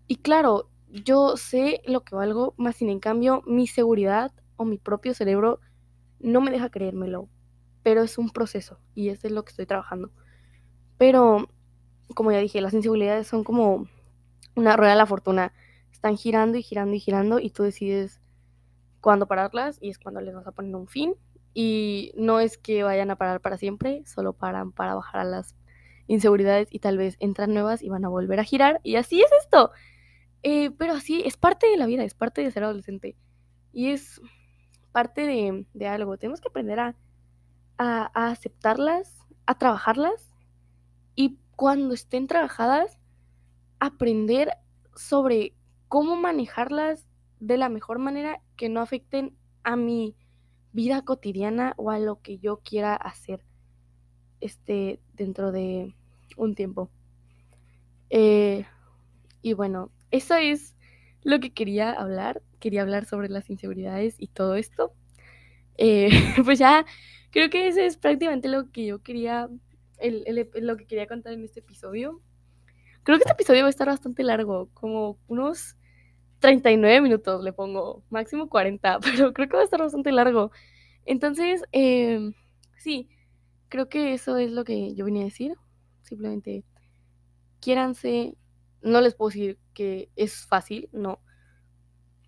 Y 0.08 0.18
claro, 0.18 0.70
yo 0.90 1.38
sé 1.38 1.82
lo 1.86 2.04
que 2.04 2.16
valgo, 2.16 2.54
más 2.58 2.76
sin 2.76 2.90
en 2.90 3.00
cambio 3.00 3.42
mi 3.46 3.68
seguridad 3.68 4.32
o 4.58 4.66
mi 4.66 4.78
propio 4.78 5.14
cerebro 5.14 5.60
no 6.20 6.42
me 6.42 6.52
deja 6.52 6.70
creérmelo, 6.70 7.30
pero 7.84 8.04
es 8.04 8.18
un 8.18 8.30
proceso 8.30 8.80
y 8.94 9.10
eso 9.10 9.28
es 9.28 9.34
lo 9.34 9.44
que 9.44 9.52
estoy 9.52 9.66
trabajando. 9.66 10.12
Pero, 10.98 11.50
como 12.16 12.32
ya 12.32 12.40
dije, 12.40 12.62
las 12.62 12.74
inseguridades 12.74 13.28
son 13.28 13.44
como 13.44 13.88
una 14.56 14.78
rueda 14.78 14.92
de 14.92 14.98
la 14.98 15.06
fortuna. 15.06 15.54
Están 15.92 16.18
girando 16.18 16.58
y 16.58 16.64
girando 16.64 16.96
y 16.96 17.00
girando 17.00 17.40
y 17.40 17.50
tú 17.50 17.64
decides 17.64 18.22
cuándo 19.06 19.28
pararlas 19.28 19.78
y 19.82 19.90
es 19.90 20.00
cuando 20.00 20.20
les 20.20 20.34
vas 20.34 20.48
a 20.48 20.52
poner 20.52 20.76
un 20.76 20.88
fin. 20.88 21.14
Y 21.54 22.12
no 22.18 22.40
es 22.40 22.58
que 22.58 22.82
vayan 22.82 23.12
a 23.12 23.18
parar 23.18 23.40
para 23.40 23.56
siempre, 23.56 24.02
solo 24.08 24.34
paran 24.34 24.72
para 24.72 24.96
bajar 24.96 25.22
a 25.22 25.26
las 25.26 25.56
inseguridades 26.08 26.70
y 26.72 26.80
tal 26.80 26.98
vez 26.98 27.16
entran 27.20 27.54
nuevas 27.54 27.84
y 27.84 27.90
van 27.90 28.04
a 28.04 28.10
volver 28.10 28.40
a 28.40 28.44
girar. 28.44 28.82
Y 28.82 28.96
así 28.96 29.22
es 29.22 29.30
esto. 29.44 29.70
Eh, 30.42 30.72
pero 30.72 30.94
así 30.94 31.22
es 31.24 31.38
parte 31.38 31.68
de 31.68 31.78
la 31.78 31.86
vida, 31.86 32.04
es 32.04 32.16
parte 32.16 32.42
de 32.42 32.50
ser 32.50 32.64
adolescente. 32.64 33.16
Y 33.72 33.92
es 33.92 34.20
parte 34.92 35.22
de, 35.22 35.88
algo. 35.88 36.18
Tenemos 36.18 36.42
que 36.42 36.48
aprender 36.48 36.80
a, 36.80 36.96
a 37.78 38.32
aceptarlas, 38.32 39.20
a 39.46 39.56
trabajarlas. 39.56 40.32
Y 41.14 41.38
cuando 41.56 41.94
estén 41.94 42.26
trabajadas, 42.26 42.98
aprender 43.80 44.50
sobre 44.96 45.54
cómo 45.90 46.16
manejarlas 46.16 47.06
de 47.40 47.58
la 47.58 47.70
mejor 47.70 48.00
manera 48.00 48.42
que 48.56 48.70
no 48.70 48.82
afecten 48.82 49.36
a 49.64 49.76
mi 49.76 50.16
vida 50.72 51.04
cotidiana 51.04 51.74
o 51.78 51.92
a 51.92 52.00
lo 52.00 52.22
que 52.22 52.38
yo 52.38 52.58
quiera 52.58 52.96
hacer 52.96 53.46
este 54.42 55.00
dentro 55.14 55.52
de 55.52 55.96
un 56.38 56.56
tiempo. 56.56 56.90
Eh, 58.10 58.66
y 59.42 59.54
bueno, 59.54 59.92
eso 60.12 60.36
es 60.36 60.76
lo 61.24 61.40
que 61.40 61.54
quería 61.54 61.92
hablar. 61.92 62.42
Quería 62.60 62.82
hablar 62.82 63.06
sobre 63.06 63.30
las 63.30 63.50
inseguridades 63.50 64.16
y 64.18 64.28
todo 64.28 64.56
esto. 64.56 64.94
Eh, 65.78 66.10
pues 66.46 66.60
ya 66.60 66.86
creo 67.32 67.50
que 67.50 67.68
eso 67.68 67.82
es 67.82 67.98
prácticamente 67.98 68.48
lo 68.48 68.72
que 68.72 68.86
yo 68.86 69.02
quería, 69.02 69.50
lo 70.02 70.78
que 70.78 70.86
quería 70.86 71.08
contar 71.08 71.34
en 71.34 71.44
este 71.44 71.60
episodio. 71.60 72.22
Creo 73.04 73.18
que 73.18 73.24
este 73.24 73.34
episodio 73.34 73.62
va 73.62 73.68
a 73.68 73.70
estar 73.70 73.88
bastante 73.88 74.24
largo, 74.24 74.70
como 74.74 75.20
unos 75.28 75.78
39 76.40 77.02
minutos 77.02 77.44
le 77.44 77.54
pongo, 77.54 78.04
máximo 78.10 78.50
40, 78.50 79.00
pero 79.02 79.34
creo 79.34 79.50
que 79.50 79.56
va 79.56 79.62
a 79.62 79.66
estar 79.66 79.80
bastante 79.80 80.12
largo. 80.12 80.52
Entonces, 81.06 81.64
em, 81.72 82.34
sí, 82.78 83.10
creo 83.70 83.90
que 83.90 84.14
eso 84.14 84.38
es 84.38 84.52
lo 84.52 84.64
que 84.64 84.96
yo 84.96 85.06
venía 85.06 85.24
a 85.24 85.26
decir. 85.26 85.56
Simplemente, 86.02 86.64
quiéranse. 87.60 88.36
No 88.82 89.02
les 89.02 89.16
puedo 89.16 89.30
decir 89.30 89.60
que 89.74 90.10
es 90.16 90.46
fácil, 90.46 90.90
no. 90.94 91.20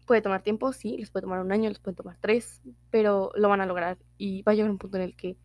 Puede 0.05 0.21
tomar 0.21 0.41
tiempo, 0.41 0.73
sí, 0.73 0.97
les 0.97 1.11
puede 1.11 1.23
tomar 1.23 1.39
un 1.41 1.51
año, 1.51 1.69
les 1.69 1.79
puede 1.79 1.95
tomar 1.95 2.17
tres, 2.19 2.61
pero 2.91 3.31
lo 3.35 3.49
van 3.49 3.61
a 3.61 3.65
lograr 3.65 3.97
y 4.17 4.41
va 4.43 4.53
a 4.53 4.55
llegar 4.55 4.71
un 4.71 4.77
punto 4.77 4.97
en 4.97 5.03
el 5.03 5.15
que 5.15 5.37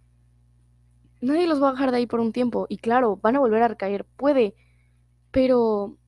nadie 1.21 1.47
los 1.47 1.63
va 1.63 1.71
a 1.71 1.73
dejar 1.73 1.91
de 1.91 1.99
ahí 1.99 2.07
por 2.07 2.21
un 2.21 2.33
tiempo. 2.33 2.67
Y 2.69 2.79
claro, 2.79 3.17
van 3.17 3.37
a 3.37 3.41
volver 3.41 3.63
a 3.63 3.69
recaer, 3.69 4.05
puede, 4.05 4.55
pero 5.31 5.99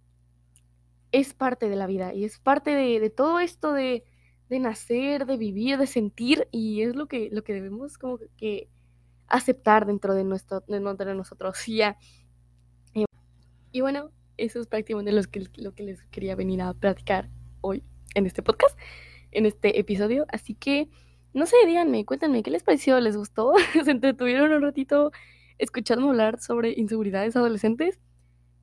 es 1.14 1.32
parte 1.32 1.68
de 1.68 1.76
la 1.76 1.86
vida 1.86 2.12
y 2.12 2.24
es 2.24 2.40
parte 2.40 2.74
de, 2.74 3.08
todo 3.08 3.38
esto 3.38 3.72
de, 3.72 4.02
nacer, 4.50 5.26
de 5.26 5.36
vivir, 5.36 5.78
de 5.78 5.86
sentir 5.86 6.48
y 6.50 6.82
es 6.82 6.96
lo 6.96 7.06
que, 7.06 7.28
lo 7.30 7.44
que 7.44 7.54
debemos 7.54 7.98
como 7.98 8.18
que 8.36 8.68
aceptar 9.28 9.86
dentro 9.86 10.16
de, 10.16 10.24
nuestro, 10.24 10.64
de 10.66 11.14
nosotros. 11.14 11.56
Y, 11.68 11.76
ya. 11.76 11.96
y 13.70 13.80
bueno, 13.80 14.10
eso 14.38 14.58
es 14.58 14.66
prácticamente 14.66 15.12
lo 15.12 15.22
que, 15.22 15.46
lo 15.54 15.72
que 15.72 15.84
les 15.84 16.02
quería 16.06 16.34
venir 16.34 16.62
a 16.62 16.74
platicar 16.74 17.30
hoy 17.60 17.84
en 18.16 18.26
este 18.26 18.42
podcast, 18.42 18.76
en 19.30 19.46
este 19.46 19.78
episodio. 19.78 20.26
Así 20.30 20.56
que, 20.56 20.88
no 21.32 21.46
sé, 21.46 21.54
díganme, 21.64 22.04
cuéntenme, 22.04 22.42
¿qué 22.42 22.50
les 22.50 22.64
pareció? 22.64 22.98
¿Les 22.98 23.16
gustó? 23.16 23.54
¿Se 23.84 23.88
entretuvieron 23.88 24.50
un 24.50 24.62
ratito 24.62 25.12
escuchándome 25.58 26.10
hablar 26.10 26.40
sobre 26.40 26.72
inseguridades 26.72 27.36
adolescentes? 27.36 28.00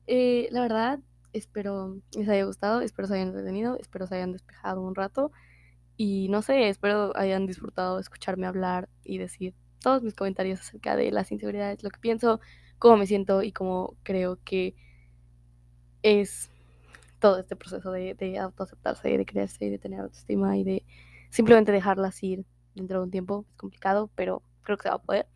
Eh, 0.06 0.48
la 0.50 0.60
verdad, 0.60 1.00
espero 1.32 1.96
les 2.16 2.28
haya 2.28 2.44
gustado, 2.44 2.80
espero 2.80 3.08
se 3.08 3.14
hayan 3.14 3.28
entretenido, 3.28 3.76
espero 3.78 4.06
se 4.06 4.16
hayan 4.16 4.32
despejado 4.32 4.82
un 4.82 4.94
rato 4.94 5.32
y 5.96 6.28
no 6.28 6.42
sé, 6.42 6.68
espero 6.68 7.16
hayan 7.16 7.46
disfrutado 7.46 7.98
escucharme 7.98 8.46
hablar 8.46 8.88
y 9.04 9.18
decir 9.18 9.54
todos 9.80 10.02
mis 10.02 10.14
comentarios 10.14 10.60
acerca 10.60 10.96
de 10.96 11.10
las 11.10 11.32
inseguridades, 11.32 11.82
lo 11.82 11.90
que 11.90 11.98
pienso, 11.98 12.40
cómo 12.78 12.96
me 12.96 13.06
siento 13.06 13.42
y 13.42 13.52
cómo 13.52 13.96
creo 14.02 14.38
que 14.44 14.74
es 16.02 16.50
todo 17.18 17.38
este 17.38 17.56
proceso 17.56 17.90
de, 17.92 18.14
de 18.14 18.38
autoaceptarse, 18.38 19.16
de 19.16 19.26
creerse, 19.26 19.70
de 19.70 19.78
tener 19.78 20.00
autoestima 20.00 20.56
y 20.56 20.64
de 20.64 20.84
simplemente 21.30 21.72
dejarlas 21.72 22.22
ir 22.22 22.44
dentro 22.74 22.98
de 22.98 23.04
un 23.04 23.10
tiempo. 23.10 23.46
Es 23.48 23.56
complicado, 23.56 24.10
pero 24.14 24.42
creo 24.62 24.76
que 24.76 24.82
se 24.82 24.88
va 24.88 24.96
a 24.96 25.02
poder. 25.02 25.26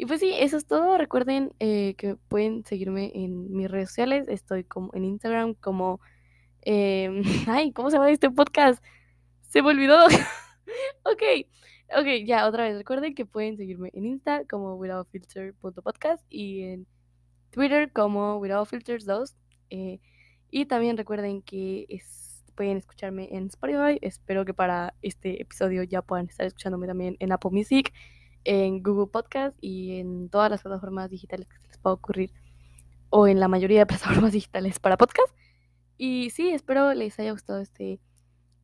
Y 0.00 0.06
pues 0.06 0.20
sí, 0.20 0.32
eso 0.34 0.56
es 0.56 0.64
todo. 0.64 0.96
Recuerden 0.96 1.52
eh, 1.60 1.94
que 1.98 2.16
pueden 2.16 2.64
seguirme 2.64 3.12
en 3.14 3.54
mis 3.54 3.70
redes 3.70 3.90
sociales. 3.90 4.28
Estoy 4.28 4.64
como 4.64 4.90
en 4.94 5.04
Instagram 5.04 5.52
como... 5.52 6.00
Em, 6.62 7.22
ay, 7.46 7.70
¿cómo 7.72 7.90
se 7.90 7.98
llama 7.98 8.10
este 8.10 8.30
podcast? 8.30 8.82
Se 9.48 9.60
me 9.60 9.68
olvidó. 9.68 10.02
ok, 11.04 11.22
ok, 11.98 12.06
ya, 12.24 12.48
otra 12.48 12.64
vez. 12.64 12.78
Recuerden 12.78 13.14
que 13.14 13.26
pueden 13.26 13.58
seguirme 13.58 13.90
en 13.92 14.06
Insta 14.06 14.46
como 14.48 14.76
withoutfilter.podcast 14.76 16.24
y 16.30 16.62
en 16.62 16.86
Twitter 17.50 17.92
como 17.92 18.40
withoutfilters2. 18.40 19.34
Eh, 19.68 20.00
y 20.50 20.64
también 20.64 20.96
recuerden 20.96 21.42
que 21.42 21.86
pueden 22.54 22.78
escucharme 22.78 23.28
en 23.32 23.48
Spotify. 23.48 23.98
Espero 24.00 24.46
que 24.46 24.54
para 24.54 24.94
este 25.02 25.42
episodio 25.42 25.82
ya 25.82 26.00
puedan 26.00 26.30
estar 26.30 26.46
escuchándome 26.46 26.86
también 26.86 27.18
en 27.20 27.32
Apple 27.32 27.50
Music 27.52 27.92
en 28.44 28.82
Google 28.82 29.10
Podcast 29.10 29.56
y 29.60 29.98
en 29.98 30.28
todas 30.28 30.50
las 30.50 30.62
plataformas 30.62 31.10
digitales 31.10 31.48
que 31.48 31.56
se 31.58 31.66
les 31.68 31.78
pueda 31.78 31.94
ocurrir 31.94 32.32
o 33.10 33.26
en 33.26 33.40
la 33.40 33.48
mayoría 33.48 33.80
de 33.80 33.86
plataformas 33.86 34.32
digitales 34.32 34.78
para 34.78 34.96
podcast. 34.96 35.34
Y 35.98 36.30
sí, 36.30 36.50
espero 36.50 36.94
les 36.94 37.18
haya 37.18 37.32
gustado 37.32 37.60
este 37.60 38.00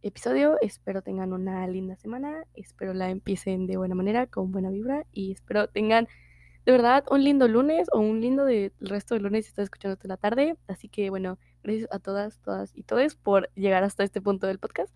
episodio, 0.02 0.56
espero 0.60 1.02
tengan 1.02 1.32
una 1.32 1.66
linda 1.66 1.96
semana, 1.96 2.44
espero 2.54 2.94
la 2.94 3.10
empiecen 3.10 3.66
de 3.66 3.76
buena 3.76 3.94
manera, 3.94 4.26
con 4.26 4.52
buena 4.52 4.70
vibra 4.70 5.04
y 5.12 5.32
espero 5.32 5.68
tengan 5.68 6.08
de 6.64 6.72
verdad 6.72 7.04
un 7.10 7.22
lindo 7.22 7.46
lunes 7.46 7.88
o 7.92 8.00
un 8.00 8.20
lindo 8.20 8.44
de, 8.44 8.72
el 8.80 8.88
resto 8.88 9.14
del 9.14 9.24
lunes 9.24 9.44
si 9.44 9.50
estás 9.50 9.64
escuchando 9.64 9.94
hasta 9.94 10.08
la 10.08 10.16
tarde. 10.16 10.56
Así 10.66 10.88
que 10.88 11.10
bueno, 11.10 11.38
gracias 11.62 11.88
a 11.92 11.98
todas, 11.98 12.40
todas 12.40 12.72
y 12.74 12.82
todos 12.82 13.14
por 13.16 13.50
llegar 13.54 13.84
hasta 13.84 14.02
este 14.02 14.20
punto 14.20 14.46
del 14.46 14.58
podcast. 14.58 14.94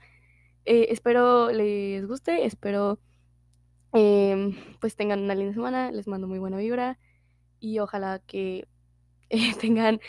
Eh, 0.64 0.88
espero 0.90 1.50
les 1.50 2.06
guste, 2.06 2.44
espero 2.44 2.98
Em, 3.92 4.54
pues 4.80 4.94
tengan 4.96 5.20
una 5.20 5.34
linda 5.34 5.52
semana, 5.52 5.90
les 5.90 6.06
mando 6.06 6.28
muy 6.28 6.38
buena 6.38 6.58
vibra 6.58 6.98
y 7.58 7.78
ojalá 7.80 8.20
que 8.20 8.68
eh, 9.30 9.54
tengan 9.60 10.00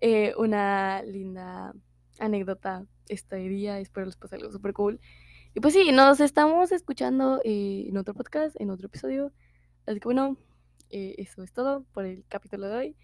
eh, 0.00 0.34
una 0.38 1.02
linda 1.02 1.74
anécdota 2.18 2.86
este 3.08 3.36
día. 3.36 3.78
Espero 3.80 4.06
les 4.06 4.16
pase 4.16 4.36
algo 4.36 4.52
súper 4.52 4.72
cool. 4.72 5.00
Y 5.54 5.60
pues 5.60 5.74
sí, 5.74 5.90
nos 5.92 6.20
estamos 6.20 6.72
escuchando 6.72 7.40
eh, 7.44 7.86
en 7.88 7.96
otro 7.96 8.14
podcast, 8.14 8.60
en 8.60 8.70
otro 8.70 8.86
episodio. 8.88 9.32
Así 9.86 10.00
que 10.00 10.08
bueno, 10.08 10.36
eso 10.90 11.42
es 11.42 11.52
todo 11.52 11.84
por 11.92 12.04
el 12.04 12.24
capítulo 12.28 12.68
de 12.68 12.76
hoy. 12.76 12.96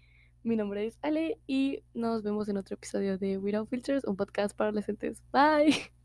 Mi 0.43 0.55
nombre 0.55 0.85
es 0.85 0.99
Ale 1.01 1.39
y 1.47 1.83
nos 1.93 2.21
vemos 2.23 2.49
en 2.49 2.57
otro 2.57 2.75
episodio 2.75 3.17
de 3.17 3.37
Without 3.37 3.69
Filters, 3.69 4.03
un 4.03 4.17
podcast 4.17 4.55
para 4.55 4.69
adolescentes. 4.69 5.23
Bye. 5.31 5.91